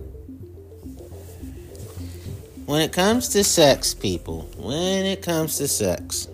when 2.65 2.81
it 2.81 2.91
comes 2.91 3.29
to 3.29 3.43
sex, 3.43 3.93
people, 3.93 4.41
when 4.57 5.05
it 5.05 5.21
comes 5.21 5.57
to 5.57 5.67
sex, 5.67 6.27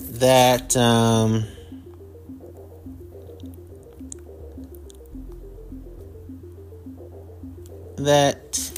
that 0.00 0.76
um, 0.76 1.46
that 7.96 8.72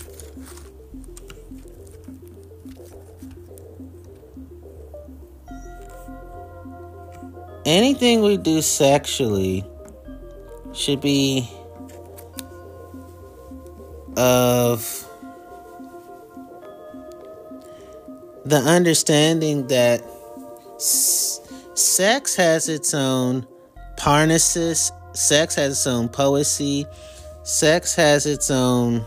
anything 7.66 8.22
we 8.22 8.36
do 8.36 8.62
sexually 8.62 9.64
should 10.72 11.00
be 11.00 11.48
of 14.16 15.08
the 18.45 18.59
understanding 18.59 19.66
that 19.68 20.03
s- 20.76 21.40
sex 21.74 22.34
has 22.36 22.68
its 22.68 22.95
own 22.95 23.47
parnassus, 23.97 24.92
sex 25.12 25.55
has 25.55 25.72
its 25.72 25.86
own 25.86 26.09
poesy, 26.09 26.86
sex 27.42 27.95
has 27.95 28.26
its 28.26 28.51
own 28.51 29.05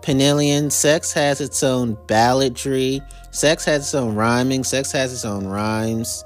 Penillion, 0.00 0.72
sex 0.72 1.12
has 1.12 1.40
its 1.40 1.62
own 1.62 1.96
balladry, 2.06 3.02
sex 3.30 3.64
has 3.66 3.82
its 3.82 3.94
own 3.94 4.14
rhyming, 4.14 4.64
sex 4.64 4.90
has 4.92 5.12
its 5.12 5.24
own 5.26 5.46
rhymes, 5.46 6.24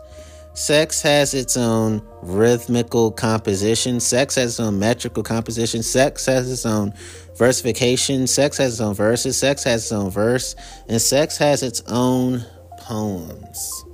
sex 0.55 1.03
has 1.03 1.35
its 1.35 1.57
own 1.57 2.03
rhythmical 2.23 3.11
composition, 3.11 4.01
sex 4.01 4.35
has 4.37 4.53
its 4.53 4.61
own 4.61 4.79
metrical 4.79 5.23
composition, 5.23 5.83
sex 5.83 6.27
has 6.27 6.51
its 6.51 6.67
own 6.67 6.93
versification. 7.37 8.27
Sex 8.27 8.59
has 8.59 8.75
its 8.75 8.81
own 8.81 8.95
verses, 8.95 9.37
sex 9.37 9.65
has 9.65 9.85
its 9.85 9.93
own 9.93 10.11
verse, 10.11 10.55
and 10.89 11.01
sex 11.01 11.37
has 11.39 11.63
its 11.63 11.83
own 11.89 12.45
poems. 12.79 13.85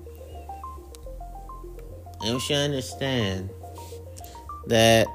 And 2.20 2.34
we 2.34 2.40
should 2.40 2.56
understand 2.56 3.50
that 4.66 5.06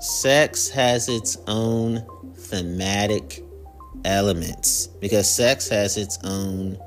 sex 0.00 0.68
has 0.70 1.08
its 1.08 1.36
own 1.46 2.04
thematic 2.34 3.44
elements 4.04 4.86
because 4.86 5.32
sex 5.32 5.68
has 5.68 5.96
its 5.96 6.18
own 6.24 6.78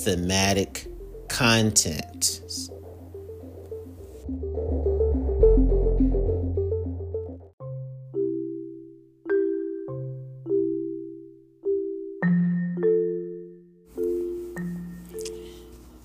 thematic 0.00 0.86
content. 1.28 2.40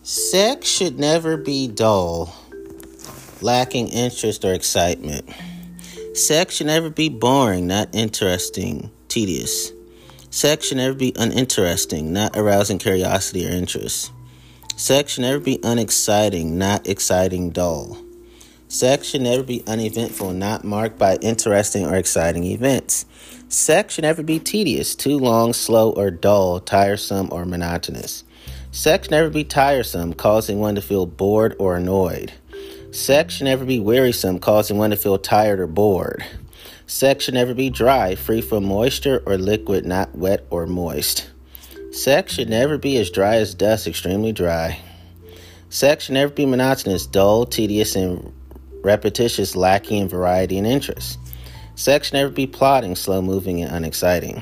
Sex 0.03 0.67
should 0.67 0.99
never 0.99 1.37
be 1.37 1.67
dull, 1.67 2.35
lacking 3.41 3.87
interest 3.89 4.43
or 4.43 4.53
excitement. 4.53 5.29
Sex 6.13 6.55
should 6.55 6.67
never 6.67 6.89
be 6.89 7.09
boring, 7.09 7.67
not 7.67 7.87
interesting, 7.93 8.91
tedious. 9.07 9.71
Sex 10.29 10.67
should 10.67 10.77
never 10.77 10.93
be 10.93 11.13
uninteresting, 11.15 12.13
not 12.13 12.35
arousing 12.35 12.77
curiosity 12.77 13.47
or 13.47 13.51
interest. 13.51 14.11
Sex 14.81 15.13
should 15.13 15.21
never 15.21 15.39
be 15.39 15.59
unexciting, 15.61 16.57
not 16.57 16.89
exciting, 16.89 17.51
dull. 17.51 17.99
Sex 18.67 19.09
should 19.09 19.21
never 19.21 19.43
be 19.43 19.63
uneventful, 19.67 20.33
not 20.33 20.63
marked 20.63 20.97
by 20.97 21.17
interesting 21.17 21.85
or 21.85 21.95
exciting 21.95 22.45
events. 22.45 23.05
Sex 23.47 23.93
should 23.93 24.01
never 24.01 24.23
be 24.23 24.39
tedious, 24.39 24.95
too 24.95 25.19
long, 25.19 25.53
slow, 25.53 25.91
or 25.91 26.09
dull, 26.09 26.59
tiresome, 26.59 27.29
or 27.31 27.45
monotonous. 27.45 28.23
Sex 28.71 29.05
should 29.05 29.11
never 29.11 29.29
be 29.29 29.43
tiresome, 29.43 30.15
causing 30.15 30.59
one 30.59 30.73
to 30.73 30.81
feel 30.81 31.05
bored 31.05 31.55
or 31.59 31.77
annoyed. 31.77 32.33
Sex 32.89 33.35
should 33.35 33.45
never 33.45 33.65
be 33.65 33.79
wearisome, 33.79 34.39
causing 34.39 34.79
one 34.79 34.89
to 34.89 34.97
feel 34.97 35.19
tired 35.19 35.59
or 35.59 35.67
bored. 35.67 36.25
Sex 36.87 37.25
should 37.25 37.35
never 37.35 37.53
be 37.53 37.69
dry, 37.69 38.15
free 38.15 38.41
from 38.41 38.65
moisture 38.65 39.21
or 39.27 39.37
liquid, 39.37 39.85
not 39.85 40.15
wet 40.17 40.47
or 40.49 40.65
moist. 40.65 41.30
Sex 41.91 42.33
should 42.33 42.49
never 42.49 42.77
be 42.77 42.97
as 42.97 43.09
dry 43.09 43.35
as 43.35 43.53
dust, 43.53 43.87
extremely 43.87 44.31
dry. 44.31 44.79
Sex 45.69 46.05
should 46.05 46.13
never 46.13 46.33
be 46.33 46.45
monotonous, 46.45 47.05
dull, 47.05 47.45
tedious, 47.45 47.95
and 47.95 48.33
repetitious, 48.81 49.55
lacking 49.55 50.01
in 50.01 50.07
variety 50.07 50.57
and 50.57 50.67
interest. 50.67 51.19
Sex 51.75 52.07
should 52.07 52.15
never 52.15 52.31
be 52.31 52.47
plodding, 52.47 52.95
slow 52.95 53.21
moving, 53.21 53.61
and 53.61 53.75
unexciting. 53.75 54.41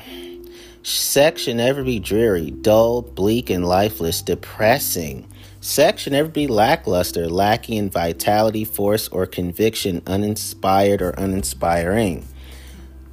Sex 0.82 1.42
should 1.42 1.56
never 1.56 1.84
be 1.84 1.98
dreary, 1.98 2.50
dull, 2.50 3.02
bleak, 3.02 3.50
and 3.50 3.66
lifeless, 3.66 4.22
depressing, 4.22 5.26
Sex 5.62 6.02
should 6.02 6.14
never 6.14 6.28
be 6.30 6.46
lackluster, 6.46 7.28
lacking 7.28 7.76
in 7.76 7.90
vitality, 7.90 8.64
force, 8.64 9.08
or 9.08 9.26
conviction, 9.26 10.00
uninspired 10.06 11.02
or 11.02 11.10
uninspiring. 11.10 12.26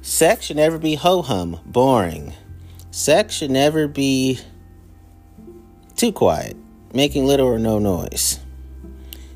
Sex 0.00 0.46
should 0.46 0.56
never 0.56 0.78
be 0.78 0.94
ho 0.94 1.20
hum, 1.20 1.60
boring. 1.66 2.32
Sex 2.98 3.36
should 3.36 3.52
never 3.52 3.86
be 3.86 4.40
too 5.94 6.10
quiet, 6.10 6.56
making 6.92 7.26
little 7.26 7.46
or 7.46 7.56
no 7.56 7.78
noise. 7.78 8.40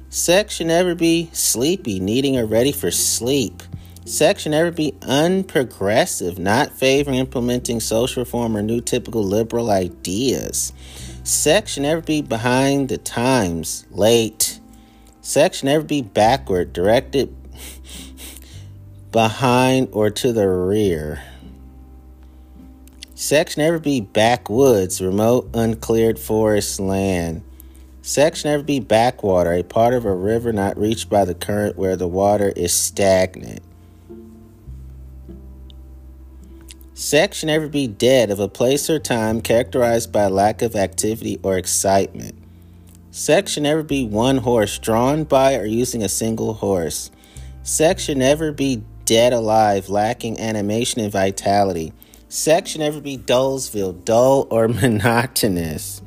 Sex 0.09 0.57
should 0.57 0.67
never 0.67 0.97
be 0.97 1.31
sleepy, 1.33 2.01
needing 2.01 2.37
or 2.37 2.45
ready 2.45 2.73
for 2.73 2.91
sleep. 2.91 3.63
Sex 4.05 4.43
should 4.43 4.51
never 4.51 4.73
be 4.73 4.95
unprogressive, 5.03 6.39
not 6.39 6.73
favoring 6.73 7.19
implementing 7.19 7.79
social 7.79 8.25
reform 8.25 8.57
or 8.57 8.63
new 8.63 8.81
typical 8.81 9.23
liberal 9.23 9.71
ideas. 9.71 10.73
Sex 11.23 11.75
should 11.75 11.85
never 11.85 12.01
be 12.01 12.21
behind 12.21 12.89
the 12.89 12.99
times, 12.99 13.87
late. 13.93 14.59
Sex 15.21 15.59
should 15.59 15.67
never 15.67 15.85
be 15.85 16.03
backward, 16.03 16.73
directed 16.73 17.33
behind 19.13 19.89
or 19.93 20.11
to 20.11 20.33
the 20.33 20.49
rear. 20.49 21.23
Never 23.31 23.79
be 23.79 24.01
backwoods, 24.01 25.01
remote, 25.01 25.51
uncleared 25.55 26.19
forest 26.19 26.81
land. 26.81 27.43
Never 28.17 28.63
be 28.63 28.81
backwater, 28.81 29.53
a 29.53 29.63
part 29.63 29.95
of 29.95 30.05
a 30.05 30.15
river 30.15 30.53
not 30.53 30.77
reached 30.77 31.09
by 31.09 31.25
the 31.25 31.35
current 31.35 31.77
where 31.77 31.95
the 31.95 32.09
water 32.09 32.53
is 32.57 32.73
stagnant. 32.73 33.63
Never 37.45 37.69
be 37.69 37.87
dead 37.87 38.31
of 38.31 38.41
a 38.41 38.49
place 38.49 38.91
or 38.91 38.99
time 38.99 39.41
characterized 39.41 40.11
by 40.11 40.27
lack 40.27 40.63
of 40.63 40.75
activity 40.75 41.39
or 41.43 41.57
excitement. 41.57 42.35
Never 43.57 43.83
be 43.83 44.05
one 44.05 44.39
horse 44.39 44.79
drawn 44.79 45.25
by 45.25 45.57
or 45.57 45.65
using 45.65 46.03
a 46.03 46.09
single 46.09 46.55
horse. 46.55 47.11
Never 48.09 48.53
be 48.53 48.83
dead 49.05 49.33
alive, 49.33 49.89
lacking 49.89 50.41
animation 50.41 51.01
and 51.01 51.13
vitality. 51.13 51.93
Sex 52.33 52.71
should 52.71 52.81
never 52.81 52.99
be 52.99 53.19
Dullsville, 53.19 54.07
dull 54.07 54.47
or 54.49 54.67
monotonous. 54.69 56.01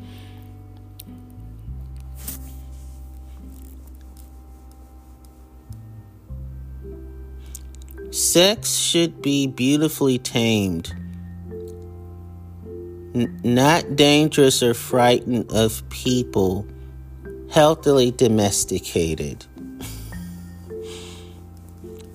Sex 8.10 8.74
should 8.74 9.22
be 9.22 9.46
beautifully 9.46 10.18
tamed, 10.18 10.96
N- 13.14 13.40
not 13.44 13.96
dangerous 13.96 14.64
or 14.64 14.74
frightened 14.74 15.52
of 15.52 15.88
people, 15.90 16.66
healthily 17.52 18.10
domesticated. 18.10 19.46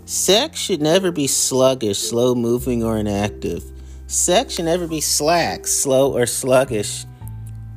Sex 0.04 0.58
should 0.58 0.82
never 0.82 1.12
be 1.12 1.28
sluggish, 1.28 2.00
slow 2.00 2.34
moving, 2.34 2.82
or 2.82 2.98
inactive. 2.98 3.62
Sex 4.10 4.54
should 4.54 4.64
never 4.64 4.88
be 4.88 5.00
slack, 5.00 5.68
slow, 5.68 6.16
or 6.16 6.26
sluggish. 6.26 7.04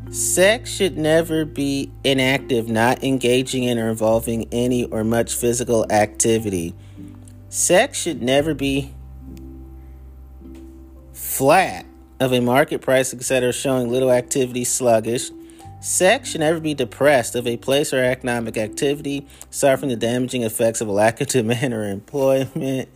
Sex 0.09 0.71
should 0.71 0.97
never 0.97 1.45
be 1.45 1.91
inactive, 2.03 2.67
not 2.67 3.03
engaging 3.03 3.65
in 3.65 3.77
or 3.77 3.91
involving 3.91 4.47
any 4.51 4.83
or 4.85 5.03
much 5.03 5.35
physical 5.35 5.85
activity. 5.91 6.73
Sex 7.49 7.99
should 8.01 8.23
never 8.23 8.55
be 8.55 8.91
flat 11.13 11.85
of 12.19 12.33
a 12.33 12.39
market 12.39 12.81
price, 12.81 13.13
etc., 13.13 13.53
showing 13.53 13.91
little 13.91 14.09
activity, 14.09 14.63
sluggish. 14.63 15.29
Sex 15.81 16.31
should 16.31 16.41
never 16.41 16.59
be 16.59 16.73
depressed 16.73 17.35
of 17.35 17.45
a 17.45 17.57
place 17.57 17.93
or 17.93 18.03
economic 18.03 18.57
activity, 18.57 19.27
suffering 19.51 19.89
the 19.89 19.95
damaging 19.95 20.41
effects 20.41 20.81
of 20.81 20.87
a 20.87 20.91
lack 20.91 21.21
of 21.21 21.27
demand 21.27 21.75
or 21.75 21.87
employment, 21.87 22.89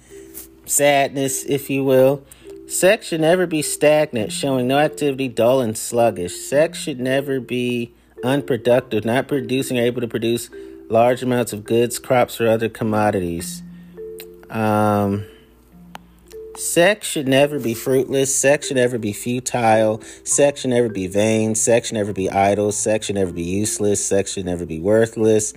sadness, 0.66 1.44
if 1.44 1.70
you 1.70 1.84
will. 1.84 2.26
Sex 2.68 3.08
should 3.08 3.22
never 3.22 3.48
be 3.48 3.62
stagnant, 3.62 4.32
showing 4.32 4.68
no 4.68 4.78
activity, 4.78 5.30
dull 5.30 5.62
and 5.62 5.78
sluggish. 5.78 6.36
Sex 6.36 6.78
should 6.78 7.00
never 7.00 7.40
be 7.40 7.94
unproductive, 8.26 9.06
not 9.06 9.30
producing 9.30 9.80
or 9.80 9.84
able 9.84 10.02
to 10.02 10.08
produce 10.08 10.50
large 10.90 11.24
amounts 11.24 11.54
of 11.54 11.64
goods, 11.64 11.98
crops, 11.98 12.42
or 12.42 12.50
other 12.50 12.68
commodities. 12.68 13.64
Um, 14.50 15.26
sex 16.58 17.08
should 17.08 17.28
never 17.28 17.60
be 17.60 17.74
fruitless. 17.74 18.34
Sex 18.34 18.68
should 18.68 18.78
never 18.78 18.98
be 18.98 19.14
futile. 19.14 20.02
Sex 20.24 20.62
should 20.62 20.72
never 20.72 20.90
be 20.90 21.08
vain. 21.08 21.56
Sex 21.56 21.88
should 21.88 21.96
never 21.96 22.14
be 22.14 22.30
idle. 22.30 22.72
Sex 22.72 23.06
should 23.06 23.16
never 23.16 23.32
be 23.32 23.44
useless. 23.44 24.04
Sex 24.06 24.34
should 24.34 24.46
never 24.46 24.66
be 24.66 24.80
worthless. 24.80 25.54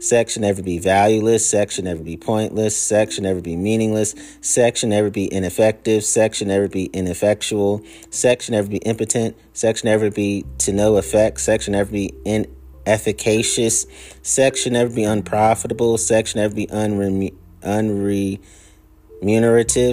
Sex 0.00 0.32
should 0.32 0.42
never 0.42 0.62
be 0.62 0.78
valueless. 0.78 1.48
Sex 1.48 1.74
should 1.74 1.84
never 1.84 2.02
be 2.02 2.16
pointless. 2.16 2.76
Sex 2.76 3.14
should 3.14 3.24
never 3.24 3.40
be 3.40 3.56
meaningless. 3.56 4.14
Sex 4.40 4.80
should 4.80 4.88
never 4.90 5.10
be 5.10 5.32
ineffective. 5.32 6.04
Sex 6.04 6.38
should 6.38 6.48
never 6.48 6.68
be 6.68 6.86
ineffectual. 6.86 7.82
Sex 8.10 8.44
should 8.44 8.52
never 8.52 8.68
be 8.68 8.78
impotent. 8.78 9.36
Sex 9.52 9.80
should 9.80 9.86
never 9.86 10.10
be 10.10 10.44
to 10.58 10.72
no 10.72 10.96
effect. 10.96 11.40
Sex 11.40 11.64
should 11.64 11.72
never 11.72 11.90
be 11.90 12.12
inefficacious. 12.24 13.86
Sex 14.22 14.60
should 14.60 14.72
never 14.72 14.94
be 14.94 15.04
unprofitable. 15.04 15.98
Sex 15.98 16.30
should 16.30 16.38
never 16.38 16.54
be 16.54 16.66
unremunerated 16.68 17.38
unremunerative, 17.64 18.40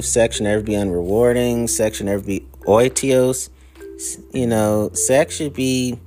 sex 0.04 0.36
should 0.36 0.44
never 0.44 0.62
be 0.62 0.74
unrewarding, 0.74 1.70
sex 1.70 1.98
should 1.98 2.06
never 2.06 2.24
be 2.24 2.46
otiose. 2.66 3.50
You 4.34 4.48
know, 4.48 4.90
sex 4.94 5.36
should 5.36 5.54
be 5.54 6.00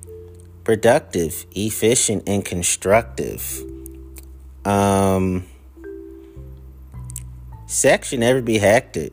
productive, 0.64 1.47
efficient, 1.55 2.25
and 2.27 2.45
constructive. 2.45 3.62
Um, 4.64 5.47
sex 7.66 8.09
should 8.09 8.20
never 8.20 8.43
be 8.43 8.59
hectic. 8.59 9.12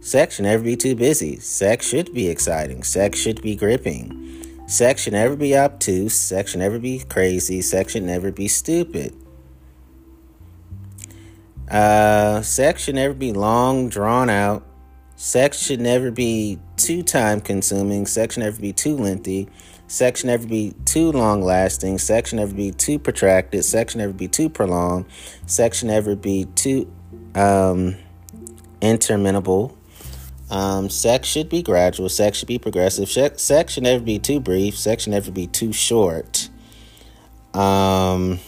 Sex 0.00 0.36
should 0.36 0.44
never 0.44 0.62
be 0.62 0.76
too 0.76 0.94
busy. 0.94 1.40
Sex 1.40 1.88
should 1.88 2.12
be 2.12 2.28
exciting. 2.28 2.82
Sex 2.82 3.18
should 3.18 3.40
be 3.40 3.56
gripping. 3.56 4.20
Sex 4.66 5.02
should 5.02 5.14
never 5.14 5.34
be 5.34 5.56
obtuse. 5.56 6.14
Sex 6.14 6.50
should 6.50 6.60
never 6.60 6.78
be 6.78 6.98
crazy. 7.00 7.62
Sex 7.62 7.92
should 7.92 8.02
never 8.02 8.30
be 8.30 8.46
stupid. 8.46 9.14
Uh, 11.70 12.42
sex 12.42 12.82
should 12.84 12.94
never 12.94 13.14
be 13.14 13.32
long, 13.32 13.88
drawn 13.88 14.28
out. 14.28 14.64
Sex 15.16 15.58
should 15.58 15.80
never 15.80 16.10
be 16.10 16.58
too 16.76 17.02
time 17.02 17.40
consuming. 17.40 18.06
Sex 18.06 18.34
should 18.34 18.42
never 18.42 18.60
be 18.60 18.72
too 18.72 18.96
lengthy. 18.96 19.48
Sex 19.86 20.20
should 20.20 20.26
never 20.26 20.46
be 20.46 20.74
too 20.84 21.12
long 21.12 21.42
lasting. 21.42 21.98
Sex 21.98 22.30
should 22.30 22.36
never 22.36 22.54
be 22.54 22.72
too 22.72 22.98
protracted. 22.98 23.64
Sex 23.64 23.92
should 23.92 23.98
never 23.98 24.12
be 24.12 24.28
too 24.28 24.48
prolonged. 24.48 25.06
Sex 25.46 25.78
should 25.78 25.88
never 25.88 26.16
be 26.16 26.46
too 26.54 26.92
um, 27.34 27.96
interminable. 28.80 29.76
Um, 30.50 30.90
sex 30.90 31.28
should 31.28 31.48
be 31.48 31.62
gradual. 31.62 32.08
Sex 32.08 32.38
should 32.38 32.48
be 32.48 32.58
progressive. 32.58 33.08
Sex 33.08 33.72
should 33.72 33.82
never 33.82 34.02
be 34.02 34.18
too 34.18 34.40
brief. 34.40 34.76
Sex 34.76 35.04
should 35.04 35.12
never 35.12 35.30
be 35.30 35.46
too 35.46 35.72
short. 35.72 36.48
Um, 37.54 38.40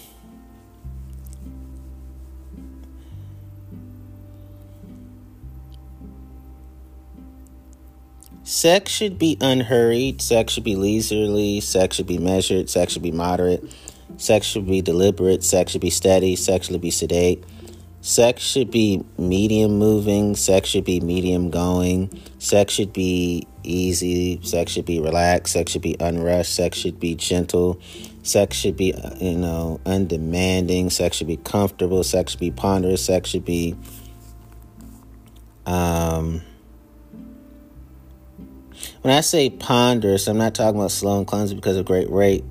Sex 8.47 8.93
should 8.93 9.19
be 9.19 9.37
unhurried. 9.41 10.23
Sex 10.23 10.53
should 10.53 10.63
be 10.63 10.77
leisurely. 10.77 11.59
Sex 11.61 11.97
should 11.97 12.07
be 12.07 12.19
measured. 12.19 12.71
Sex 12.71 12.93
should 12.93 13.03
be 13.03 13.11
moderate. 13.11 13.65
Sex 14.19 14.47
should 14.47 14.69
be 14.69 14.81
deliberate. 14.81 15.43
Sex 15.43 15.73
should 15.73 15.81
be 15.81 15.91
steady. 15.91 16.37
Sex 16.37 16.69
should 16.69 16.81
be 16.81 16.93
sedate. 16.93 17.43
Sex 18.03 18.43
should 18.43 18.71
be 18.71 19.05
medium 19.19 19.81
moving. 19.81 20.37
Sex 20.37 20.69
should 20.69 20.85
be 20.85 21.01
medium 21.01 21.51
going. 21.51 22.23
Sex 22.39 22.73
should 22.73 22.93
be 22.93 23.49
easy. 23.65 24.41
Sex 24.45 24.71
should 24.71 24.85
be 24.85 25.01
relaxed. 25.01 25.55
Sex 25.55 25.73
should 25.73 25.83
be 25.83 25.97
unrushed. 25.99 26.55
Sex 26.55 26.79
should 26.79 27.01
be 27.01 27.17
gentle. 27.17 27.81
Sex 28.23 28.57
should 28.57 28.77
be, 28.77 28.95
you 29.21 29.37
know, 29.37 29.81
undemanding. 29.85 30.91
Sex 30.91 31.17
should 31.17 31.27
be 31.27 31.39
comfortable. 31.39 32.05
Sex 32.05 32.31
should 32.31 32.41
be 32.41 32.53
ponderous. 32.53 33.05
Sex 33.05 33.29
should 33.29 33.45
be, 33.45 33.75
um, 35.67 36.43
when 39.07 39.15
I 39.15 39.21
say 39.21 39.51
ponderous, 39.51 40.27
I'm 40.27 40.37
not 40.37 40.57
talking 40.57 40.81
about 40.81 40.91
slow 40.91 41.19
and 41.19 41.29
clumsy 41.29 41.55
because 41.55 41.77
of 41.77 41.85
great 41.85 42.11
rate, 42.11 42.43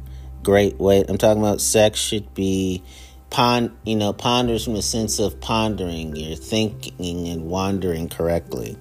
great 0.42 0.80
weight. 0.80 1.10
I'm 1.10 1.18
talking 1.18 1.44
about 1.44 1.60
sex 1.60 2.00
should 2.00 2.34
be 2.34 2.82
pond, 3.30 3.76
you 3.84 3.98
know, 3.98 4.14
ponders 4.14 4.64
from 4.64 4.76
a 4.76 4.82
sense 4.82 5.20
of 5.20 5.42
pondering, 5.42 6.16
you're 6.16 6.38
thinking 6.38 7.28
and 7.28 7.48
wandering 7.48 8.08
correctly. 8.08 8.78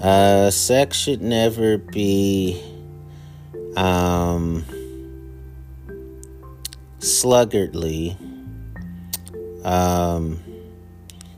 Uh, 0.00 0.50
sex 0.50 0.96
should 0.96 1.20
never 1.20 1.76
be 1.76 2.58
um, 3.76 4.64
sluggardly. 7.00 8.16
Um, 9.62 10.42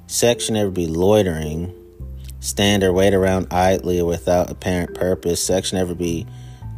sex 0.07 0.45
should 0.45 0.55
never 0.55 0.71
be 0.71 0.87
loitering 0.87 1.76
stand 2.47 2.85
or 2.85 2.93
wait 2.93 3.13
around 3.13 3.49
idly 3.51 4.01
or 4.01 4.07
without 4.07 4.51
apparent 4.51 4.95
purpose. 4.95 5.45
Sex 5.45 5.73
never 5.73 5.95
be 5.95 6.27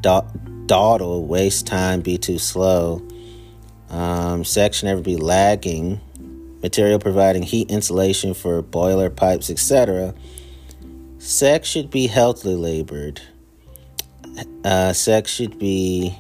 dawdle, 0.00 1.26
waste 1.26 1.66
time, 1.66 2.00
be 2.00 2.16
too 2.16 2.38
slow. 2.38 3.06
Um, 3.90 4.44
sex 4.44 4.82
never 4.82 5.02
be 5.02 5.16
lagging. 5.16 6.00
Material 6.62 6.98
providing 6.98 7.42
heat 7.42 7.70
insulation 7.70 8.34
for 8.34 8.62
boiler 8.62 9.10
pipes, 9.10 9.50
etc. 9.50 10.14
Sex 11.18 11.68
should 11.68 11.90
be 11.90 12.06
healthily 12.06 12.56
labored. 12.56 13.20
Uh, 14.64 14.92
sex 14.92 15.30
should 15.30 15.58
be. 15.58 16.16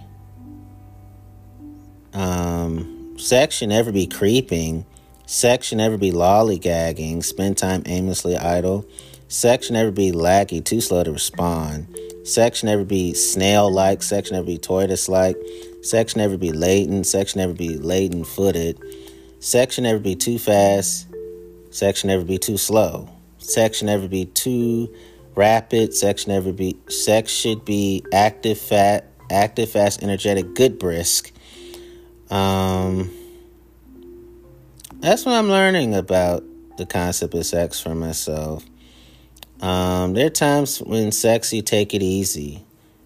Um, 2.12 3.16
sex 3.18 3.56
should 3.56 3.70
never 3.70 3.92
be 3.92 4.06
creeping. 4.06 4.84
Sex 5.26 5.66
should 5.68 5.78
never 5.78 5.96
be 5.96 6.12
lollygagging. 6.12 7.24
Spend 7.24 7.56
time 7.56 7.82
aimlessly 7.86 8.36
idle. 8.36 8.86
Sex 9.28 9.66
should 9.66 9.74
never 9.74 9.90
be 9.90 10.10
laggy, 10.10 10.64
too 10.64 10.80
slow 10.80 11.04
to 11.04 11.12
respond. 11.12 11.94
Sex 12.24 12.58
should 12.58 12.66
never 12.66 12.84
be 12.84 13.14
snail 13.14 13.70
like. 13.70 14.02
Sex 14.02 14.28
should 14.28 14.34
never 14.34 14.46
be 14.46 14.58
tortoise 14.58 15.08
like. 15.08 15.36
Sex 15.82 16.12
should 16.12 16.18
never 16.18 16.36
be 16.36 16.52
latent. 16.52 17.06
Sex 17.06 17.30
should 17.30 17.38
never 17.38 17.52
be 17.52 17.76
laden 17.76 18.24
footed. 18.24 18.78
Sex 19.40 19.74
should 19.74 19.84
never 19.84 19.98
be 19.98 20.14
too 20.16 20.38
fast. 20.38 21.06
Sex 21.70 22.00
should 22.00 22.08
never 22.08 22.24
be 22.24 22.38
too 22.38 22.56
slow. 22.56 23.08
Sex 23.38 23.78
should 23.78 23.86
never 23.86 24.08
be 24.08 24.24
too 24.26 24.92
rapid. 25.34 25.94
Sex 25.94 26.22
should 26.22 26.28
never 26.28 26.52
be. 26.52 26.76
Sex 26.88 27.30
should 27.30 27.64
be 27.64 28.04
active, 28.12 28.58
fat, 28.58 29.12
active, 29.30 29.70
fast, 29.70 30.02
energetic, 30.02 30.54
good, 30.54 30.78
brisk. 30.78 31.32
Um, 32.30 33.10
that's 35.00 35.24
what 35.24 35.34
I'm 35.34 35.48
learning 35.48 35.94
about 35.94 36.44
the 36.76 36.86
concept 36.86 37.34
of 37.34 37.46
sex 37.46 37.80
for 37.80 37.94
myself. 37.94 38.67
Um, 39.60 40.14
there 40.14 40.26
are 40.26 40.30
times 40.30 40.78
when 40.78 41.10
sex 41.12 41.52
you 41.52 41.62
take 41.62 41.94
it 41.94 42.02
easy. 42.02 42.64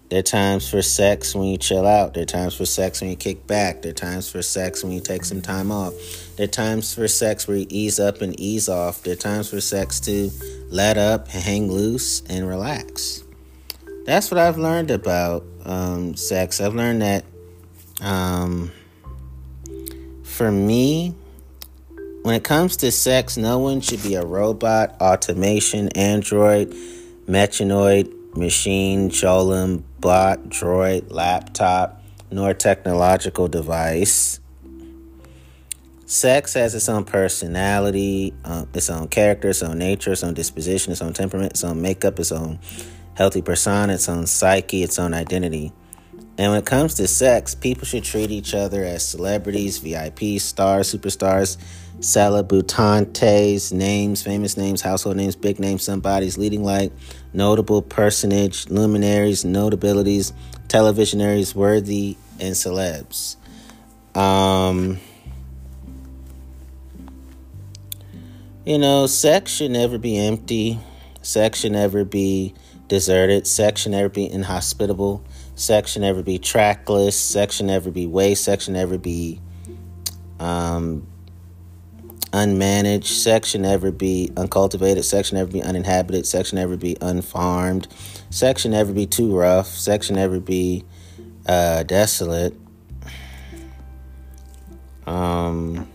There 0.09 0.19
are 0.19 0.21
times 0.21 0.69
for 0.69 0.83
sex 0.83 1.33
when 1.33 1.47
you 1.47 1.57
chill 1.57 1.87
out. 1.87 2.13
There 2.13 2.21
are 2.21 2.27
times 2.27 2.53
for 2.53 2.65
sex 2.65 3.01
when 3.01 3.09
you 3.09 3.15
kick 3.15 3.47
back. 3.47 3.81
There 3.81 3.89
are 3.89 3.95
times 3.95 4.29
for 4.29 4.43
sex 4.43 4.83
when 4.83 4.91
you 4.91 4.99
take 4.99 5.25
some 5.25 5.41
time 5.41 5.71
off. 5.71 5.93
There 6.35 6.43
are 6.43 6.47
times 6.47 6.93
for 6.93 7.07
sex 7.07 7.47
where 7.47 7.57
you 7.57 7.65
ease 7.69 7.99
up 7.99 8.21
and 8.21 8.39
ease 8.39 8.69
off. 8.69 9.01
There 9.01 9.13
are 9.13 9.15
times 9.15 9.49
for 9.49 9.59
sex 9.59 9.99
to 10.01 10.29
let 10.69 10.99
up, 10.99 11.29
hang 11.29 11.71
loose, 11.71 12.21
and 12.29 12.47
relax. 12.47 13.23
That's 14.05 14.29
what 14.29 14.37
I've 14.37 14.59
learned 14.59 14.91
about 14.91 15.45
um, 15.65 16.15
sex. 16.15 16.61
I've 16.61 16.75
learned 16.75 17.01
that 17.01 17.25
um, 18.01 18.71
for 20.23 20.51
me, 20.51 21.15
when 22.23 22.35
it 22.35 22.43
comes 22.43 22.77
to 22.77 22.91
sex, 22.91 23.35
no 23.37 23.59
one 23.59 23.81
should 23.81 24.01
be 24.01 24.15
a 24.15 24.25
robot, 24.25 24.95
automation, 25.01 25.89
android, 25.89 26.73
mechanoid, 27.27 28.35
machine, 28.35 29.09
golem, 29.09 29.83
bot, 29.99 30.43
droid, 30.45 31.11
laptop, 31.11 32.01
nor 32.31 32.53
technological 32.53 33.49
device. 33.49 34.39
Sex 36.05 36.53
has 36.53 36.73
its 36.75 36.87
own 36.87 37.03
personality, 37.03 38.33
uh, 38.45 38.65
its 38.73 38.89
own 38.89 39.09
character, 39.09 39.49
its 39.49 39.61
own 39.61 39.77
nature, 39.77 40.13
its 40.13 40.23
own 40.23 40.33
disposition, 40.33 40.93
its 40.93 41.01
own 41.01 41.11
temperament, 41.11 41.51
its 41.51 41.63
own 41.63 41.81
makeup, 41.81 42.19
its 42.19 42.31
own 42.31 42.57
healthy 43.15 43.41
persona, 43.41 43.93
its 43.93 44.07
own 44.07 44.25
psyche, 44.27 44.81
its 44.81 44.97
own 44.97 45.13
identity. 45.13 45.73
And 46.37 46.51
when 46.51 46.59
it 46.59 46.65
comes 46.65 46.95
to 46.95 47.07
sex, 47.07 47.53
people 47.53 47.85
should 47.85 48.03
treat 48.03 48.31
each 48.31 48.53
other 48.53 48.83
as 48.83 49.07
celebrities, 49.07 49.79
VIPs, 49.79 50.41
stars, 50.41 50.93
superstars, 50.93 51.57
celebutantes, 51.99 53.71
names, 53.71 54.21
famous 54.21 54.57
names, 54.57 54.81
household 54.81 55.17
names, 55.17 55.35
big 55.35 55.59
names, 55.59 55.83
somebody's 55.83 56.37
leading 56.37 56.63
light, 56.63 56.91
notable 57.33 57.81
personage, 57.81 58.69
luminaries, 58.69 59.43
notabilities, 59.43 60.33
televisionaries, 60.67 61.55
worthy, 61.55 62.17
and 62.39 62.55
celebs. 62.55 63.35
Um, 64.15 64.99
you 68.65 68.77
know, 68.77 69.07
sex 69.07 69.51
should 69.51 69.71
never 69.71 69.97
be 69.97 70.17
empty. 70.17 70.79
Sex 71.21 71.59
should 71.59 71.71
never 71.71 72.03
be 72.03 72.53
deserted. 72.87 73.47
Sex 73.47 73.81
should 73.81 73.91
never 73.91 74.09
be 74.09 74.29
inhospitable. 74.29 75.23
Sex 75.55 75.91
should 75.91 76.01
never 76.01 76.21
be 76.21 76.37
trackless. 76.37 77.19
Sex 77.19 77.55
should 77.55 77.67
never 77.67 77.91
be 77.91 78.07
waste. 78.07 78.43
Sex 78.43 78.65
should 78.65 78.73
never 78.73 78.97
be 78.97 79.39
um, 80.39 81.07
unmanaged. 82.33 83.05
section 83.05 83.63
ever 83.63 83.91
be 83.91 84.31
uncultivated. 84.35 85.05
section 85.05 85.37
ever 85.37 85.51
be 85.51 85.61
uninhabited. 85.61 86.25
section 86.25 86.57
ever 86.57 86.75
be 86.75 86.97
unfarmed. 86.99 87.87
section 88.29 88.73
ever 88.73 88.91
be 88.91 89.05
too 89.05 89.35
rough. 89.35 89.67
section 89.67 90.17
ever 90.17 90.39
be 90.39 90.83
uh, 91.47 91.83
desolate. 91.83 92.55
Um, 95.05 95.87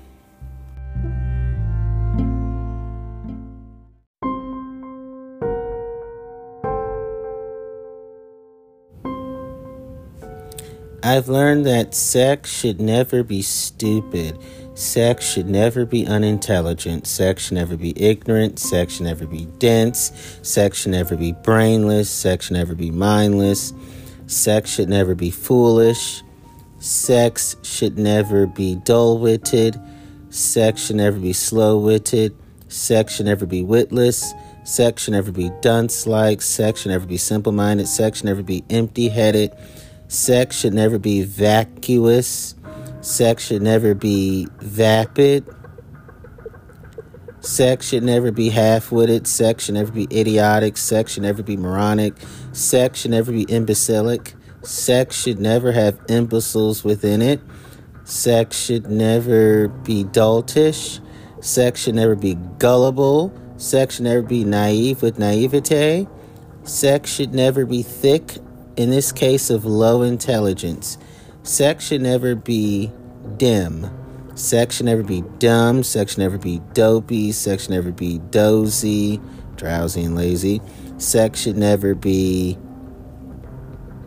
I've 11.02 11.28
learned 11.28 11.65
that 11.66 11.94
sex 11.94 12.52
should 12.52 12.81
never 12.81 13.23
be 13.23 13.40
stupid. 13.40 14.39
Sex 14.78 15.28
should 15.28 15.48
never 15.48 15.84
be 15.84 16.06
unintelligent. 16.06 17.05
Sex 17.05 17.46
should 17.46 17.55
never 17.55 17.76
be 17.76 18.00
ignorant. 18.00 18.60
Sex 18.60 18.94
should 18.94 19.06
never 19.06 19.26
be 19.26 19.46
dense. 19.59 20.12
Sex 20.42 20.78
should 20.78 20.92
never 20.92 21.16
be 21.16 21.32
brainless. 21.32 22.09
Sex 22.09 22.46
should 22.46 22.56
never 22.56 22.76
be 22.76 22.92
mindless. 22.92 23.72
Sex 24.28 24.72
should 24.72 24.88
never 24.88 25.16
be 25.16 25.32
foolish. 25.32 26.22
Sex 26.78 27.56
should 27.64 27.98
never 27.98 28.46
be 28.46 28.76
dull 28.76 29.18
witted. 29.18 29.80
Sex 30.30 30.86
should 30.86 30.96
never 30.96 31.18
be 31.18 31.32
slow 31.32 31.76
witted. 31.78 32.36
Sex 32.68 33.16
should 33.16 33.26
never 33.26 33.46
be 33.46 33.64
witless. 33.64 34.32
Sex 34.62 35.02
should 35.02 35.14
never 35.14 35.32
be 35.32 35.50
dunce 35.60 36.06
like. 36.06 36.40
Sex 36.40 36.82
should 36.82 36.92
never 36.92 37.06
be 37.06 37.16
simple 37.16 37.50
minded. 37.50 37.88
Sex 37.88 38.18
should 38.18 38.26
never 38.26 38.44
be 38.44 38.62
empty 38.70 39.09
headed. 39.09 39.50
Sex 40.06 40.56
should 40.56 40.72
never 40.72 41.00
be 41.00 41.22
vacuous. 41.22 42.55
Sex 43.00 43.46
should 43.46 43.62
never 43.62 43.94
be 43.94 44.48
vapid. 44.60 45.46
Sex 47.40 47.88
should 47.88 48.02
never 48.02 48.32
be 48.32 48.48
half 48.48 48.90
witted. 48.90 49.26
Sex 49.26 49.64
should 49.64 49.74
never 49.74 49.92
be 49.92 50.08
idiotic. 50.10 50.76
Sex 50.76 51.12
should 51.12 51.22
never 51.22 51.42
be 51.42 51.56
moronic. 51.56 52.14
Sex 52.52 53.00
should 53.00 53.12
never 53.12 53.30
be 53.30 53.44
imbecilic. 53.44 54.34
Sex 54.62 55.16
should 55.16 55.38
never 55.38 55.72
have 55.72 55.98
imbeciles 56.08 56.82
within 56.82 57.22
it. 57.22 57.40
Sex 58.04 58.58
should 58.58 58.90
never 58.90 59.68
be 59.68 60.02
doltish. 60.02 61.00
Sex 61.40 61.82
should 61.82 61.94
never 61.94 62.16
be 62.16 62.34
gullible. 62.58 63.32
Sex 63.56 63.96
should 63.96 64.04
never 64.04 64.22
be 64.22 64.44
naive 64.44 65.02
with 65.02 65.18
naivete. 65.18 66.08
Sex 66.64 67.10
should 67.10 67.32
never 67.32 67.64
be 67.64 67.82
thick, 67.82 68.38
in 68.76 68.90
this 68.90 69.12
case 69.12 69.50
of 69.50 69.64
low 69.64 70.02
intelligence. 70.02 70.98
Sex 71.48 71.86
should 71.86 72.02
never 72.02 72.34
be 72.34 72.92
dim. 73.38 73.90
Sex 74.34 74.76
should 74.76 74.84
never 74.84 75.02
be 75.02 75.22
dumb. 75.38 75.82
Sex 75.82 76.12
should 76.12 76.18
never 76.18 76.36
be 76.36 76.60
dopey. 76.74 77.32
Sex 77.32 77.62
should 77.62 77.70
never 77.70 77.90
be 77.90 78.18
dozy, 78.18 79.18
drowsy, 79.56 80.02
and 80.04 80.14
lazy. 80.14 80.60
Sex 80.98 81.40
should 81.40 81.56
never 81.56 81.94
be 81.94 82.58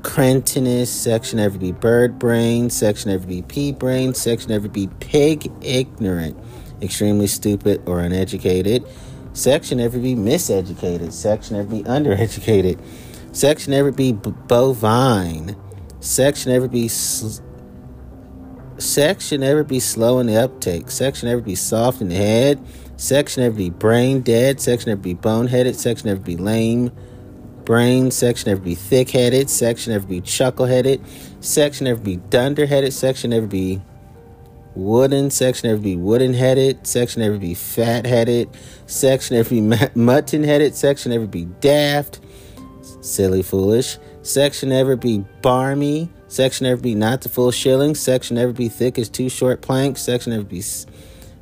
cretinous. 0.03 0.91
Sex 0.91 1.29
should 1.29 1.37
never 1.37 1.57
be 1.57 1.71
bird 1.71 2.19
brain. 2.19 2.69
Sex 2.69 2.99
should 2.99 3.07
never 3.07 3.25
be 3.25 3.41
pea 3.41 3.71
brain. 3.71 4.13
Sex 4.13 4.43
should 4.43 4.51
never 4.51 4.69
be 4.69 4.87
pig 4.99 5.51
ignorant, 5.61 6.37
extremely 6.79 7.25
stupid, 7.25 7.81
or 7.87 8.01
uneducated. 8.01 8.85
Sex 9.33 9.69
should 9.69 9.79
never 9.79 9.97
be 9.97 10.13
miseducated. 10.13 11.11
Sex 11.11 11.47
should 11.47 11.57
never 11.57 11.69
be 11.69 11.81
undereducated. 11.81 12.79
Sex 13.31 13.63
should 13.63 13.71
never 13.71 13.91
be 13.91 14.11
b- 14.11 14.31
bovine. 14.47 15.55
Sex 16.01 16.41
should 16.41 16.49
never 16.49 16.67
be. 16.67 16.87
Sl- 16.87 17.41
sex 18.77 19.27
should 19.27 19.39
never 19.39 19.63
be 19.63 19.79
slow 19.79 20.19
in 20.19 20.27
the 20.27 20.35
uptake. 20.35 20.91
Sex 20.91 21.19
should 21.19 21.27
never 21.27 21.41
be 21.41 21.55
soft 21.55 22.01
in 22.01 22.09
the 22.09 22.15
head. 22.15 22.59
Sex 22.97 23.33
should 23.33 23.41
never 23.41 23.55
be 23.55 23.69
brain 23.69 24.21
dead. 24.21 24.59
Sex 24.59 24.83
should 24.83 24.89
never 24.89 25.01
be 25.01 25.15
boneheaded. 25.15 25.75
Sex 25.75 26.01
should 26.01 26.07
never 26.07 26.19
be 26.19 26.35
lame. 26.35 26.91
Brain. 27.65 28.11
Sex 28.11 28.39
should 28.39 28.47
never 28.47 28.61
be 28.61 28.75
thick 28.75 29.11
headed. 29.11 29.49
Sex 29.49 29.81
should 29.81 29.91
never 29.91 30.07
be 30.07 30.21
chuckle 30.21 30.65
headed. 30.65 31.01
Sex 31.39 31.77
should 31.77 31.85
never 31.85 32.01
be 32.01 32.17
dunderheaded. 32.17 32.93
Sex 32.93 33.19
should 33.19 33.29
never 33.29 33.47
be 33.47 33.79
wooden. 34.75 35.29
Sex 35.29 35.59
should 35.59 35.67
never 35.67 35.81
be 35.81 35.95
wooden 35.95 36.33
headed. 36.33 36.87
Sex 36.87 37.13
should 37.13 37.19
never 37.19 37.37
be 37.37 37.53
fat 37.53 38.07
headed. 38.07 38.49
Sex 38.87 39.27
should 39.27 39.35
never 39.35 39.49
be 39.49 39.61
mutton 39.95 40.43
headed. 40.43 40.75
Sex 40.75 41.03
should 41.03 41.11
never 41.11 41.27
be 41.27 41.45
daft. 41.45 42.19
Silly, 43.01 43.43
foolish. 43.43 43.97
Sex 44.23 44.59
should 44.59 44.69
never 44.69 44.95
be 44.95 45.19
barmy. 45.41 46.09
Sex 46.27 46.57
should 46.57 46.63
never 46.65 46.81
be 46.81 46.95
not 46.95 47.21
the 47.21 47.29
full 47.29 47.51
shilling. 47.51 47.95
Sex 47.95 48.27
should 48.27 48.35
never 48.35 48.53
be 48.53 48.69
thick 48.69 48.97
as 48.99 49.09
two 49.09 49.29
short 49.29 49.61
planks. 49.61 50.01
Sex 50.03 50.23
should 50.23 50.31
never 50.31 50.43
be 50.45 50.59
s- 50.59 50.85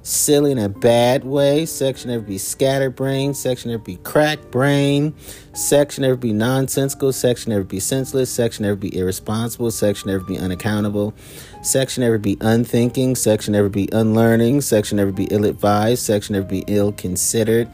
silly 0.02 0.52
in 0.52 0.58
a 0.58 0.70
bad 0.70 1.24
way. 1.26 1.66
Sex 1.66 2.00
should 2.00 2.10
never 2.10 2.24
be 2.24 2.38
scatterbrained. 2.38 3.36
Sex 3.38 3.62
should 3.62 3.72
never 3.72 3.84
be 3.84 3.98
crack 3.98 4.40
brain. 4.50 5.14
Sex 5.54 5.96
should 5.96 6.02
never 6.04 6.16
be 6.16 6.32
nonsensical. 6.34 7.12
Sex 7.12 7.42
should 7.42 7.50
never 7.50 7.64
be 7.66 7.80
senseless. 7.80 8.32
Sex 8.32 8.56
should 8.56 8.64
never 8.64 8.78
be 8.78 8.98
irresponsible. 8.98 9.70
Sex 9.72 10.00
should 10.00 10.08
never 10.08 10.24
be 10.24 10.40
unaccountable. 10.40 11.14
Sex 11.62 11.94
should 11.94 12.02
never 12.02 12.18
be 12.18 12.38
unthinking. 12.40 13.16
Sex 13.16 13.46
should 13.46 13.52
never 13.52 13.70
be 13.70 13.90
unlearning. 13.92 14.62
Sex 14.62 14.88
should 14.88 14.96
never 14.98 15.12
be 15.12 15.26
ill 15.26 15.46
advised. 15.46 16.02
Sex 16.04 16.28
should 16.28 16.34
never 16.34 16.48
be 16.48 16.64
ill 16.68 16.94
considered. 16.94 17.70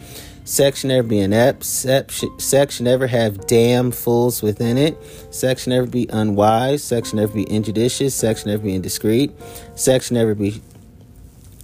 Should 0.46 0.90
never 0.90 1.08
be 1.08 1.20
an 1.20 1.34
Sex 1.64 2.24
Section 2.38 2.84
never 2.84 3.08
have 3.08 3.48
damn 3.48 3.92
fools 3.92 4.44
within 4.44 4.78
it. 4.78 4.96
Section 5.32 5.72
never 5.72 5.88
be 5.88 6.08
unwise. 6.12 6.84
Section 6.84 7.18
never 7.18 7.34
be 7.34 7.50
injudicious. 7.52 8.14
Section 8.14 8.52
never 8.52 8.64
be 8.64 8.76
indiscreet. 8.76 9.32
Section 9.76 10.14
never 10.14 10.36
be 10.36 10.62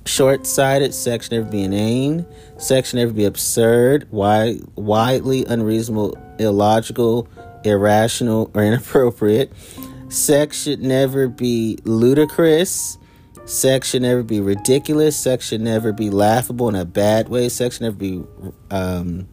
short 0.05 0.47
sighted. 0.47 0.95
Should 0.95 1.31
never 1.31 1.49
be 1.49 1.61
inane. 1.61 2.25
Section 2.57 2.97
never 2.97 3.13
be 3.13 3.25
absurd, 3.25 4.07
wide, 4.11 4.61
widely 4.75 5.45
unreasonable, 5.45 6.17
illogical, 6.39 7.27
irrational, 7.63 8.49
or 8.55 8.63
inappropriate. 8.65 9.51
Sex 10.09 10.63
should 10.63 10.81
never 10.81 11.27
be 11.27 11.77
ludicrous. 11.83 12.97
Sex 13.45 13.89
should 13.89 14.03
never 14.03 14.23
be 14.23 14.39
ridiculous. 14.39 15.17
Sex 15.17 15.47
should 15.47 15.61
never 15.61 15.91
be 15.91 16.09
laughable 16.09 16.69
in 16.69 16.75
a 16.75 16.85
bad 16.85 17.29
way. 17.29 17.49
Sex 17.49 17.75
should 17.75 17.83
never 17.83 17.95
be 17.95 18.23
um, 18.69 19.27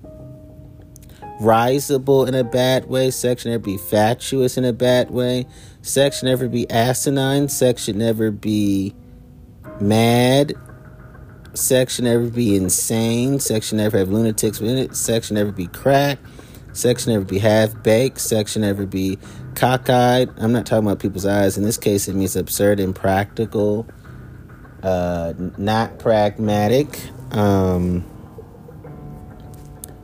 risible 1.40 2.26
in 2.26 2.35
a 2.35 2.44
bad 2.44 2.86
way. 2.86 3.10
Sex 3.10 3.43
should 3.43 3.51
never 3.51 3.62
be 3.62 3.78
fatuous 3.78 4.56
in 4.56 4.64
a 4.64 4.72
bad 4.72 5.10
way. 5.10 5.47
Sex 5.82 6.18
should 6.18 6.26
never 6.26 6.48
be 6.48 6.68
asinine. 6.70 7.48
Sex 7.48 7.85
should 7.85 7.97
never 7.97 8.30
be 8.30 8.94
mad. 9.80 10.55
Sex 11.55 11.97
should 11.97 12.05
never 12.05 12.28
be 12.28 12.56
insane. 12.56 13.40
Sex 13.40 13.68
should 13.68 13.78
never 13.78 13.98
have 13.98 14.09
lunatics 14.09 14.60
in 14.60 14.78
it. 14.78 14.97
Sex 14.97 15.26
should 15.26 15.35
never 15.35 15.52
be 15.52 15.66
crack. 15.66 16.18
Sex 16.72 17.02
should 17.02 17.12
never 17.12 17.24
be 17.24 17.39
half 17.39 17.82
baked. 17.82 18.20
Sex 18.20 18.52
should 18.52 18.62
never 18.62 18.86
be 18.86 19.18
cockeyed. 19.55 20.30
I'm 20.39 20.52
not 20.52 20.66
talking 20.66 20.86
about 20.86 21.01
people's 21.01 21.26
eyes. 21.26 21.56
In 21.56 21.64
this 21.64 21.76
case, 21.76 22.06
it 22.06 22.14
means 22.14 22.36
absurd, 22.36 22.78
impractical, 22.78 23.86
uh, 24.82 25.34
not 25.56 25.98
pragmatic. 25.98 27.00
Um, 27.32 28.05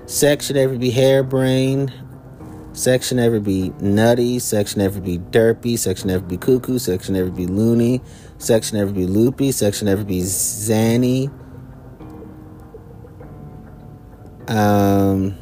sex 0.06 0.50
never 0.50 0.76
be 0.76 0.90
harebrained. 0.90 1.92
Sex 2.72 3.08
should 3.08 3.18
never 3.18 3.38
be 3.38 3.70
nutty. 3.80 4.40
Sex 4.40 4.70
should 4.70 4.78
never 4.78 5.00
be 5.00 5.18
derpy. 5.18 5.78
Sex 5.78 6.00
should 6.00 6.08
never 6.08 6.24
be 6.24 6.36
cuckoo. 6.36 6.78
Sex 6.78 7.06
should 7.06 7.14
never 7.14 7.30
be 7.30 7.46
loony. 7.46 8.00
Sex 8.38 8.66
should 8.68 8.74
never 8.74 8.90
be 8.90 9.06
loopy. 9.06 9.52
Sex 9.52 9.78
should 9.78 9.86
never 9.86 10.04
be 10.04 10.20
zanny. 10.22 11.30
Um, 14.48 15.36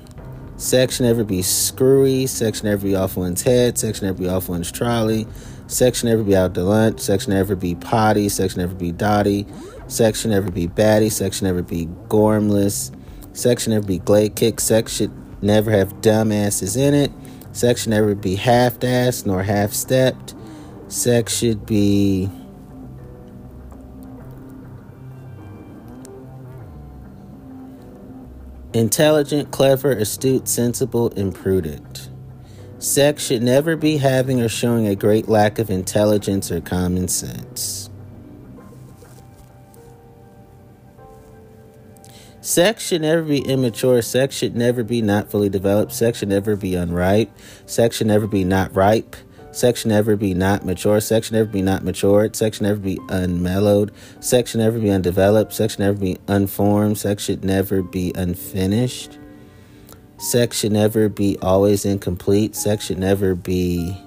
sex 0.57 0.97
should 0.97 1.07
never 1.07 1.25
be 1.25 1.41
screwy. 1.41 2.27
Sex 2.27 2.59
should 2.59 2.65
never 2.65 2.85
be 2.85 2.95
off 2.95 3.17
one's 3.17 3.43
head. 3.43 3.79
Sex 3.79 3.99
should 3.99 4.05
never 4.05 4.19
be 4.19 4.29
off 4.29 4.51
one's 4.51 4.71
trolley. 4.71 5.27
Sex 5.73 6.01
should 6.01 6.11
never 6.11 6.23
be 6.23 6.37
out 6.37 6.53
to 6.53 6.63
lunch. 6.63 7.01
Section 7.01 7.33
never 7.33 7.57
be 7.57 7.75
potty. 7.75 8.29
Section 8.29 8.61
never 8.61 8.75
be 8.75 8.93
dotty. 8.93 9.47
Section 9.87 10.31
never 10.31 10.51
be 10.51 10.67
batty. 10.67 11.09
Section 11.09 11.47
never 11.47 11.63
be 11.63 11.87
gormless. 12.09 12.95
Section 13.33 13.73
never 13.73 13.87
be 13.87 13.99
glaikit. 13.99 14.61
Section 14.61 15.39
never 15.41 15.71
have 15.71 15.95
dumbasses 16.03 16.77
in 16.77 16.93
it. 16.93 17.11
Section 17.53 17.89
never 17.91 18.15
be 18.15 18.35
half-assed 18.35 19.25
nor 19.25 19.43
half-stepped. 19.43 20.35
Sex 20.89 21.39
should 21.39 21.65
be 21.65 22.29
intelligent, 28.75 29.51
clever, 29.51 29.93
astute, 29.93 30.49
sensible, 30.49 31.11
and 31.17 31.35
prudent. 31.35 32.12
Sex 32.83 33.25
should 33.25 33.45
never 33.45 33.77
be 33.77 33.99
having 33.99 34.41
or 34.41 34.49
showing 34.49 34.89
a 34.89 34.97
great 34.97 35.29
lack 35.29 35.61
of 35.61 35.71
intelligence 35.71 36.51
or 36.51 36.61
common 36.61 37.07
sense. 37.07 37.89
Sex 42.41 42.85
should 42.85 43.03
never 43.03 43.23
be 43.23 43.39
immature. 43.39 44.03
Sex 44.03 44.35
should 44.35 44.57
never 44.57 44.83
be 44.83 45.01
not 45.01 45.31
fully 45.31 45.49
developed. 45.49 45.93
Sex 45.93 46.19
should 46.19 46.29
never 46.29 46.57
be 46.57 46.75
unripe. 46.75 47.31
Sex 47.67 47.99
should 47.99 48.09
never 48.09 48.27
be 48.27 48.43
not 48.43 48.75
ripe. 48.75 49.15
Sex 49.53 49.83
should 49.83 49.91
never 49.91 50.17
be 50.17 50.35
not 50.35 50.65
mature. 50.65 51.01
Sex 51.01 51.29
should 51.29 51.35
never 51.35 51.49
be 51.49 51.63
not 51.63 51.85
matured. 51.85 52.35
Sex 52.35 52.57
should 52.57 52.65
never 52.65 52.81
be 52.81 52.99
unmellowed. 53.11 53.93
Sex 54.19 54.51
should 54.51 54.61
never 54.61 54.81
be 54.81 54.91
undeveloped. 54.91 55.53
Sex 55.53 55.75
should 55.75 55.81
never 55.81 55.97
be 55.97 56.19
unformed. 56.27 56.99
Sex 56.99 57.23
should 57.23 57.45
never 57.45 57.81
be 57.81 58.13
unfinished. 58.17 59.21
Sex 60.23 60.61
should 60.61 60.71
never 60.71 61.09
be 61.09 61.37
always 61.43 61.85
incomplete. 61.85 62.55
Sex 62.55 62.87
should 62.87 62.99
never 62.99 63.35
be 63.35 64.01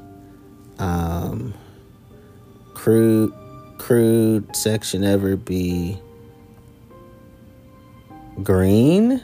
um, 0.79 1.53
crude. 2.73 3.33
Crude. 3.77 4.55
Sex 4.55 4.91
should 4.91 5.01
never 5.01 5.35
be 5.35 5.99
green. 8.41 9.21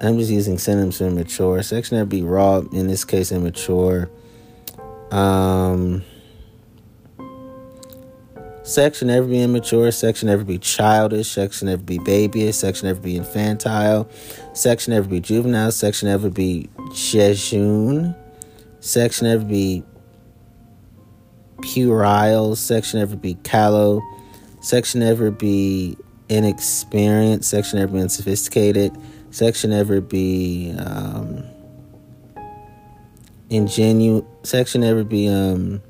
I'm 0.00 0.18
just 0.18 0.32
using 0.32 0.58
synonyms 0.58 0.98
for 0.98 1.04
immature. 1.04 1.62
Sex 1.62 1.88
should 1.88 1.94
never 1.94 2.06
be 2.06 2.22
raw. 2.22 2.58
In 2.72 2.88
this 2.88 3.04
case, 3.04 3.30
immature. 3.30 4.10
Um, 5.12 6.04
sex 8.62 8.98
should 8.98 9.08
never 9.08 9.26
be 9.26 9.42
immature. 9.42 9.90
Sex 9.90 10.20
should 10.20 10.26
never 10.26 10.44
be 10.44 10.58
childish. 10.58 11.30
Sex 11.30 11.58
should 11.58 11.66
never 11.66 11.82
be 11.82 11.98
babyish. 11.98 12.56
Sex 12.56 12.78
should 12.78 12.86
never 12.86 13.00
be 13.00 13.16
infantile. 13.16 14.08
Sex 14.52 14.84
should 14.84 14.90
never 14.90 15.08
be 15.08 15.20
juvenile. 15.20 15.72
Sex 15.72 15.98
should 15.98 16.06
never 16.06 16.30
be 16.30 16.68
jejune. 16.94 18.14
Sex 18.80 19.16
should 19.16 19.24
never 19.24 19.44
be 19.44 19.82
puerile. 21.62 22.56
Sex 22.56 22.90
should 22.90 22.98
never 22.98 23.16
be 23.16 23.34
callow. 23.42 24.00
Sex 24.60 24.90
should 24.90 25.00
never 25.00 25.30
be 25.30 25.96
inexperienced. 26.28 27.50
Sex 27.50 27.70
should 27.70 27.78
never 27.78 27.92
be 27.92 28.00
unsophisticated. 28.00 28.96
Sex 29.30 29.60
should 29.60 29.70
never 29.70 30.00
be 30.00 30.74
um, 30.78 31.44
ingenuous. 33.50 34.24
Sex 34.42 34.72
should 34.72 34.82
never 34.82 35.04
be 35.04 35.28
um, 35.28 35.82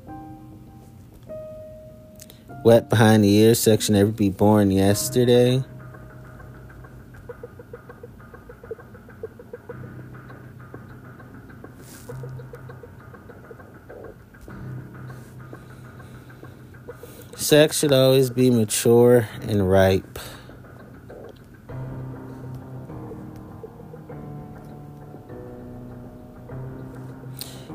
wet 2.63 2.89
behind 2.89 3.23
the 3.23 3.35
ear 3.35 3.55
section 3.55 3.95
ever 3.95 4.11
be 4.11 4.29
born 4.29 4.71
yesterday? 4.71 5.63
Sex 17.35 17.79
should 17.79 17.91
always 17.91 18.29
be 18.29 18.49
mature 18.49 19.27
and 19.41 19.69
ripe. 19.69 20.17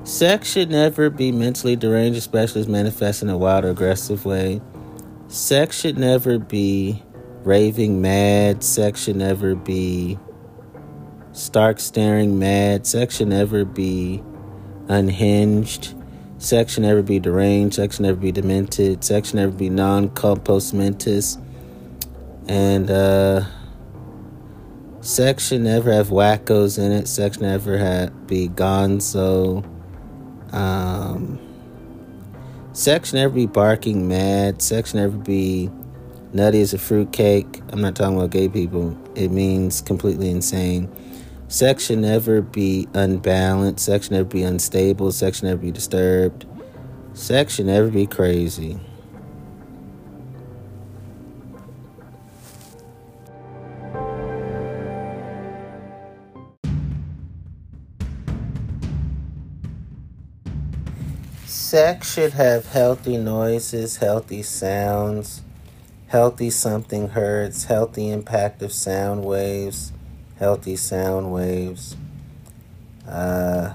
Sex 0.04 0.50
should 0.50 0.70
never 0.70 1.10
be 1.10 1.30
mentally 1.30 1.76
deranged, 1.76 2.18
especially 2.18 2.62
as 2.62 2.66
manifest 2.66 3.22
in 3.22 3.28
a 3.28 3.36
wild 3.36 3.66
or 3.66 3.70
aggressive 3.70 4.24
way. 4.24 4.62
Sex 5.28 5.78
should 5.78 5.98
never 5.98 6.38
be 6.38 7.02
raving 7.44 8.00
mad. 8.00 8.64
Sex 8.64 9.04
should 9.04 9.16
never 9.16 9.54
be 9.54 10.18
stark 11.32 11.80
staring 11.80 12.38
mad. 12.38 12.86
Sex 12.86 13.16
should 13.16 13.28
never 13.28 13.66
be 13.66 14.22
unhinged. 14.88 15.94
Sex 16.38 16.72
should 16.72 16.84
never 16.84 17.02
be 17.02 17.18
deranged. 17.18 17.76
Sex 17.76 17.96
should 17.96 18.04
never 18.04 18.16
be 18.16 18.32
demented. 18.32 19.04
Sex 19.04 19.28
should 19.28 19.36
never 19.36 19.52
be 19.52 19.68
non 19.68 20.08
compos 20.08 20.72
mentis. 20.72 21.36
And 22.48 22.90
uh, 22.90 23.44
sex 25.02 25.48
should 25.48 25.60
never 25.60 25.92
have 25.92 26.08
wackos 26.08 26.78
in 26.78 26.90
it. 26.90 27.06
Sex 27.06 27.36
should 27.36 27.42
never 27.42 27.76
have, 27.76 28.26
be 28.26 28.48
gonzo. 28.48 29.62
Um, 30.54 31.47
never 33.12 33.34
be 33.34 33.46
barking 33.46 34.06
mad. 34.06 34.62
Should 34.62 34.94
never 34.94 35.16
be 35.16 35.70
nutty 36.32 36.60
as 36.60 36.72
a 36.74 36.78
fruitcake. 36.78 37.60
I'm 37.70 37.80
not 37.80 37.96
talking 37.96 38.16
about 38.16 38.30
gay 38.30 38.48
people. 38.48 38.96
It 39.14 39.30
means 39.30 39.80
completely 39.80 40.30
insane. 40.30 40.88
Sex 41.48 41.86
should 41.86 41.98
never 41.98 42.42
be 42.42 42.86
unbalanced. 42.94 43.84
Sex 43.84 44.04
should 44.04 44.12
never 44.12 44.28
be 44.28 44.42
unstable. 44.42 45.10
Sex 45.12 45.38
should 45.38 45.46
never 45.46 45.60
be 45.60 45.72
disturbed. 45.72 46.46
Sex 47.14 47.54
should 47.54 47.66
never 47.66 47.88
be 47.88 48.06
crazy. 48.06 48.78
Sex 61.68 62.14
should 62.14 62.32
have 62.32 62.66
healthy 62.68 63.18
noises, 63.18 63.98
healthy 63.98 64.42
sounds, 64.42 65.42
healthy 66.06 66.48
something 66.48 67.10
hertz, 67.10 67.64
healthy 67.64 68.08
impact 68.10 68.62
of 68.62 68.72
sound 68.72 69.22
waves 69.22 69.92
healthy 70.38 70.76
sound 70.76 71.32
waves, 71.32 71.96
uh, 73.06 73.74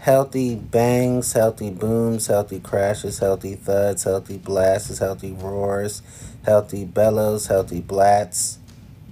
healthy 0.00 0.54
bangs, 0.56 1.32
healthy 1.32 1.70
booms, 1.70 2.26
healthy 2.26 2.60
crashes, 2.60 3.20
healthy 3.20 3.54
thuds, 3.54 4.04
healthy 4.04 4.36
blasts, 4.36 4.98
healthy 4.98 5.32
roars, 5.32 6.02
healthy 6.44 6.84
bellows, 6.84 7.46
healthy 7.46 7.80
blats, 7.80 8.58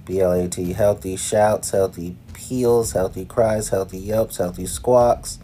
B 0.05 0.21
L 0.21 0.33
A 0.33 0.49
T, 0.49 0.73
healthy 0.73 1.17
shouts, 1.17 1.71
healthy 1.71 2.17
peals, 2.35 2.93
healthy 2.93 3.25
cries, 3.25 3.69
healthy 3.69 3.99
yelps, 3.99 4.39
healthy 4.39 4.67
squawks, 4.67 5.39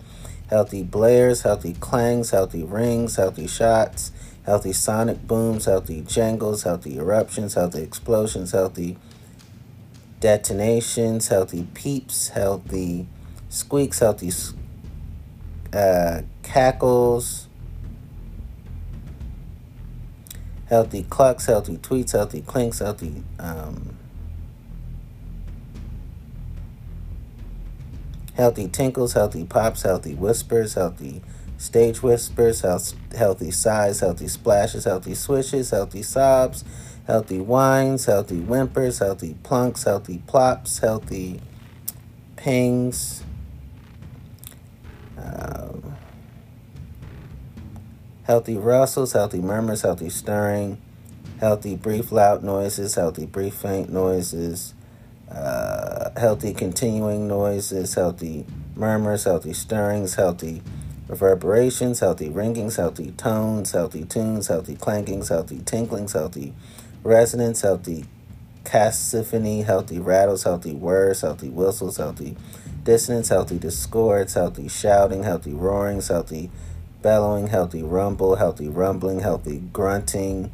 healthy 0.49 0.83
blares, 0.83 1.43
healthy 1.43 1.75
clangs, 1.75 2.31
healthy 2.31 2.65
rings, 2.65 3.17
healthy 3.17 3.47
shots, 3.47 4.13
healthy 4.45 4.73
sonic 4.73 5.27
booms, 5.27 5.67
healthy 5.67 6.01
jangles, 6.03 6.63
healthy 6.63 6.97
eruptions, 6.97 7.55
healthy 7.55 7.83
explosions, 7.83 8.53
healthy 8.53 8.97
detonations, 10.21 11.29
healthy 11.29 11.67
peeps, 11.75 12.29
healthy 12.29 13.07
squeaks, 13.51 13.99
healthy 13.99 14.33
uh, 15.73 16.23
cackles, 16.43 17.47
healthy 20.69 21.03
clucks, 21.05 21.47
healthy 21.47 21.77
tweets, 21.77 22.13
healthy 22.13 22.41
clinks, 22.41 22.79
healthy 22.79 23.23
um, 23.39 23.98
healthy 28.39 28.69
tinkles, 28.69 29.15
healthy 29.15 29.45
pops, 29.45 29.83
healthy 29.83 30.15
whispers, 30.15 30.75
healthy 30.75 31.21
stage 31.59 32.03
whispers, 32.05 32.61
health, 32.61 32.95
healthy 33.15 33.51
sighs, 33.51 33.99
healthy 33.99 34.29
splashes, 34.29 34.85
healthy 34.85 35.15
swishes, 35.15 35.71
healthy 35.71 36.03
sobs, 36.03 36.65
healthy 37.09 37.41
whines, 37.41 38.05
healthy 38.05 38.39
whimpers, 38.39 39.01
healthy 39.01 39.35
plunks, 39.43 39.83
healthy 39.83 40.23
plops, 40.29 40.79
healthy 40.79 41.41
pings. 42.37 43.25
Um, 45.19 45.97
healthy 48.23 48.57
rustles, 48.57 49.15
healthy 49.15 49.41
murmurs, 49.41 49.83
healthy 49.83 50.11
stirring, 50.11 50.81
healthy 51.41 51.75
brief 51.75 52.13
loud 52.13 52.45
noises, 52.45 52.95
healthy 52.95 53.27
brief 53.27 53.55
faint 53.55 53.93
noises, 53.93 54.75
uh, 55.31 56.11
healthy 56.19 56.55
continuing 56.55 57.29
noises, 57.29 57.95
healthy 57.95 58.47
murmurs, 58.77 59.25
healthy 59.25 59.53
stirrings, 59.53 60.15
healthy 60.15 60.63
reverberations, 61.09 62.01
healthy 62.01 62.29
ringings, 62.29 62.77
healthy 62.77 63.13
tones, 63.13 63.73
healthy 63.73 64.05
tunes, 64.05 64.49
healthy 64.49 64.77
clankings, 64.77 65.29
healthy 65.29 65.59
tinklings, 65.59 66.13
healthy 66.13 66.53
resonance, 67.03 67.63
healthy 67.63 68.05
cacophony, 68.65 69.63
healthy 69.63 69.99
rattles, 69.99 70.45
healthy 70.45 70.75
words, 70.75 71.23
healthy 71.23 71.49
whistles, 71.49 71.97
healthy 71.97 72.37
dissonance, 72.85 73.29
healthy 73.29 73.59
discords, 73.59 74.35
healthy 74.35 74.69
shouting, 74.69 75.23
healthy 75.23 75.53
roarings, 75.53 76.09
healthy 76.09 76.51
bellowing, 77.03 77.47
healthy 77.47 77.83
rumble, 77.83 78.37
healthy 78.37 78.69
rumbling, 78.69 79.21
healthy 79.21 79.59
grunting, 79.73 80.53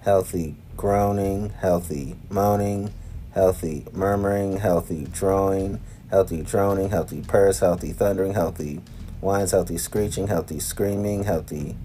healthy 0.00 0.54
groaning, 0.76 1.50
healthy 1.60 2.16
moaning, 2.30 2.92
healthy 3.34 3.84
murmuring, 3.92 4.58
healthy 4.58 5.06
drawing, 5.12 5.80
healthy 6.10 6.42
droning, 6.42 6.90
healthy 6.90 7.20
purrs, 7.22 7.58
healthy 7.58 7.92
thundering, 7.92 8.32
healthy 8.32 8.80
whines, 9.20 9.50
healthy 9.50 9.76
screeching, 9.76 10.28
healthy 10.28 10.60
screaming, 10.60 11.24
healthy 11.24 11.76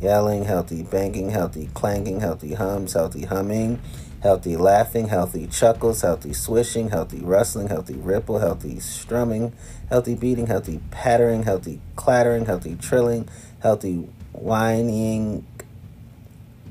yelling, 0.00 0.44
healthy 0.44 0.82
banging, 0.82 1.30
healthy 1.30 1.68
clanking, 1.74 2.20
healthy 2.20 2.54
hums, 2.54 2.92
healthy 2.92 3.24
humming, 3.24 3.80
healthy 4.22 4.56
laughing, 4.56 5.08
healthy 5.08 5.46
chuckles, 5.48 6.02
healthy 6.02 6.32
swishing, 6.32 6.90
healthy 6.90 7.20
rustling, 7.20 7.68
healthy 7.68 7.94
ripple, 7.94 8.38
healthy 8.38 8.78
strumming, 8.78 9.52
healthy 9.88 10.14
beating, 10.14 10.46
healthy 10.46 10.80
pattering, 10.90 11.42
healthy 11.42 11.80
clattering, 11.96 12.46
healthy 12.46 12.76
trilling, 12.76 13.28
healthy 13.60 14.08
whining, 14.32 15.44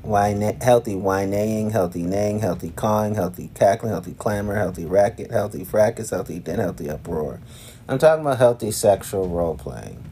whine, 0.04 0.40
healthy 0.60 0.94
whining, 0.94 1.70
healthy 1.70 2.02
neighing, 2.02 2.40
healthy 2.40 2.70
cawing, 2.70 3.14
healthy 3.14 3.50
cackling, 3.54 3.92
healthy 3.92 4.14
clamor, 4.14 4.54
healthy 4.54 4.84
racket, 4.84 5.30
healthy 5.30 5.64
fracas, 5.64 6.10
healthy 6.10 6.38
then 6.38 6.58
healthy 6.58 6.90
uproar. 6.90 7.40
I'm 7.88 7.98
talking 7.98 8.24
about 8.24 8.38
healthy 8.38 8.70
sexual 8.70 9.28
role 9.28 9.56
playing. 9.56 10.02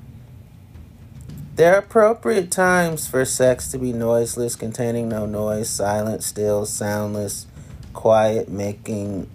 There 1.54 1.74
are 1.74 1.78
appropriate 1.78 2.50
times 2.50 3.06
for 3.06 3.24
sex 3.24 3.70
to 3.72 3.78
be 3.78 3.92
noiseless, 3.92 4.56
containing 4.56 5.08
no 5.08 5.26
noise, 5.26 5.68
silent, 5.68 6.22
still, 6.22 6.64
soundless, 6.64 7.46
quiet, 7.92 8.48
making 8.48 9.28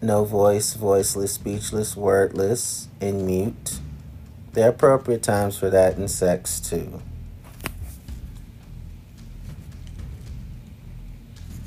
no 0.00 0.24
voice, 0.24 0.74
voiceless, 0.74 1.34
speechless, 1.34 1.96
wordless, 1.96 2.88
and 3.00 3.26
mute. 3.26 3.78
There 4.52 4.66
are 4.66 4.70
appropriate 4.70 5.22
times 5.22 5.58
for 5.58 5.70
that 5.70 5.98
in 5.98 6.06
sex 6.06 6.60
too. 6.60 7.02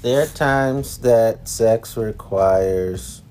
There 0.02 0.22
are 0.24 0.28
times 0.28 1.00
that 1.00 1.50
sex 1.50 1.98
requires 1.98 3.22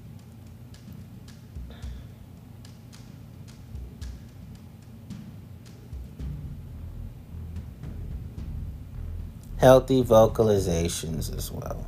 healthy 9.57 10.05
vocalizations 10.05 11.35
as 11.35 11.51
well. 11.51 11.88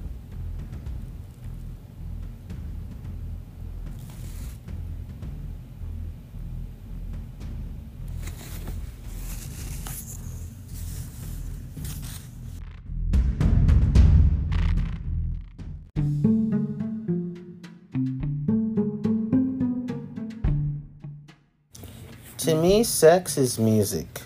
Me, 22.71 22.85
sex 22.85 23.37
is 23.37 23.59
music. 23.59 24.21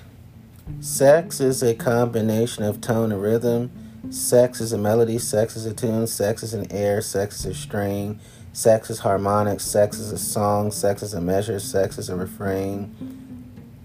Sex 0.81 1.41
is 1.41 1.63
a 1.63 1.75
combination 1.75 2.63
of 2.63 2.79
tone 2.79 3.11
and 3.11 3.23
rhythm. 3.23 3.71
Sex 4.11 4.61
is 4.61 4.71
a 4.71 4.77
melody, 4.77 5.17
sex 5.17 5.57
is 5.57 5.65
a 5.65 5.73
tune, 5.73 6.07
sex 6.07 6.43
is 6.43 6.53
an 6.53 6.71
air, 6.71 7.01
sex 7.01 7.41
is 7.41 7.47
a 7.47 7.55
string, 7.55 8.21
sex 8.53 8.91
is 8.91 8.99
harmonic, 8.99 9.61
sex 9.61 9.99
is 9.99 10.13
a 10.13 10.19
song, 10.19 10.71
sex 10.71 11.03
is 11.03 11.15
a 11.15 11.23
measure, 11.23 11.59
sex 11.59 11.97
is 11.97 12.11
a 12.11 12.17
refrain, 12.17 12.95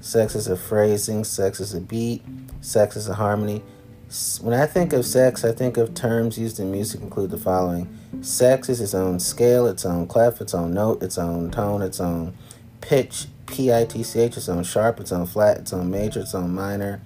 sex 0.01 0.35
is 0.35 0.47
a 0.47 0.57
phrasing, 0.57 1.23
sex 1.23 1.61
is 1.61 1.73
a 1.73 1.79
beat, 1.79 2.21
sex 2.59 2.97
is 2.97 3.07
a 3.07 3.13
harmony, 3.13 3.63
When 4.41 4.53
I 4.53 4.65
think 4.65 4.91
of 4.91 5.05
sex, 5.05 5.45
I 5.45 5.53
think 5.53 5.77
of 5.77 5.93
terms 5.93 6.37
used 6.37 6.59
in 6.59 6.69
music 6.69 6.99
include 6.99 7.29
the 7.31 7.37
following. 7.37 7.87
Sex 8.21 8.67
is 8.67 8.81
its 8.81 8.93
own 8.93 9.19
scale, 9.21 9.67
its 9.67 9.85
own 9.85 10.05
clef, 10.05 10.41
its 10.41 10.53
own 10.53 10.73
note, 10.73 11.01
its 11.01 11.17
own 11.17 11.49
tone, 11.49 11.81
its 11.81 12.01
own 12.01 12.33
pitch, 12.81 13.27
P-I-T-C-H, 13.51 14.37
its 14.37 14.49
own 14.49 14.63
sharp, 14.63 14.99
its 14.99 15.11
own 15.11 15.25
flat, 15.25 15.57
its 15.57 15.73
own 15.73 15.89
major, 15.89 16.21
its 16.21 16.35
own 16.35 16.53
minor, 16.53 17.01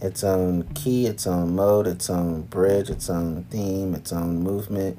its 0.00 0.22
own 0.24 0.64
key, 0.74 1.06
its 1.06 1.26
own 1.26 1.54
mode, 1.54 1.86
its 1.86 2.10
own 2.10 2.42
bridge, 2.42 2.90
its 2.90 3.08
own 3.08 3.44
theme, 3.50 3.94
its 3.94 4.12
own 4.12 4.42
movement, 4.42 4.98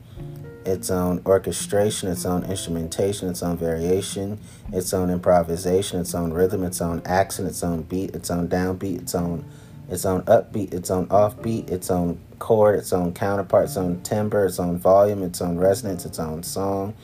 its 0.65 0.89
own 0.89 1.21
orchestration, 1.25 2.09
its 2.09 2.25
own 2.25 2.43
instrumentation, 2.45 3.29
its 3.29 3.43
own 3.43 3.57
variation, 3.57 4.39
its 4.73 4.93
own 4.93 5.09
improvisation, 5.09 5.99
its 5.99 6.15
own 6.15 6.33
rhythm, 6.33 6.63
its 6.63 6.81
own 6.81 7.01
accent, 7.05 7.47
its 7.47 7.63
own 7.63 7.83
beat, 7.83 8.15
its 8.15 8.31
own 8.31 8.47
downbeat, 8.47 9.01
its 9.01 9.15
own 9.15 9.45
its 9.87 10.05
own 10.05 10.23
upbeat, 10.23 10.73
its 10.73 10.89
own 10.89 11.05
offbeat, 11.07 11.69
its 11.69 11.91
own 11.91 12.19
chord, 12.39 12.79
its 12.79 12.91
own 12.91 13.13
counterpart, 13.13 13.65
its 13.65 13.77
own 13.77 14.01
timbre, 14.01 14.45
its 14.45 14.59
own 14.59 14.79
volume, 14.79 15.21
its 15.21 15.41
own 15.41 15.57
resonance, 15.57 16.05
its 16.05 16.17
own 16.17 16.41
song. 16.41 16.95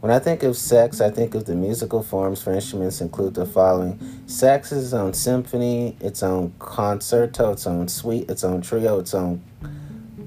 When 0.00 0.12
I 0.12 0.20
think 0.20 0.44
of 0.44 0.56
sex, 0.56 1.00
I 1.00 1.10
think 1.10 1.34
of 1.34 1.46
the 1.46 1.56
musical 1.56 2.04
forms 2.04 2.40
for 2.40 2.52
instruments 2.52 3.00
include 3.00 3.34
the 3.34 3.44
following. 3.44 3.98
Sex 4.26 4.70
is 4.70 4.84
its 4.84 4.92
own 4.92 5.12
symphony, 5.12 5.96
its 6.00 6.22
own 6.22 6.54
concerto, 6.60 7.50
its 7.50 7.66
own 7.66 7.88
suite, 7.88 8.30
its 8.30 8.44
own 8.44 8.60
trio, 8.62 9.00
its 9.00 9.12
own 9.12 9.42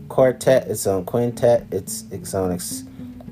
quartet, 0.09 0.67
its 0.67 0.85
own 0.85 1.05
quintet, 1.05 1.67
its, 1.71 2.03
its 2.11 2.33
own 2.35 2.51
ex- 2.51 2.83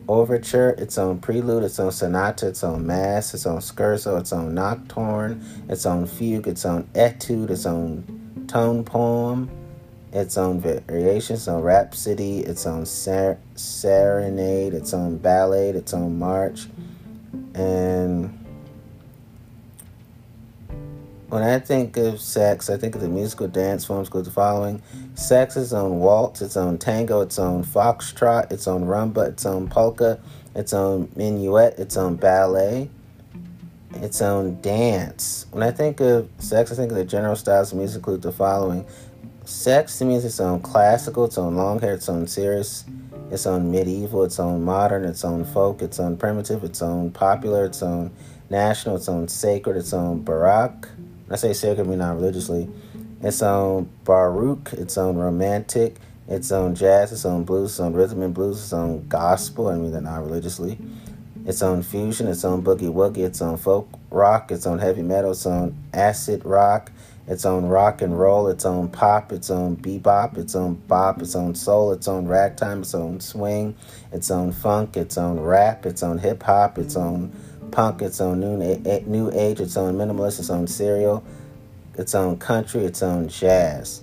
overture, 0.08 0.70
its 0.78 0.98
own 0.98 1.20
prelude, 1.20 1.64
its 1.64 1.78
own 1.78 1.92
sonata, 1.92 2.48
its 2.48 2.64
own 2.64 2.88
mass, 2.88 3.34
its 3.34 3.46
own 3.46 3.60
scherzo, 3.60 4.18
its 4.18 4.32
own 4.32 4.54
nocturne, 4.56 5.44
its 5.68 5.86
own 5.86 6.06
fugue, 6.06 6.48
its 6.48 6.66
own 6.66 6.88
etude, 6.96 7.50
its 7.50 7.66
own 7.66 8.46
tone 8.48 8.86
poem, 8.86 9.52
its 10.12 10.38
own 10.38 10.60
variation, 10.60 11.36
its 11.36 11.48
own 11.48 11.62
rhapsody, 11.62 12.40
its 12.40 12.66
own 12.66 12.86
ser- 12.86 13.40
serenade, 13.56 14.74
its 14.74 14.94
own 14.94 15.18
ballad, 15.18 15.76
its 15.76 15.94
own 15.94 16.18
march. 16.18 16.68
And 17.54 18.36
when 21.30 21.44
I 21.44 21.60
think 21.60 21.96
of 21.98 22.20
sex, 22.20 22.72
I 22.72 22.78
think 22.78 22.96
of 22.96 23.02
the 23.02 23.08
musical 23.08 23.48
dance 23.48 23.86
forms 23.86 24.12
with 24.12 24.26
the 24.26 24.32
following 24.32 24.82
sex, 25.14 25.56
its 25.56 25.74
own 25.74 26.00
waltz, 26.00 26.42
its 26.42 26.58
own 26.58 26.80
tango, 26.80 27.22
its 27.22 27.38
own 27.38 27.64
foxtrot, 27.64 28.52
its 28.52 28.68
own 28.68 28.86
rumba, 28.86 29.28
its 29.30 29.46
own 29.46 29.68
polka, 29.68 30.20
its 30.56 30.74
own 30.74 31.12
minuet, 31.16 31.78
its 31.78 31.98
own 31.98 32.16
ballet, 32.16 32.90
its 33.96 34.24
own 34.24 34.60
dance. 34.62 35.46
When 35.52 35.62
I 35.62 35.70
think 35.70 36.00
of 36.00 36.30
sex, 36.40 36.72
I 36.72 36.76
think 36.76 36.92
of 36.92 36.98
the 36.98 37.06
general 37.06 37.36
styles 37.36 37.72
of 37.72 37.78
music 37.78 37.98
include 37.98 38.24
the 38.24 38.32
following 38.32 38.88
Sex 39.50 39.98
to 39.98 40.06
me 40.06 40.14
is 40.14 40.24
its 40.24 40.40
own 40.40 40.62
classical, 40.62 41.26
its 41.26 41.40
own 41.40 41.56
long 41.56 41.80
hair, 41.80 41.96
its 41.96 42.08
own 42.08 42.28
serious, 42.28 42.86
its 43.32 43.48
own 43.48 43.72
medieval, 43.72 44.24
its 44.24 44.40
own 44.40 44.64
modern, 44.64 45.04
its 45.04 45.26
own 45.26 45.44
folk, 45.44 45.82
its 45.82 46.00
own 46.00 46.18
primitive, 46.18 46.64
its 46.64 46.84
own 46.84 47.10
popular, 47.10 47.66
its 47.66 47.82
own 47.82 48.12
national, 48.52 48.96
its 48.96 49.10
own 49.10 49.28
sacred, 49.28 49.76
its 49.76 49.92
own 49.92 50.24
baroque. 50.24 50.88
When 50.96 51.34
I 51.34 51.36
say 51.36 51.54
sacred, 51.54 51.88
I 51.88 51.90
mean 51.90 51.98
not 51.98 52.16
religiously. 52.16 52.70
Its 53.24 53.42
own 53.42 53.90
baroque, 54.04 54.72
its 54.74 55.00
own 55.00 55.18
romantic, 55.18 55.96
its 56.28 56.52
own 56.52 56.76
jazz, 56.76 57.12
its 57.12 57.26
own 57.26 57.44
blues, 57.44 57.72
its 57.72 57.80
own 57.80 57.94
rhythm 57.94 58.22
and 58.22 58.36
blues, 58.36 58.62
its 58.62 58.72
own 58.72 59.08
gospel. 59.08 59.70
I 59.70 59.76
mean 59.78 59.92
that 59.94 60.02
not 60.02 60.24
religiously. 60.24 60.78
Its 61.48 61.64
own 61.64 61.82
fusion, 61.82 62.28
its 62.28 62.46
own 62.46 62.62
boogie 62.62 62.94
woogie, 62.94 63.26
its 63.26 63.42
own 63.42 63.58
folk 63.58 63.90
rock, 64.12 64.52
its 64.52 64.68
own 64.68 64.78
heavy 64.78 65.02
metal, 65.02 65.32
its 65.32 65.48
own 65.48 65.76
acid 65.92 66.46
rock, 66.46 66.92
its 67.30 67.46
own 67.46 67.66
rock 67.66 68.02
and 68.02 68.20
roll, 68.20 68.48
its 68.48 68.66
own 68.66 68.90
pop, 68.90 69.32
its 69.32 69.52
own 69.52 69.78
bebop, 69.78 70.36
its 70.36 70.56
own 70.56 70.74
bop, 70.88 71.22
its 71.22 71.36
own 71.36 71.54
soul, 71.54 71.94
its 71.94 72.08
own 72.08 72.28
ragtime, 72.28 72.80
its 72.80 72.96
own 72.96 73.20
swing, 73.20 73.76
its 74.12 74.32
own 74.32 74.52
funk, 74.52 74.98
its 74.98 75.16
own 75.16 75.40
rap, 75.40 75.86
its 75.86 76.02
own 76.02 76.18
hip 76.18 76.42
hop, 76.42 76.80
its 76.80 76.96
own 76.96 77.32
punk, 77.70 78.02
its 78.02 78.20
own 78.20 78.40
new, 78.40 78.58
new 79.06 79.32
age, 79.32 79.60
its 79.60 79.78
own 79.78 79.94
minimalist, 79.94 80.40
its 80.40 80.50
own 80.50 80.66
serial, 80.66 81.24
its 81.94 82.16
own 82.16 82.36
country, 82.36 82.84
its 82.84 83.04
own 83.04 83.28
jazz. 83.30 84.02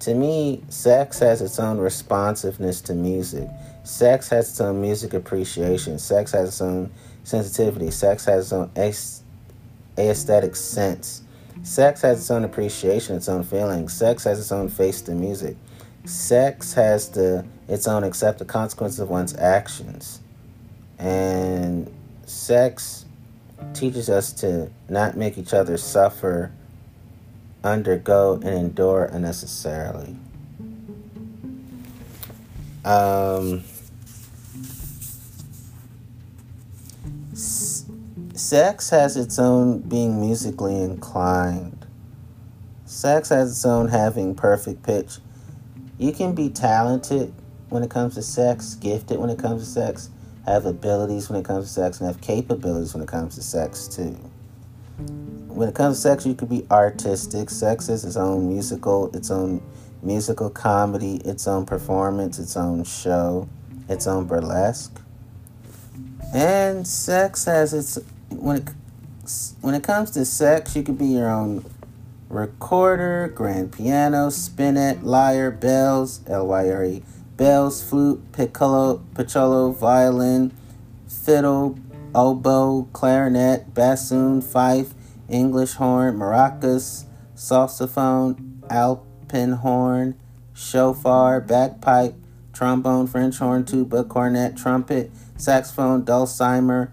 To 0.00 0.14
me, 0.14 0.62
sex 0.68 1.18
has 1.18 1.42
its 1.42 1.58
own 1.58 1.78
responsiveness 1.78 2.80
to 2.82 2.94
music. 2.94 3.48
Sex 3.82 4.28
has 4.28 4.48
its 4.48 4.60
own 4.60 4.80
music 4.80 5.12
appreciation. 5.12 5.98
Sex 5.98 6.30
has 6.32 6.50
its 6.50 6.60
own 6.60 6.92
sensitivity. 7.24 7.90
Sex 7.90 8.24
has 8.26 8.44
its 8.44 8.52
own 8.52 8.70
aesthetic 9.98 10.54
sense. 10.54 11.22
Sex 11.62 12.02
has 12.02 12.20
its 12.20 12.30
own 12.30 12.44
appreciation, 12.44 13.16
its 13.16 13.28
own 13.28 13.44
feelings. 13.44 13.92
Sex 13.92 14.24
has 14.24 14.38
its 14.38 14.50
own 14.50 14.68
face 14.68 15.02
to 15.02 15.12
music. 15.12 15.56
Sex 16.04 16.72
has 16.74 17.10
the 17.10 17.44
its 17.68 17.86
own 17.86 18.02
accepted 18.02 18.48
consequences 18.48 18.98
of 19.00 19.10
one's 19.10 19.36
actions. 19.36 20.20
And 20.98 21.92
sex 22.26 23.04
teaches 23.74 24.08
us 24.08 24.32
to 24.34 24.70
not 24.88 25.16
make 25.16 25.38
each 25.38 25.52
other 25.52 25.76
suffer, 25.76 26.50
undergo, 27.62 28.34
and 28.34 28.48
endure 28.48 29.04
unnecessarily. 29.04 30.16
Um, 32.84 33.62
Sex 38.50 38.90
has 38.90 39.16
its 39.16 39.38
own 39.38 39.78
being 39.78 40.20
musically 40.20 40.82
inclined. 40.82 41.86
Sex 42.84 43.28
has 43.28 43.52
its 43.52 43.64
own 43.64 43.86
having 43.86 44.34
perfect 44.34 44.82
pitch. 44.82 45.18
You 45.98 46.10
can 46.10 46.34
be 46.34 46.48
talented 46.48 47.32
when 47.68 47.84
it 47.84 47.90
comes 47.90 48.16
to 48.16 48.22
sex, 48.22 48.74
gifted 48.74 49.20
when 49.20 49.30
it 49.30 49.38
comes 49.38 49.62
to 49.62 49.70
sex, 49.70 50.10
have 50.46 50.66
abilities 50.66 51.30
when 51.30 51.38
it 51.38 51.44
comes 51.44 51.66
to 51.66 51.72
sex, 51.72 52.00
and 52.00 52.08
have 52.08 52.20
capabilities 52.20 52.92
when 52.92 53.04
it 53.04 53.08
comes 53.08 53.36
to 53.36 53.42
sex 53.44 53.86
too. 53.86 54.18
When 55.46 55.68
it 55.68 55.76
comes 55.76 55.98
to 55.98 56.02
sex, 56.02 56.26
you 56.26 56.34
could 56.34 56.50
be 56.50 56.66
artistic. 56.72 57.50
Sex 57.50 57.88
is 57.88 58.04
its 58.04 58.16
own 58.16 58.48
musical, 58.48 59.14
its 59.14 59.30
own 59.30 59.62
musical 60.02 60.50
comedy, 60.50 61.18
its 61.18 61.46
own 61.46 61.66
performance, 61.66 62.40
its 62.40 62.56
own 62.56 62.82
show, 62.82 63.48
its 63.88 64.08
own 64.08 64.26
burlesque. 64.26 65.00
And 66.34 66.84
sex 66.84 67.44
has 67.44 67.72
its 67.72 68.00
when 68.30 68.56
it 68.56 68.68
when 69.60 69.74
it 69.74 69.82
comes 69.82 70.10
to 70.12 70.24
sex, 70.24 70.74
you 70.74 70.82
could 70.82 70.98
be 70.98 71.06
your 71.06 71.30
own 71.30 71.64
recorder, 72.28 73.28
grand 73.34 73.72
piano, 73.72 74.30
spinet, 74.30 75.02
lyre, 75.02 75.50
bells, 75.50 76.20
L 76.26 76.46
Y 76.46 76.70
R 76.70 76.84
E, 76.84 77.02
bells, 77.36 77.82
flute, 77.82 78.20
piccolo, 78.32 79.02
piccolo, 79.14 79.72
violin, 79.72 80.52
fiddle, 81.08 81.78
oboe, 82.14 82.88
clarinet, 82.92 83.74
bassoon, 83.74 84.40
fife, 84.40 84.94
English 85.28 85.74
horn, 85.74 86.16
maracas, 86.16 87.04
saxophone, 87.34 88.62
alpenhorn, 88.70 90.16
shofar, 90.54 91.40
bagpipe, 91.40 92.14
trombone, 92.52 93.06
French 93.06 93.38
horn, 93.38 93.64
tuba, 93.64 94.04
cornet, 94.04 94.56
trumpet, 94.56 95.10
saxophone, 95.36 96.04
dulcimer, 96.04 96.92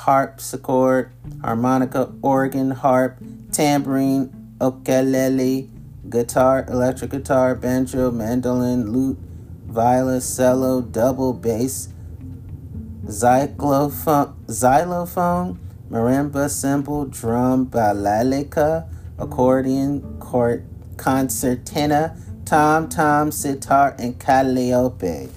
harpsichord, 0.00 1.12
harmonica, 1.42 2.12
organ, 2.22 2.70
harp, 2.70 3.18
tambourine, 3.52 4.30
ukulele, 4.60 5.68
guitar, 6.08 6.64
electric 6.68 7.10
guitar, 7.10 7.54
banjo, 7.54 8.10
mandolin, 8.10 8.90
lute, 8.90 9.18
viola, 9.66 10.20
cello, 10.20 10.80
double 10.80 11.32
bass, 11.32 11.88
xylophone, 13.06 14.34
xylophone 14.48 15.58
marimba, 15.90 16.48
cymbal, 16.48 17.06
drum, 17.06 17.66
balalaika, 17.66 18.86
accordion, 19.18 20.00
court, 20.18 20.64
concertina, 20.96 22.16
tom 22.44 22.88
tom, 22.88 23.30
sitar, 23.32 23.94
and 23.98 24.18
calliope. 24.18 25.28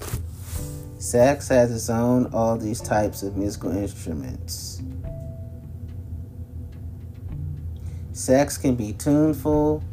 Sax 1.04 1.48
has 1.48 1.70
its 1.70 1.90
own 1.90 2.30
all 2.32 2.56
these 2.56 2.80
types 2.80 3.22
of 3.22 3.36
musical 3.36 3.76
instruments. 3.76 4.80
Sax 8.12 8.56
can 8.56 8.74
be 8.74 8.94
tuneful, 8.94 9.84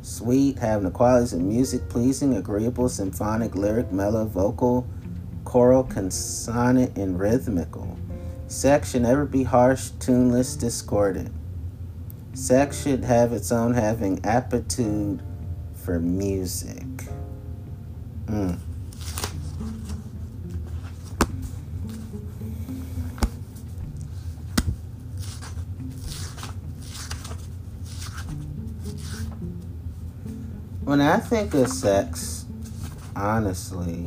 sweet, 0.00 0.58
having 0.58 0.84
the 0.84 0.90
qualities 0.90 1.34
of 1.34 1.42
music, 1.42 1.86
pleasing, 1.90 2.34
agreeable, 2.34 2.88
symphonic, 2.88 3.54
lyric, 3.54 3.92
mellow, 3.92 4.24
vocal, 4.24 4.88
choral, 5.44 5.84
consonant, 5.84 6.96
and 6.96 7.20
rhythmical. 7.20 7.98
Sex 8.46 8.92
should 8.92 9.02
never 9.02 9.26
be 9.26 9.42
harsh, 9.42 9.90
tuneless, 10.00 10.56
discordant. 10.56 11.30
Sex 12.32 12.82
should 12.82 13.04
have 13.04 13.34
its 13.34 13.52
own 13.52 13.74
having 13.74 14.24
aptitude 14.24 15.22
for 15.74 16.00
music. 16.00 16.86
Mm. 18.24 18.58
When 30.84 31.00
I 31.00 31.18
think 31.18 31.54
of 31.54 31.68
sex, 31.68 32.44
honestly, 33.16 34.06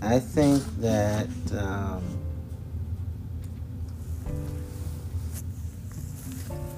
I 0.00 0.20
think 0.20 0.62
that 0.78 1.28
um, 1.58 2.02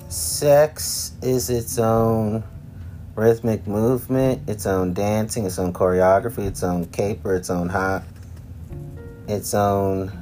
sex 0.09 1.13
is 1.21 1.51
its 1.51 1.79
own 1.79 2.43
rhythmic 3.17 3.67
movement, 3.67 4.49
its 4.49 4.67
own 4.67 4.93
dancing, 4.93 5.45
its 5.47 5.59
own 5.59 5.73
choreography, 5.73 6.47
its 6.47 6.63
own 6.63 6.87
caper, 6.87 7.35
its 7.35 7.51
own 7.51 7.69
hop, 7.69 8.05
its 9.27 9.53
own 9.55 10.13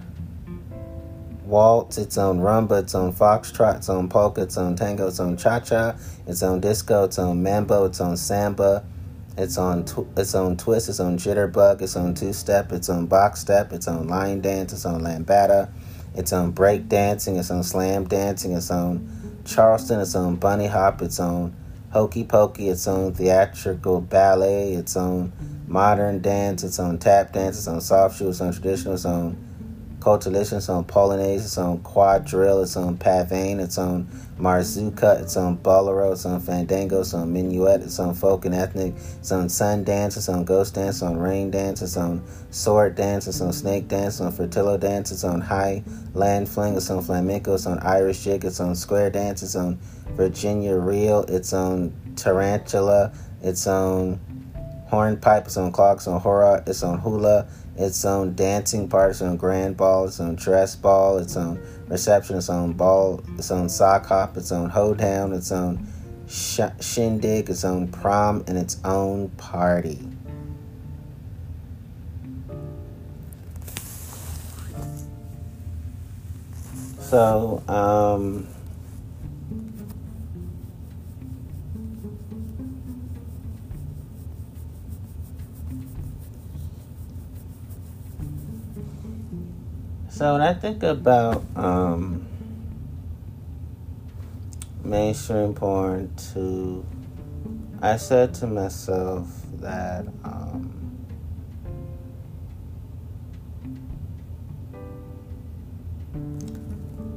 waltz, 1.44 1.98
its 1.98 2.16
own 2.16 2.40
rumba, 2.40 2.80
its 2.80 2.94
own 2.94 3.12
foxtrot, 3.12 3.76
its 3.76 3.90
own 3.90 4.08
polka, 4.08 4.42
its 4.42 4.56
own 4.56 4.74
tango, 4.74 5.08
its 5.08 5.20
own 5.20 5.36
cha 5.36 5.60
cha, 5.60 5.94
its 6.26 6.42
own 6.42 6.60
disco, 6.60 7.04
its 7.04 7.18
own 7.18 7.42
mambo, 7.42 7.84
its 7.84 8.00
own 8.00 8.16
samba 8.16 8.82
its 9.36 9.58
own 9.58 9.84
tw- 9.84 10.06
its 10.16 10.34
own 10.34 10.56
twist, 10.56 10.88
its 10.88 11.00
own 11.00 11.18
jitterbug, 11.18 11.82
its 11.82 11.96
own 11.96 12.14
two 12.14 12.32
step, 12.32 12.72
its 12.72 12.88
own 12.88 13.06
box 13.06 13.40
step, 13.40 13.72
its 13.72 13.88
own 13.88 14.06
line 14.06 14.40
dance, 14.40 14.72
its 14.72 14.86
own 14.86 15.00
lambada, 15.00 15.68
its 16.14 16.32
own 16.32 16.50
break 16.50 16.88
dancing, 16.88 17.36
its 17.36 17.50
own 17.50 17.62
slam 17.62 18.04
dancing, 18.04 18.52
its 18.52 18.70
own 18.70 19.42
charleston, 19.44 20.00
its 20.00 20.14
own 20.14 20.36
bunny 20.36 20.66
hop, 20.66 21.02
its 21.02 21.18
own 21.18 21.54
hokey 21.94 22.24
pokey, 22.24 22.68
its 22.68 22.88
own 22.88 23.14
theatrical 23.14 24.00
ballet, 24.00 24.74
its 24.74 24.96
own 24.96 25.28
mm-hmm. 25.28 25.72
modern 25.72 26.20
dance, 26.20 26.64
its 26.64 26.80
own 26.80 26.98
tap 26.98 27.32
dance, 27.32 27.56
its 27.56 27.68
own 27.68 27.80
soft 27.80 28.18
shoe, 28.18 28.28
its 28.28 28.40
own 28.40 28.52
traditional, 28.52 28.94
its 28.94 29.06
own 29.06 29.36
Cotillion, 30.04 30.58
its 30.58 30.68
own 30.68 30.84
Polonaise, 30.84 31.46
its 31.46 31.56
own 31.56 31.78
quadrille, 31.78 32.62
its 32.62 32.76
own 32.76 32.98
pavane, 32.98 33.58
its 33.58 33.78
own 33.78 34.06
mazurka, 34.36 35.18
its 35.22 35.34
own 35.34 35.54
bolero, 35.54 36.12
its 36.12 36.26
own 36.26 36.40
fandango, 36.40 37.00
its 37.00 37.14
own 37.14 37.32
minuet, 37.32 37.80
its 37.80 37.98
own 37.98 38.12
folk 38.12 38.44
and 38.44 38.54
ethnic, 38.54 38.94
its 38.94 39.32
own 39.32 39.48
sun 39.48 39.82
dance, 39.82 40.18
its 40.18 40.28
own 40.28 40.44
ghost 40.44 40.74
dance, 40.74 40.96
its 40.96 41.02
own 41.02 41.16
rain 41.16 41.50
dance, 41.50 41.80
its 41.80 41.96
own 41.96 42.22
sword 42.50 42.94
dance, 42.96 43.26
its 43.26 43.40
own 43.40 43.50
snake 43.50 43.88
dance, 43.88 44.16
its 44.16 44.20
own 44.20 44.32
fertility 44.32 44.86
dance, 44.86 45.10
its 45.10 45.24
own 45.24 45.40
high 45.40 45.82
land 46.12 46.46
fling, 46.46 46.76
its 46.76 46.90
own 46.90 47.02
flamenco, 47.02 47.54
its 47.54 47.66
own 47.66 47.78
Irish 47.78 48.24
jig, 48.24 48.44
its 48.44 48.60
own 48.60 48.74
square 48.74 49.08
dance, 49.08 49.42
its 49.42 49.56
own 49.56 49.78
Virginia 50.10 50.76
reel, 50.76 51.22
its 51.28 51.54
own 51.54 51.90
tarantella, 52.14 53.16
its 53.40 53.66
own 53.66 54.20
hornpipe, 54.88 55.46
its 55.46 55.56
own 55.56 55.72
clock, 55.72 55.96
its 55.96 56.06
own 56.06 56.20
hora, 56.20 56.62
its 56.66 56.82
own 56.82 56.98
hula, 56.98 57.48
its 57.76 58.04
own 58.04 58.34
dancing 58.34 58.88
part, 58.88 59.10
its 59.10 59.22
own 59.22 59.36
grand 59.36 59.76
ball, 59.76 60.06
its 60.06 60.20
own 60.20 60.36
dress 60.36 60.76
ball, 60.76 61.18
its 61.18 61.36
own 61.36 61.60
reception, 61.88 62.36
its 62.36 62.48
own 62.48 62.72
ball, 62.72 63.22
its 63.36 63.50
own 63.50 63.68
sock 63.68 64.06
hop, 64.06 64.36
its 64.36 64.52
own 64.52 64.70
hoedown, 64.70 65.32
its 65.32 65.50
own 65.50 65.86
sh- 66.28 66.60
shindig, 66.80 67.50
its 67.50 67.64
own 67.64 67.88
prom, 67.88 68.44
and 68.46 68.56
its 68.56 68.78
own 68.84 69.28
party. 69.30 70.08
So, 77.00 77.62
um, 77.68 78.48
So 90.14 90.34
when 90.34 90.42
I 90.42 90.54
think 90.54 90.84
about 90.84 91.42
um, 91.56 92.24
mainstream 94.84 95.54
porn, 95.54 96.14
too, 96.14 96.86
I 97.82 97.96
said 97.96 98.32
to 98.34 98.46
myself 98.46 99.26
that 99.54 100.06
um, 100.22 100.72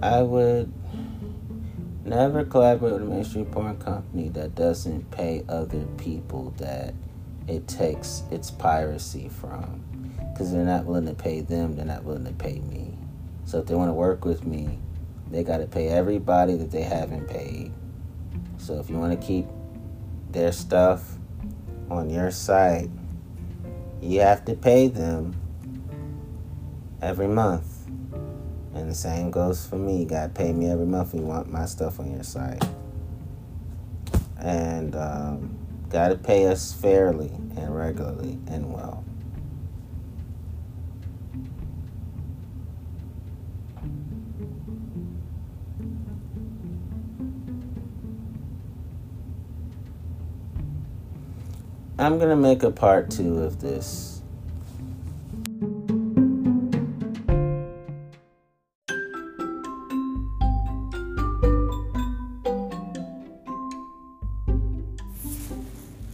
I 0.02 0.24
would 0.24 0.74
never 2.04 2.46
collaborate 2.46 2.94
with 2.94 3.04
a 3.04 3.06
mainstream 3.06 3.46
porn 3.46 3.78
company 3.78 4.30
that 4.30 4.56
doesn't 4.56 5.12
pay 5.12 5.44
other 5.48 5.86
people 6.00 6.52
that 6.58 6.96
it 7.48 7.68
takes 7.68 8.24
its 8.32 8.50
piracy 8.50 9.30
from 9.30 9.84
because 10.38 10.52
they're 10.52 10.64
not 10.64 10.86
willing 10.86 11.08
to 11.08 11.16
pay 11.16 11.42
them, 11.42 11.76
they're 11.76 11.86
not 11.86 12.04
willing 12.04 12.26
to 12.26 12.34
pay 12.34 12.60
me. 12.60 12.87
So 13.48 13.60
if 13.60 13.66
they 13.66 13.76
want 13.76 13.88
to 13.88 13.94
work 13.94 14.26
with 14.26 14.46
me, 14.46 14.78
they 15.32 15.42
got 15.42 15.60
to 15.60 15.68
pay 15.68 15.88
everybody 15.88 16.58
that 16.58 16.70
they 16.70 16.82
haven't 16.82 17.30
paid. 17.30 17.72
So 18.58 18.78
if 18.78 18.90
you 18.90 18.98
want 18.98 19.18
to 19.20 19.26
keep 19.26 19.46
their 20.32 20.52
stuff 20.52 21.14
on 21.90 22.10
your 22.10 22.30
site, 22.30 22.90
you 24.02 24.20
have 24.20 24.44
to 24.46 24.54
pay 24.54 24.90
them 24.90 25.34
every 27.02 27.30
month. 27.30 27.88
And 28.74 28.92
the 28.92 28.94
same 28.94 29.32
goes 29.32 29.66
for 29.66 29.78
me. 29.78 30.00
You 30.00 30.06
got 30.06 30.24
to 30.24 30.30
pay 30.34 30.52
me 30.52 30.70
every 30.70 30.86
month 30.86 31.14
if 31.14 31.22
you 31.22 31.26
want 31.26 31.50
my 31.50 31.66
stuff 31.66 32.02
on 32.02 32.12
your 32.12 32.24
site. 32.24 32.62
And 34.42 34.94
um, 34.94 35.58
got 35.88 36.10
to 36.10 36.16
pay 36.16 36.48
us 36.48 36.74
fairly 36.74 37.30
and 37.56 37.74
regularly 37.74 38.40
and 38.48 38.74
well. 38.74 39.06
I'm 52.00 52.20
going 52.20 52.30
to 52.30 52.36
make 52.36 52.62
a 52.62 52.70
part 52.70 53.10
two 53.10 53.40
of 53.40 53.60
this. 53.60 54.22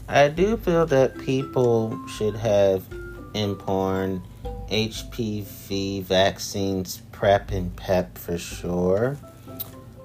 I 0.08 0.30
do 0.30 0.56
feel 0.56 0.86
that 0.86 1.18
people 1.20 2.00
should 2.08 2.38
have 2.38 2.86
in 3.34 3.56
porn 3.56 4.24
HPV 4.70 6.04
vaccines 6.04 7.02
PrEP 7.12 7.52
and 7.52 7.76
PEP 7.76 8.18
for 8.18 8.38
sure. 8.38 9.18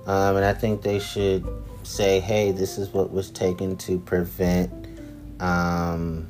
Um, 0.07 0.37
and 0.37 0.45
I 0.45 0.55
think 0.55 0.83
they 0.83 0.99
should 0.99 1.47
say, 1.85 2.19
hey, 2.19 2.51
this 2.51 2.79
is 2.79 2.89
what 2.89 3.13
was 3.13 3.31
taken 3.31 3.77
to 3.77 4.01
prevent 4.01 4.88
um, 5.41 6.29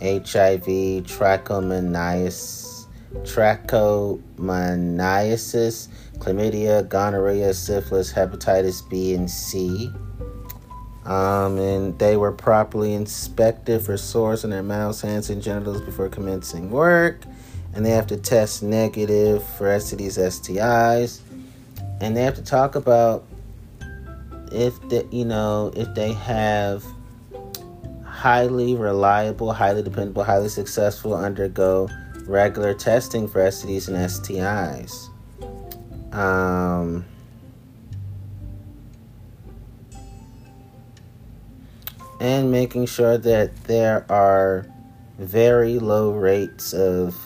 HIV, 0.00 0.64
trichomoniasis, 1.04 2.86
trichomoniasis, 3.22 5.88
chlamydia, 6.18 6.88
gonorrhea, 6.88 7.52
syphilis, 7.52 8.12
hepatitis 8.12 8.88
B 8.88 9.14
and 9.14 9.30
C. 9.30 9.90
Um, 11.04 11.58
and 11.58 11.98
they 11.98 12.16
were 12.16 12.32
properly 12.32 12.94
inspected 12.94 13.82
for 13.82 13.96
sores 13.96 14.44
in 14.44 14.50
their 14.50 14.62
mouths, 14.62 15.00
hands, 15.00 15.30
and 15.30 15.42
genitals 15.42 15.80
before 15.80 16.08
commencing 16.08 16.70
work. 16.70 17.22
And 17.74 17.84
they 17.84 17.90
have 17.90 18.06
to 18.08 18.16
test 18.16 18.62
negative 18.62 19.42
for 19.56 19.66
STDs, 19.66 20.18
STIs. 20.18 21.20
And 22.00 22.16
they 22.16 22.22
have 22.22 22.34
to 22.36 22.42
talk 22.42 22.74
about 22.74 23.24
if 24.52 24.80
the, 24.88 25.06
you 25.10 25.24
know 25.24 25.72
if 25.76 25.94
they 25.94 26.12
have 26.12 26.84
highly 28.20 28.76
reliable, 28.76 29.50
highly 29.50 29.82
dependable, 29.82 30.22
highly 30.22 30.50
successful 30.50 31.14
undergo 31.14 31.88
regular 32.26 32.74
testing 32.74 33.26
for 33.26 33.40
STDs 33.40 33.88
and 33.88 33.96
STIs. 33.96 35.08
Um, 36.14 37.06
and 42.20 42.52
making 42.52 42.84
sure 42.84 43.16
that 43.16 43.64
there 43.64 44.04
are 44.12 44.66
very 45.18 45.78
low 45.78 46.10
rates 46.10 46.74
of 46.74 47.16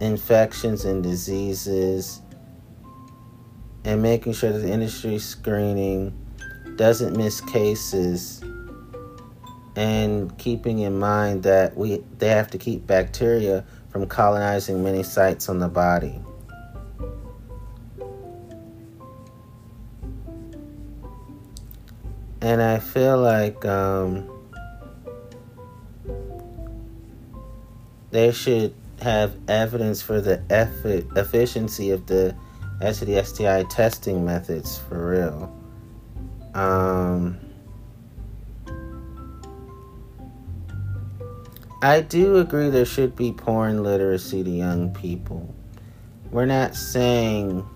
infections 0.00 0.84
and 0.84 1.04
diseases, 1.04 2.20
and 3.84 4.02
making 4.02 4.32
sure 4.32 4.50
that 4.50 4.58
the 4.58 4.72
industry 4.72 5.20
screening 5.20 6.12
doesn't 6.74 7.16
miss 7.16 7.40
cases 7.40 8.42
and 9.80 10.36
keeping 10.36 10.80
in 10.80 10.98
mind 10.98 11.42
that 11.42 11.74
we 11.74 12.04
they 12.18 12.28
have 12.28 12.50
to 12.50 12.58
keep 12.58 12.86
bacteria 12.86 13.64
from 13.88 14.06
colonizing 14.06 14.84
many 14.84 15.02
sites 15.02 15.48
on 15.48 15.58
the 15.58 15.68
body. 15.68 16.20
And 22.42 22.60
I 22.60 22.78
feel 22.78 23.18
like 23.18 23.64
um, 23.64 24.30
they 28.10 28.32
should 28.32 28.74
have 29.00 29.34
evidence 29.48 30.02
for 30.02 30.20
the 30.20 30.42
effort, 30.50 31.06
efficiency 31.16 31.90
of 31.90 32.06
the 32.06 32.36
STD 32.82 33.24
STI 33.24 33.62
testing 33.64 34.26
methods 34.26 34.76
for 34.76 35.10
real. 35.10 35.56
Um, 36.52 37.49
I 41.82 42.02
do 42.02 42.36
agree 42.36 42.68
there 42.68 42.84
should 42.84 43.16
be 43.16 43.32
porn 43.32 43.82
literacy 43.82 44.44
to 44.44 44.50
young 44.50 44.92
people. 44.92 45.54
We're 46.30 46.46
not 46.46 46.76
saying 46.76 47.66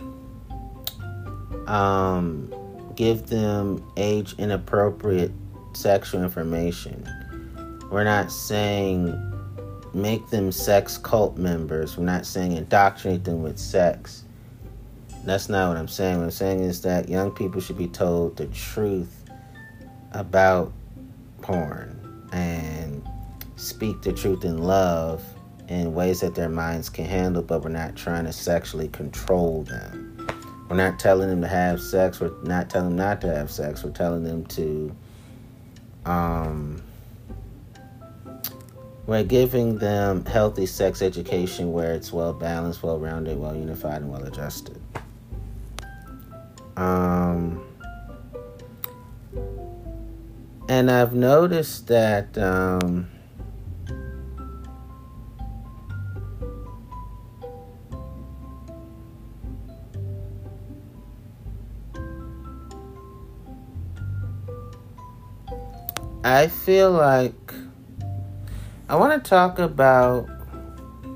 um, 1.66 2.52
give 2.96 3.26
them 3.26 3.82
age 3.96 4.34
inappropriate 4.36 5.32
sexual 5.72 6.22
information. 6.22 7.08
We're 7.90 8.04
not 8.04 8.30
saying 8.30 9.18
make 9.94 10.28
them 10.28 10.52
sex 10.52 10.98
cult 10.98 11.38
members. 11.38 11.96
We're 11.96 12.04
not 12.04 12.26
saying 12.26 12.52
indoctrinate 12.52 13.24
them 13.24 13.42
with 13.42 13.58
sex. 13.58 14.24
That's 15.24 15.48
not 15.48 15.68
what 15.68 15.78
I'm 15.78 15.88
saying. 15.88 16.18
What 16.18 16.24
I'm 16.24 16.30
saying 16.30 16.60
is 16.60 16.82
that 16.82 17.08
young 17.08 17.30
people 17.30 17.60
should 17.60 17.78
be 17.78 17.88
told 17.88 18.36
the 18.36 18.46
truth 18.48 19.24
about 20.12 20.72
porn 21.40 22.28
and 22.32 23.03
speak 23.56 24.02
the 24.02 24.12
truth 24.12 24.44
in 24.44 24.58
love 24.58 25.22
in 25.68 25.94
ways 25.94 26.20
that 26.20 26.34
their 26.34 26.48
minds 26.48 26.88
can 26.88 27.04
handle, 27.04 27.42
but 27.42 27.62
we're 27.62 27.70
not 27.70 27.96
trying 27.96 28.24
to 28.24 28.32
sexually 28.32 28.88
control 28.88 29.62
them. 29.62 30.10
We're 30.68 30.76
not 30.76 30.98
telling 30.98 31.28
them 31.28 31.40
to 31.42 31.48
have 31.48 31.80
sex. 31.80 32.20
We're 32.20 32.32
not 32.42 32.70
telling 32.70 32.90
them 32.90 32.98
not 32.98 33.20
to 33.22 33.34
have 33.34 33.50
sex. 33.50 33.84
We're 33.84 33.90
telling 33.90 34.24
them 34.24 34.44
to, 34.46 34.96
um, 36.04 36.82
we're 39.06 39.24
giving 39.24 39.78
them 39.78 40.24
healthy 40.24 40.66
sex 40.66 41.02
education 41.02 41.72
where 41.72 41.92
it's 41.92 42.12
well 42.12 42.32
balanced, 42.32 42.82
well 42.82 42.98
rounded, 42.98 43.38
well 43.38 43.54
unified, 43.54 44.02
and 44.02 44.10
well 44.10 44.24
adjusted. 44.24 44.80
Um, 46.76 47.62
and 50.68 50.90
I've 50.90 51.14
noticed 51.14 51.86
that 51.88 52.36
um, 52.38 53.08
I 66.24 66.46
feel 66.46 66.90
like 66.90 67.52
I 68.88 68.96
want 68.96 69.22
to 69.22 69.28
talk 69.28 69.58
about 69.58 70.22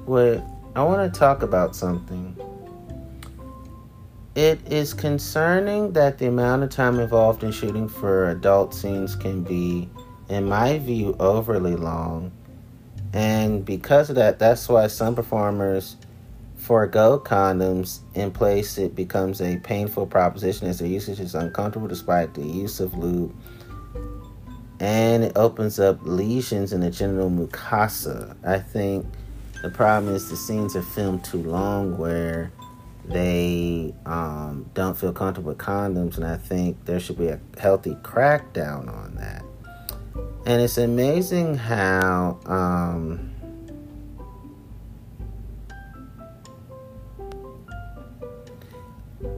what 0.05 0.45
I 0.77 0.83
want 0.83 1.11
to 1.11 1.19
talk 1.19 1.41
about 1.41 1.75
something. 1.75 2.37
It 4.35 4.61
is 4.71 4.93
concerning 4.93 5.95
that 5.95 6.19
the 6.19 6.27
amount 6.27 6.65
of 6.65 6.69
time 6.69 7.01
involved 7.01 7.43
in 7.43 7.53
shooting 7.53 7.89
for 7.89 8.29
adult 8.29 8.75
scenes 8.75 9.17
can 9.17 9.43
be, 9.43 9.89
in 10.29 10.45
my 10.45 10.79
view, 10.79 11.17
overly 11.19 11.75
long. 11.75 12.31
And 13.15 13.65
because 13.65 14.11
of 14.11 14.17
that, 14.17 14.39
that's 14.39 14.69
why 14.69 14.89
some 14.89 15.15
performers 15.15 15.97
forego 16.57 17.19
condoms 17.19 18.01
in 18.13 18.31
place. 18.31 18.77
It 18.77 18.95
becomes 18.95 19.41
a 19.41 19.57
painful 19.57 20.07
proposition 20.07 20.69
as 20.69 20.81
their 20.81 20.89
usage 20.89 21.19
is 21.19 21.35
uncomfortable 21.35 21.89
despite 21.89 22.35
the 22.35 22.45
use 22.45 22.79
of 22.79 22.93
lube 22.93 23.35
and 24.81 25.25
it 25.25 25.33
opens 25.37 25.81
up 25.81 25.99
lesions 26.03 26.73
in 26.73 26.81
the 26.81 26.91
genital 26.91 27.31
mucosa. 27.31 28.37
I 28.45 28.59
think 28.59 29.07
the 29.63 29.71
problem 29.71 30.15
is 30.15 30.29
the 30.31 30.37
scenes 30.37 30.77
are 30.77 30.83
filmed 30.83 31.25
too 31.25 31.43
long 31.43 31.99
where 31.99 32.53
they 33.05 33.95
um, 34.07 34.71
don't 34.75 34.97
feel 34.97 35.13
comfortable 35.13 35.51
with 35.51 35.59
condoms, 35.59 36.17
and 36.17 36.27
I 36.27 36.37
think 36.37 36.85
there 36.85 37.01
should 37.01 37.19
be 37.19 37.29
a 37.29 37.41
healthy 37.59 37.95
crackdown 38.03 38.89
on 38.89 39.15
that. 39.17 39.45
And 40.47 40.63
it's 40.63 40.79
amazing 40.79 41.57
how. 41.57 42.39
Um, 42.47 43.35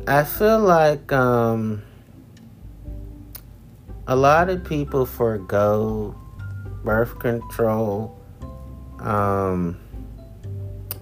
I 0.07 0.25
feel 0.25 0.59
like 0.59 1.13
um, 1.13 1.83
a 4.11 4.17
lot 4.17 4.49
of 4.49 4.65
people 4.65 5.07
forego 5.07 6.13
birth 6.83 7.17
control 7.21 8.21
um, 8.99 9.79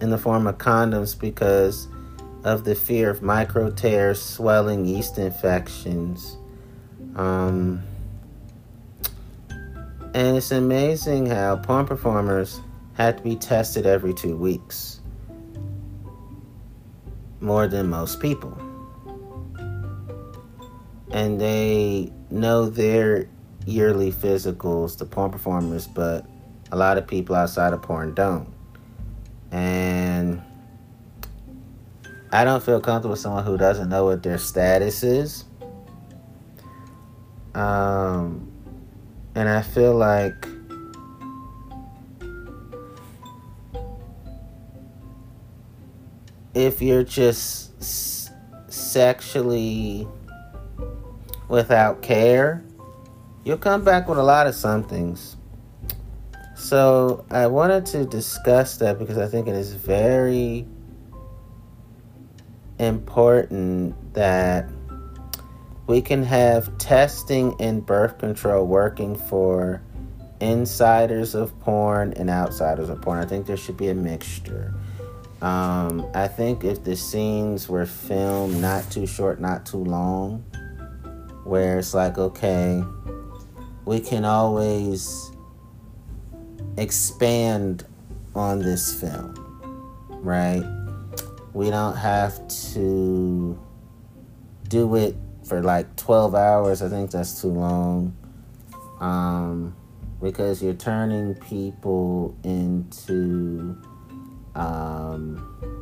in 0.03 0.11
the 0.11 0.19
form 0.19 0.47
of 0.47 0.59
condoms 0.59 1.19
because 1.19 1.89
of 2.45 2.65
the 2.65 2.75
fear 2.75 3.09
of 3.09 3.23
micro 3.23 3.71
tears, 3.71 4.21
swelling, 4.21 4.85
yeast 4.85 5.17
infections. 5.17 6.37
Um, 7.17 7.83
and 10.13 10.37
it's 10.37 10.51
amazing 10.51 11.27
how 11.27 11.57
porn 11.57 11.87
performers 11.87 12.61
have 12.93 13.17
to 13.17 13.23
be 13.23 13.37
tested 13.37 13.87
every 13.87 14.13
two 14.13 14.37
weeks, 14.37 15.01
more 17.41 17.67
than 17.67 17.89
most 17.89 18.21
people. 18.21 18.53
And 21.11 21.41
they 21.41 22.13
know 22.31 22.69
their 22.69 23.29
yearly 23.67 24.13
physicals, 24.13 24.99
the 24.99 25.05
porn 25.05 25.31
performers, 25.31 25.87
but 25.87 26.27
a 26.71 26.77
lot 26.77 26.99
of 26.99 27.07
people 27.07 27.35
outside 27.35 27.73
of 27.73 27.83
porn 27.83 28.15
don't. 28.15 28.53
And 29.51 30.43
I 32.31 32.45
don't 32.45 32.63
feel 32.63 32.81
comfortable 32.81 33.13
with 33.13 33.21
someone 33.21 33.45
who 33.45 33.57
doesn't 33.57 33.89
know 33.89 34.05
what 34.05 34.23
their 34.23 34.39
status 34.39 35.03
is. 35.03 35.45
Um, 37.55 38.53
and 39.35 39.49
I 39.49 39.63
feel 39.63 39.95
like 39.95 40.47
if 46.55 46.83
you're 46.83 47.05
just 47.05 47.83
sexually 48.71 50.07
without 51.49 52.03
care, 52.03 52.65
you'll 53.45 53.59
come 53.59 53.85
back 53.85 54.09
with 54.09 54.19
a 54.19 54.23
lot 54.23 54.47
of 54.47 54.55
somethings. 54.55 55.37
So 56.55 57.25
I 57.31 57.47
wanted 57.47 57.87
to 57.87 58.05
discuss 58.05 58.77
that 58.79 58.99
because 58.99 59.17
I 59.17 59.27
think 59.27 59.47
it 59.49 59.55
is 59.55 59.73
very 59.75 60.67
important 62.79 64.15
that 64.15 64.69
we 65.87 66.03
can 66.03 66.23
have 66.23 66.77
testing 66.79 67.55
and 67.61 67.85
birth 67.85 68.19
control 68.19 68.67
working 68.67 69.17
for 69.17 69.83
insiders 70.41 71.35
of 71.35 71.59
porn 71.61 72.13
and 72.15 72.29
outsiders 72.29 72.89
of 72.89 73.01
porn. 73.01 73.19
I 73.19 73.25
think 73.25 73.47
there 73.47 73.57
should 73.57 73.77
be 73.77 73.89
a 73.89 73.95
mixture. 73.95 74.75
Um, 75.41 76.07
I 76.15 76.29
think 76.29 76.65
if 76.65 76.83
the 76.85 76.97
scenes 76.97 77.69
were 77.69 77.87
filmed 77.87 78.61
not 78.61 78.91
too 78.91 79.07
short, 79.07 79.41
not 79.41 79.65
too 79.65 79.79
long, 79.79 80.45
where 81.49 81.79
it's 81.79 81.95
like, 81.95 82.19
okay, 82.19 82.85
we 83.87 84.01
can 84.01 84.27
always 84.27 85.33
expand 86.77 87.87
on 88.35 88.59
this 88.59 89.01
film, 89.01 89.35
right? 90.23 90.63
We 91.55 91.71
don't 91.71 91.97
have 91.97 92.47
to 92.75 93.59
do 94.69 94.95
it 94.97 95.17
for 95.45 95.63
like 95.63 95.97
12 95.97 96.35
hours. 96.35 96.83
I 96.83 96.91
think 96.91 97.11
that's 97.11 97.41
too 97.41 97.49
long. 97.49 98.15
Um, 99.01 99.75
because 100.21 100.63
you're 100.63 100.75
turning 100.75 101.35
people 101.35 102.37
into 102.45 103.81
um, 104.55 105.78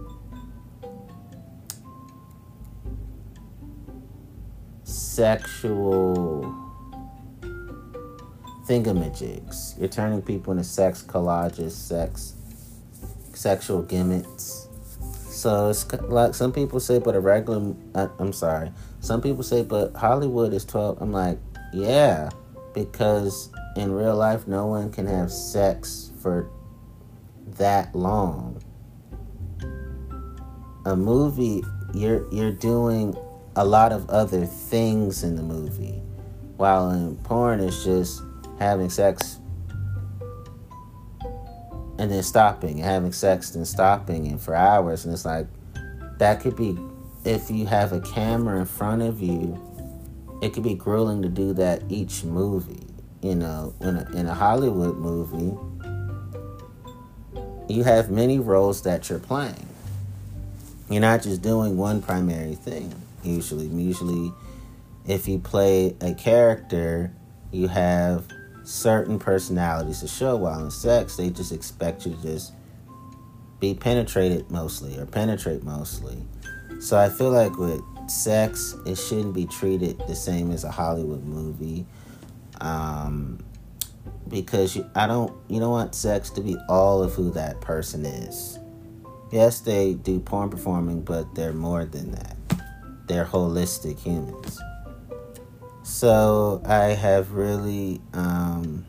sexual 4.87 6.43
thingamajigs. 8.69 9.79
You're 9.79 9.89
turning 9.89 10.23
people 10.23 10.53
into 10.53 10.65
sex 10.65 11.03
collages, 11.03 11.73
sex, 11.73 12.35
sexual 13.35 13.83
gimmicks. 13.83 14.69
So 15.01 15.71
it's 15.71 15.93
like 15.93 16.35
some 16.35 16.53
people 16.53 16.81
say, 16.81 16.99
but 17.01 17.15
a 17.15 17.21
regular, 17.21 17.75
uh, 17.95 18.09
I'm 18.19 18.33
sorry, 18.33 18.73
some 19.01 19.21
people 19.21 19.43
say, 19.43 19.63
but 19.63 19.95
Hollywood 19.95 20.55
is 20.55 20.65
12. 20.65 21.03
I'm 21.03 21.13
like, 21.13 21.39
yeah, 21.73 22.31
because 22.73 23.51
in 23.77 23.93
real 23.93 24.17
life, 24.17 24.47
no 24.47 24.67
one 24.67 24.93
can 24.93 25.07
have 25.07 25.31
sex 25.33 26.13
for 26.23 26.49
that 27.59 27.95
long. 27.95 28.63
A 30.87 30.95
movie, 30.95 31.65
you're 31.93 32.33
you're 32.33 32.53
doing 32.53 33.17
a 33.57 33.65
lot 33.65 33.91
of 33.91 34.09
other 34.11 34.45
things 34.45 35.25
in 35.25 35.35
the 35.35 35.43
movie. 35.43 36.03
While 36.59 36.91
in 36.91 37.17
porn, 37.17 37.61
it's 37.61 37.85
just 37.85 38.23
having 38.59 38.91
sex 38.91 39.39
and 41.99 42.11
then 42.11 42.23
stopping 42.23 42.81
and 42.81 42.85
having 42.85 43.13
sex 43.13 43.55
and 43.55 43.67
stopping 43.67 44.27
and 44.29 44.41
for 44.41 44.55
hours 44.55 45.05
and 45.05 45.15
it's 45.15 45.25
like 45.25 45.47
that 46.19 46.41
could 46.41 46.57
be 46.57 46.77
if 47.25 47.51
you 47.51 47.65
have 47.67 47.93
a 47.93 48.01
camera 48.01 48.61
in 48.61 48.67
front 48.67 49.01
of 49.03 49.21
you 49.21 49.63
it 50.43 50.53
could 50.53 50.63
be 50.63 50.75
grueling 50.75 51.23
to 51.23 51.29
do 51.29 51.55
that 51.55 51.83
each 51.89 52.23
movie. 52.23 52.87
You 53.23 53.35
know 53.35 53.75
in 53.81 53.97
a, 53.97 54.11
in 54.15 54.27
a 54.27 54.35
hollywood 54.35 54.97
movie 54.97 55.57
you 57.69 57.83
have 57.83 58.11
many 58.11 58.39
roles 58.39 58.83
that 58.83 59.09
you're 59.09 59.19
playing. 59.19 59.67
You're 60.89 61.01
not 61.01 61.23
just 61.23 61.43
doing 61.43 61.77
one 61.77 62.01
primary 62.01 62.55
thing 62.55 62.95
usually. 63.27 63.67
Usually 63.67 64.33
if 65.07 65.29
you 65.29 65.39
play 65.39 65.97
a 66.01 66.15
character 66.15 67.13
you 67.53 67.69
have 67.69 68.29
certain 68.65 69.19
personalities 69.19 70.01
to 70.01 70.09
show. 70.09 70.37
While 70.37 70.65
in 70.65 70.71
sex 70.71 71.17
they 71.17 71.31
just 71.31 71.53
expect 71.53 72.05
you 72.05 72.15
to 72.15 72.23
just 72.23 72.53
be 73.61 73.75
penetrated 73.75 74.51
mostly 74.51 74.99
or 74.99 75.07
penetrate 75.07 75.63
mostly. 75.63 76.19
So 76.81 76.99
i 76.99 77.09
feel 77.09 77.31
like 77.31 77.57
with 77.57 77.81
sex 78.09 78.75
it 78.85 78.97
shouldn't 78.97 79.35
be 79.35 79.47
treated 79.47 79.99
the 80.07 80.15
same 80.15 80.51
as 80.51 80.65
a 80.65 80.71
hollywood 80.71 81.25
movie. 81.25 81.87
Um, 82.61 83.45
because 84.29 84.77
you, 84.77 84.89
i 84.95 85.07
don't 85.07 85.33
you 85.49 85.61
don't 85.61 85.71
want 85.71 85.95
sex 85.95 86.31
to 86.31 86.41
be 86.41 86.57
all 86.69 87.03
of 87.03 87.15
who 87.15 87.31
that 87.33 87.61
person 87.61 88.05
is. 88.05 88.59
Yes 89.31 89.61
they 89.61 89.95
do 89.95 90.21
porn 90.21 90.51
performing 90.51 91.03
but 91.03 91.35
they're 91.35 91.53
more 91.53 91.85
than 91.85 92.11
that 92.13 92.36
they're 93.07 93.25
holistic 93.25 93.99
humans 93.99 94.61
so 95.87 96.61
I 96.67 96.87
have 96.87 97.31
really, 97.31 98.01
um, 98.13 98.85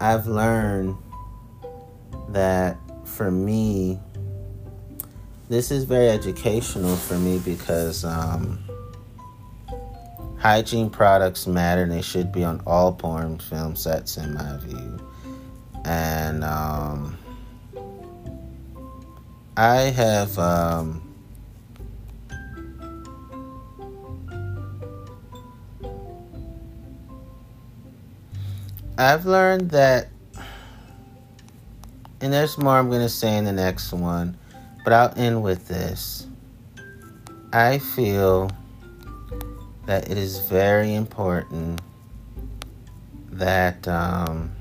I've 0.00 0.26
learned 0.26 0.96
that 2.30 2.76
for 3.04 3.30
me, 3.30 4.00
this 5.48 5.70
is 5.70 5.84
very 5.84 6.08
educational 6.08 6.96
for 6.96 7.14
me 7.18 7.38
because 7.38 8.04
um, 8.04 8.58
hygiene 10.36 10.90
products 10.90 11.46
matter 11.46 11.84
and 11.84 11.92
they 11.92 12.02
should 12.02 12.32
be 12.32 12.42
on 12.42 12.60
all 12.66 12.92
porn 12.92 13.38
film 13.38 13.76
sets, 13.76 14.16
in 14.16 14.34
my 14.34 14.56
view. 14.56 14.98
And 15.84 16.42
um, 16.42 17.16
I 19.60 19.90
have. 19.90 20.38
Um, 20.38 21.02
I've 28.96 29.26
learned 29.26 29.72
that, 29.72 30.08
and 32.22 32.32
there's 32.32 32.56
more 32.56 32.78
I'm 32.78 32.88
going 32.88 33.02
to 33.02 33.08
say 33.10 33.36
in 33.36 33.44
the 33.44 33.52
next 33.52 33.92
one, 33.92 34.38
but 34.82 34.94
I'll 34.94 35.12
end 35.14 35.42
with 35.42 35.68
this. 35.68 36.26
I 37.52 37.80
feel 37.80 38.50
that 39.84 40.10
it 40.10 40.16
is 40.16 40.38
very 40.38 40.94
important 40.94 41.82
that 43.30 43.86
um, 43.86 44.52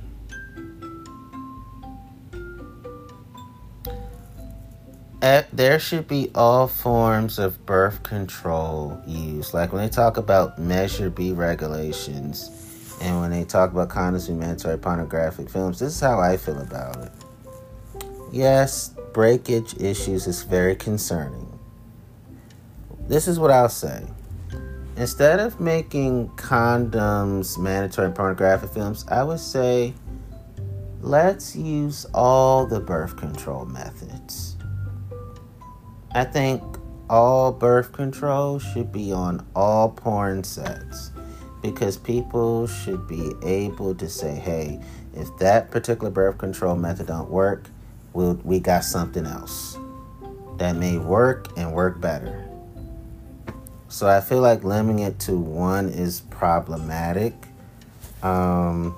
at, 5.21 5.51
there 5.51 5.79
should 5.79 6.07
be 6.07 6.31
all 6.33 6.67
forms 6.67 7.39
of 7.39 7.65
birth 7.65 8.03
control 8.03 9.01
used. 9.05 9.53
Like 9.53 9.73
when 9.73 9.83
they 9.83 9.89
talk 9.89 10.17
about 10.17 10.59
Measure 10.59 11.09
B 11.09 11.33
regulations 11.33 12.97
and 13.01 13.19
when 13.19 13.31
they 13.31 13.43
talk 13.43 13.71
about 13.71 13.89
condoms 13.89 14.27
being 14.27 14.39
mandatory 14.39 14.77
pornographic 14.77 15.49
films, 15.49 15.79
this 15.79 15.95
is 15.95 15.99
how 15.99 16.19
I 16.19 16.37
feel 16.37 16.59
about 16.59 16.97
it. 16.97 17.11
Yes, 18.31 18.89
breakage 19.13 19.75
issues 19.79 20.27
is 20.27 20.43
very 20.43 20.75
concerning. 20.75 21.47
This 23.07 23.27
is 23.27 23.39
what 23.39 23.51
I'll 23.51 23.69
say. 23.69 24.05
Instead 24.95 25.39
of 25.39 25.59
making 25.59 26.29
condoms 26.29 27.57
mandatory 27.57 28.11
pornographic 28.11 28.69
films, 28.69 29.05
I 29.07 29.23
would 29.23 29.39
say 29.39 29.93
let's 31.01 31.55
use 31.55 32.05
all 32.13 32.65
the 32.65 32.79
birth 32.79 33.17
control 33.17 33.65
methods. 33.65 34.48
I 36.11 36.23
think 36.23 36.63
all 37.09 37.51
birth 37.51 37.91
control 37.91 38.59
should 38.59 38.91
be 38.91 39.11
on 39.11 39.45
all 39.55 39.89
porn 39.89 40.43
sets 40.43 41.11
because 41.61 41.97
people 41.97 42.65
should 42.67 43.07
be 43.07 43.31
able 43.43 43.93
to 43.95 44.09
say, 44.09 44.35
hey, 44.35 44.81
if 45.13 45.27
that 45.37 45.69
particular 45.69 46.09
birth 46.09 46.37
control 46.37 46.75
method 46.75 47.07
don't 47.07 47.29
work, 47.29 47.69
we'll, 48.13 48.35
we 48.43 48.59
got 48.59 48.83
something 48.83 49.25
else 49.25 49.77
that 50.57 50.75
may 50.75 50.97
work 50.97 51.47
and 51.57 51.73
work 51.73 52.01
better. 52.01 52.45
So 53.87 54.07
I 54.07 54.21
feel 54.21 54.41
like 54.41 54.63
limiting 54.63 54.99
it 54.99 55.19
to 55.21 55.37
one 55.37 55.89
is 55.89 56.21
problematic. 56.21 57.33
Um, 58.21 58.95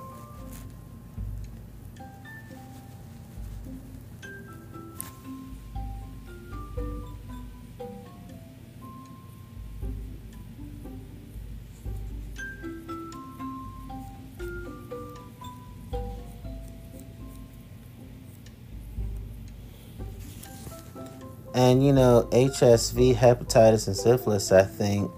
and 21.54 21.84
you 21.84 21.92
know 21.92 22.28
HSV, 22.30 23.14
hepatitis, 23.16 23.86
and 23.86 23.96
syphilis. 23.96 24.52
I 24.52 24.62
think 24.62 25.10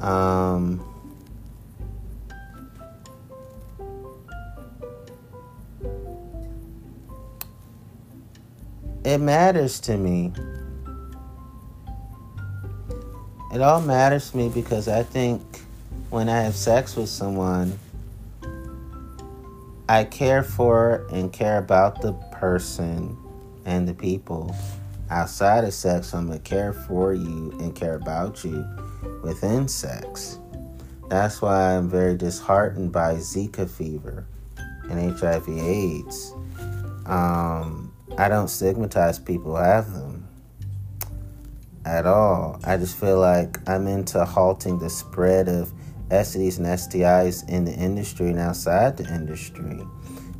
um, 0.00 0.84
it 9.04 9.18
matters 9.18 9.80
to 9.80 9.96
me. 9.96 10.32
It 13.52 13.60
all 13.60 13.80
matters 13.80 14.30
to 14.30 14.36
me 14.36 14.48
because 14.48 14.88
I 14.88 15.02
think 15.02 15.42
when 16.10 16.28
I 16.28 16.42
have 16.42 16.54
sex 16.54 16.96
with 16.96 17.08
someone, 17.08 17.78
I 19.88 20.04
care 20.04 20.44
for 20.44 21.06
and 21.10 21.32
care 21.32 21.58
about 21.58 22.00
the 22.00 22.12
person 22.32 23.16
and 23.64 23.88
the 23.88 23.94
people 23.94 24.54
outside 25.10 25.64
of 25.64 25.74
sex, 25.74 26.14
I'm 26.14 26.26
going 26.26 26.40
to 26.40 26.48
care 26.48 26.72
for 26.72 27.12
you 27.12 27.50
and 27.60 27.74
care 27.74 27.96
about 27.96 28.44
you 28.44 28.64
within 29.22 29.68
sex. 29.68 30.38
That's 31.08 31.42
why 31.42 31.76
I'm 31.76 31.88
very 31.88 32.16
disheartened 32.16 32.92
by 32.92 33.14
Zika 33.14 33.68
fever 33.68 34.26
and 34.88 35.18
HIV 35.18 35.48
AIDS. 35.48 36.32
Um, 37.06 37.92
I 38.16 38.28
don't 38.28 38.48
stigmatize 38.48 39.18
people 39.18 39.56
who 39.56 39.62
have 39.62 39.92
them 39.92 40.28
at 41.84 42.06
all. 42.06 42.60
I 42.64 42.76
just 42.76 42.98
feel 42.98 43.18
like 43.18 43.58
I'm 43.68 43.86
into 43.86 44.24
halting 44.24 44.78
the 44.78 44.90
spread 44.90 45.48
of 45.48 45.72
STDs 46.10 46.58
and 46.58 46.66
STIs 46.66 47.48
in 47.48 47.64
the 47.64 47.72
industry 47.72 48.30
and 48.30 48.38
outside 48.38 48.96
the 48.96 49.12
industry. 49.12 49.80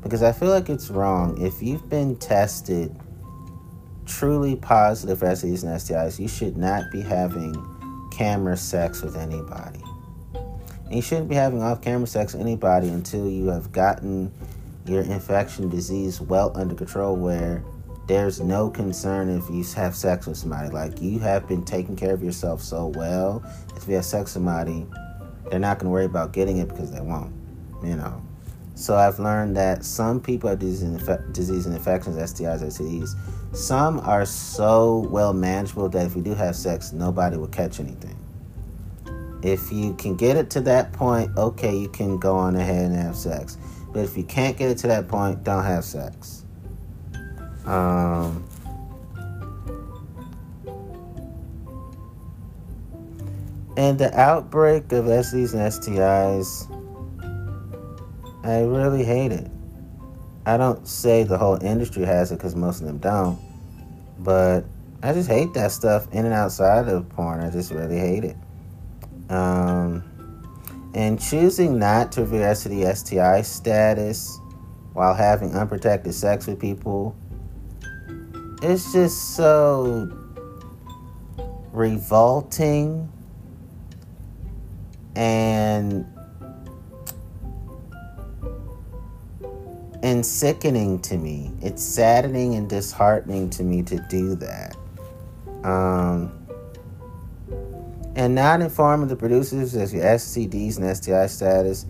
Because 0.02 0.22
I 0.22 0.32
feel 0.32 0.50
like 0.50 0.68
it's 0.68 0.90
wrong. 0.90 1.40
If 1.40 1.62
you've 1.62 1.88
been 1.88 2.16
tested 2.16 2.94
truly 4.10 4.56
positive 4.56 5.20
for 5.20 5.26
STDs 5.26 5.62
and 5.62 5.72
STIs, 5.80 6.18
you 6.18 6.28
should 6.28 6.56
not 6.56 6.90
be 6.90 7.00
having 7.00 7.54
camera 8.10 8.56
sex 8.56 9.02
with 9.02 9.16
anybody. 9.16 9.82
And 10.34 10.94
you 10.94 11.00
shouldn't 11.00 11.28
be 11.28 11.36
having 11.36 11.62
off 11.62 11.80
camera 11.80 12.06
sex 12.06 12.32
with 12.32 12.42
anybody 12.42 12.88
until 12.88 13.28
you 13.28 13.46
have 13.46 13.70
gotten 13.72 14.32
your 14.84 15.02
infection 15.02 15.68
disease 15.68 16.20
well 16.20 16.50
under 16.56 16.74
control 16.74 17.14
where 17.16 17.62
there's 18.08 18.40
no 18.40 18.68
concern 18.68 19.28
if 19.28 19.48
you 19.48 19.62
have 19.74 19.94
sex 19.94 20.26
with 20.26 20.36
somebody. 20.36 20.68
Like 20.68 21.00
you 21.00 21.20
have 21.20 21.46
been 21.46 21.64
taking 21.64 21.94
care 21.94 22.12
of 22.12 22.22
yourself 22.24 22.60
so 22.60 22.88
well. 22.88 23.42
If 23.76 23.86
you 23.86 23.94
have 23.94 24.04
sex 24.04 24.22
with 24.22 24.44
somebody, 24.44 24.86
they're 25.48 25.60
not 25.60 25.78
going 25.78 25.86
to 25.86 25.90
worry 25.90 26.06
about 26.06 26.32
getting 26.32 26.58
it 26.58 26.68
because 26.68 26.90
they 26.90 27.00
won't, 27.00 27.32
you 27.84 27.94
know. 27.94 28.20
So 28.80 28.96
I've 28.96 29.18
learned 29.18 29.58
that 29.58 29.84
some 29.84 30.22
people 30.22 30.48
have 30.48 30.58
disease 30.58 30.80
and, 30.80 31.34
disease 31.34 31.66
and 31.66 31.76
infections, 31.76 32.16
STIs, 32.16 32.62
STDs. 32.62 33.14
Some 33.54 34.00
are 34.00 34.24
so 34.24 35.06
well 35.10 35.34
manageable 35.34 35.90
that 35.90 36.06
if 36.06 36.16
you 36.16 36.22
do 36.22 36.32
have 36.32 36.56
sex, 36.56 36.90
nobody 36.90 37.36
will 37.36 37.48
catch 37.48 37.78
anything. 37.78 38.16
If 39.42 39.70
you 39.70 39.92
can 39.96 40.16
get 40.16 40.38
it 40.38 40.48
to 40.52 40.62
that 40.62 40.94
point, 40.94 41.36
okay, 41.36 41.76
you 41.76 41.90
can 41.90 42.18
go 42.18 42.36
on 42.36 42.56
ahead 42.56 42.86
and 42.86 42.96
have 42.96 43.16
sex. 43.16 43.58
But 43.92 44.04
if 44.04 44.16
you 44.16 44.24
can't 44.24 44.56
get 44.56 44.70
it 44.70 44.78
to 44.78 44.86
that 44.86 45.08
point, 45.08 45.44
don't 45.44 45.64
have 45.64 45.84
sex. 45.84 46.46
Um, 47.66 48.48
and 53.76 53.98
the 53.98 54.10
outbreak 54.18 54.90
of 54.92 55.04
STDs 55.04 55.52
and 55.52 55.70
STIs 55.70 56.79
I 58.42 58.60
really 58.60 59.04
hate 59.04 59.32
it. 59.32 59.50
I 60.46 60.56
don't 60.56 60.86
say 60.88 61.24
the 61.24 61.36
whole 61.36 61.62
industry 61.62 62.04
has 62.04 62.32
it 62.32 62.36
because 62.36 62.56
most 62.56 62.80
of 62.80 62.86
them 62.86 62.98
don't, 62.98 63.38
but 64.18 64.64
I 65.02 65.12
just 65.12 65.28
hate 65.28 65.52
that 65.54 65.72
stuff 65.72 66.06
in 66.12 66.24
and 66.24 66.34
outside 66.34 66.88
of 66.88 67.08
porn. 67.10 67.40
I 67.40 67.50
just 67.50 67.70
really 67.70 67.98
hate 67.98 68.24
it. 68.24 68.36
Um, 69.28 70.02
and 70.94 71.20
choosing 71.20 71.78
not 71.78 72.12
to 72.12 72.22
reveal 72.22 72.40
STD 72.40 72.96
STI 72.96 73.42
status 73.42 74.40
while 74.92 75.14
having 75.14 75.54
unprotected 75.54 76.14
sex 76.14 76.46
with 76.46 76.58
people, 76.58 77.16
it's 78.62 78.92
just 78.92 79.36
so 79.36 80.10
revolting 81.72 83.10
and 85.14 86.06
and 90.02 90.24
sickening 90.24 90.98
to 91.00 91.16
me. 91.16 91.52
It's 91.60 91.82
saddening 91.82 92.54
and 92.54 92.68
disheartening 92.68 93.50
to 93.50 93.62
me 93.62 93.82
to 93.84 93.98
do 94.08 94.34
that. 94.36 94.76
Um, 95.64 96.32
and 98.16 98.34
not 98.34 98.60
informing 98.60 99.08
the 99.08 99.16
producers 99.16 99.74
as 99.76 99.92
your 99.92 100.04
STDs 100.04 100.78
and 100.78 100.96
STI 100.96 101.26
status, 101.26 101.86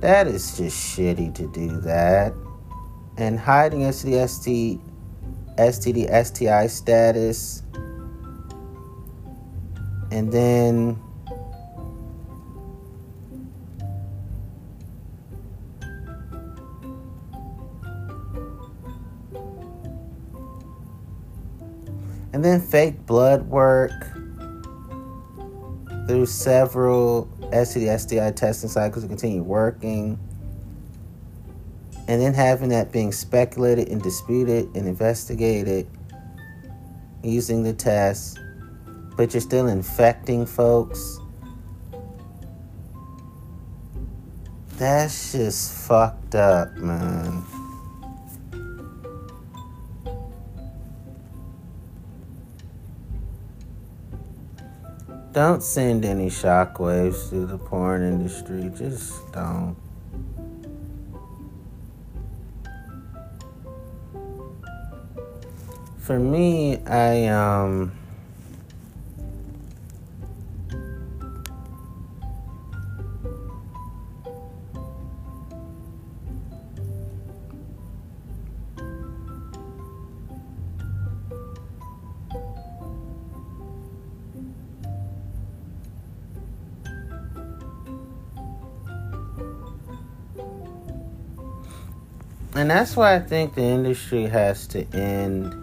that 0.00 0.26
is 0.26 0.56
just 0.56 0.76
shitty 0.76 1.34
to 1.34 1.50
do 1.52 1.80
that. 1.80 2.34
And 3.16 3.38
hiding 3.38 3.80
STD, 3.80 4.28
ST, 4.28 4.80
STD, 5.56 6.24
STI 6.24 6.66
status, 6.66 7.62
and 10.10 10.32
then 10.32 11.00
and 22.34 22.44
then 22.44 22.60
fake 22.60 23.06
blood 23.06 23.48
work 23.48 23.92
through 26.08 26.26
several 26.26 27.28
STD, 27.52 27.96
STI 27.96 28.32
testing 28.32 28.68
cycles 28.68 29.04
to 29.04 29.08
continue 29.08 29.40
working, 29.40 30.18
and 32.08 32.20
then 32.20 32.34
having 32.34 32.70
that 32.70 32.90
being 32.90 33.12
speculated 33.12 33.88
and 33.88 34.02
disputed 34.02 34.64
and 34.74 34.88
investigated 34.88 35.88
using 37.22 37.62
the 37.62 37.72
test, 37.72 38.40
but 39.16 39.32
you're 39.32 39.40
still 39.40 39.68
infecting 39.68 40.44
folks. 40.44 41.20
That's 44.76 45.30
just 45.30 45.86
fucked 45.86 46.34
up, 46.34 46.76
man. 46.78 47.44
Don't 55.34 55.64
send 55.64 56.04
any 56.04 56.30
shockwaves 56.30 57.28
to 57.30 57.44
the 57.44 57.58
porn 57.58 58.04
industry. 58.04 58.70
Just 58.78 59.32
don't. 59.32 59.74
For 65.98 66.20
me, 66.20 66.78
I 66.86 67.26
um 67.26 67.90
that's 92.84 92.96
why 92.96 93.14
I 93.14 93.18
think 93.18 93.54
the 93.54 93.62
industry 93.62 94.26
has 94.26 94.66
to 94.66 94.84
end. 94.94 95.54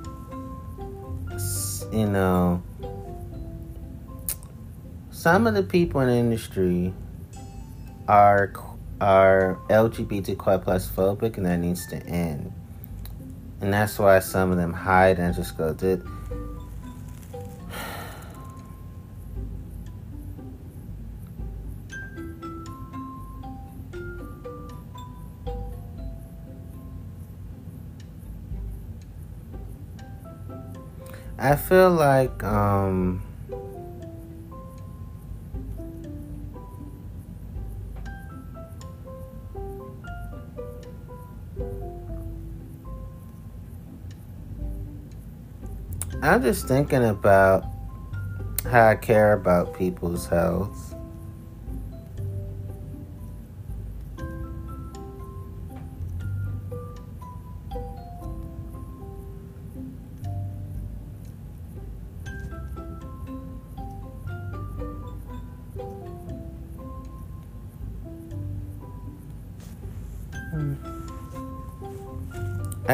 You 1.94 2.08
know, 2.08 2.64
some 5.12 5.46
of 5.46 5.54
the 5.54 5.62
people 5.62 6.02
in 6.02 6.08
the 6.08 6.16
industry 6.16 6.92
are 8.08 8.52
are 9.00 9.60
LGBTQ 9.70 10.64
plus 10.64 10.90
phobic, 10.90 11.38
and 11.38 11.46
that 11.46 11.60
needs 11.60 11.86
to 11.90 11.98
end. 12.08 12.52
And 13.62 13.72
that's 13.72 14.00
why 14.00 14.18
some 14.18 14.50
of 14.50 14.58
them 14.58 14.74
hide 14.74 15.20
and 15.20 15.36
just 15.36 15.56
go, 15.56 15.74
I 31.52 31.58
feel 31.58 31.90
like 31.90 32.46
um 32.46 33.22
I'm 46.22 46.42
just 46.42 46.70
thinking 46.70 47.04
about 47.04 47.66
how 48.64 48.88
I 48.88 48.96
care 48.96 49.34
about 49.34 49.78
people's 49.78 50.28
health. 50.28 50.91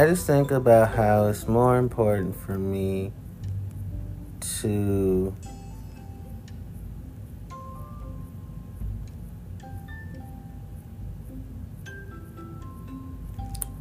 Just 0.10 0.26
think 0.26 0.52
about 0.52 0.96
how 0.96 1.28
it's 1.28 1.50
more 1.50 1.78
important 1.78 2.34
for 2.34 2.58
me 2.58 3.12
to 4.40 5.36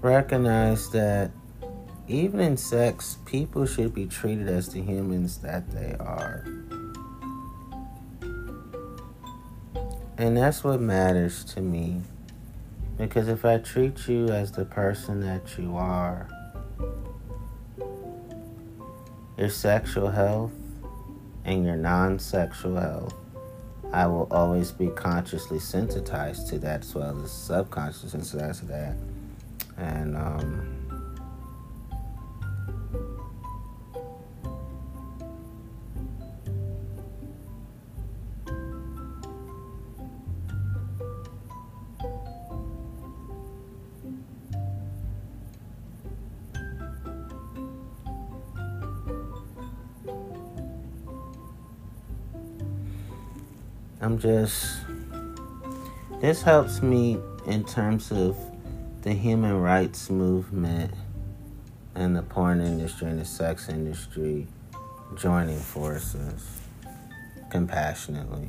recognize 0.01 0.90
that 0.90 1.31
even 2.09 2.40
in 2.40 2.57
sex, 2.57 3.19
people 3.24 3.65
should 3.65 3.94
be 3.94 4.07
treated 4.07 4.48
as 4.48 4.70
the 4.70 4.81
humans 4.81 5.39
that 5.39 5.70
they 5.70 5.94
are. 6.01 6.44
And 10.19 10.36
that's 10.36 10.65
what 10.65 10.81
matters 10.81 11.44
to 11.55 11.61
me. 11.61 12.01
Because 12.97 13.28
if 13.28 13.44
I 13.44 13.59
treat 13.59 14.09
you 14.09 14.28
as 14.28 14.52
the 14.52 14.64
person 14.64 15.20
that 15.20 15.59
you 15.59 15.77
are, 15.77 16.28
your 19.36 19.51
sexual 19.51 20.09
health 20.09 20.52
and 21.44 21.64
your 21.64 21.77
non 21.77 22.18
sexual 22.18 22.77
health, 22.77 23.14
I 23.93 24.06
will 24.06 24.27
always 24.31 24.73
be 24.73 24.89
consciously 24.89 25.59
sensitized 25.59 26.48
to 26.48 26.59
that 26.60 26.81
as 26.81 26.94
well 26.94 27.23
as 27.23 27.31
subconsciously 27.31 28.10
sensitized 28.10 28.60
to 28.60 28.66
that. 28.66 28.97
And, 29.77 30.16
um, 30.16 30.76
Just, 54.18 54.78
this 56.20 56.40
helps 56.40 56.80
me 56.80 57.18
in 57.47 57.64
terms 57.64 58.10
of 58.10 58.36
the 59.02 59.12
human 59.12 59.60
rights 59.60 60.09
movement 60.09 60.94
and 61.94 62.16
the 62.16 62.22
porn 62.22 62.60
industry 62.60 63.09
and 63.09 63.20
the 63.20 63.24
sex 63.24 63.68
industry 63.68 64.47
joining 65.16 65.59
forces 65.59 66.60
compassionately. 67.51 68.48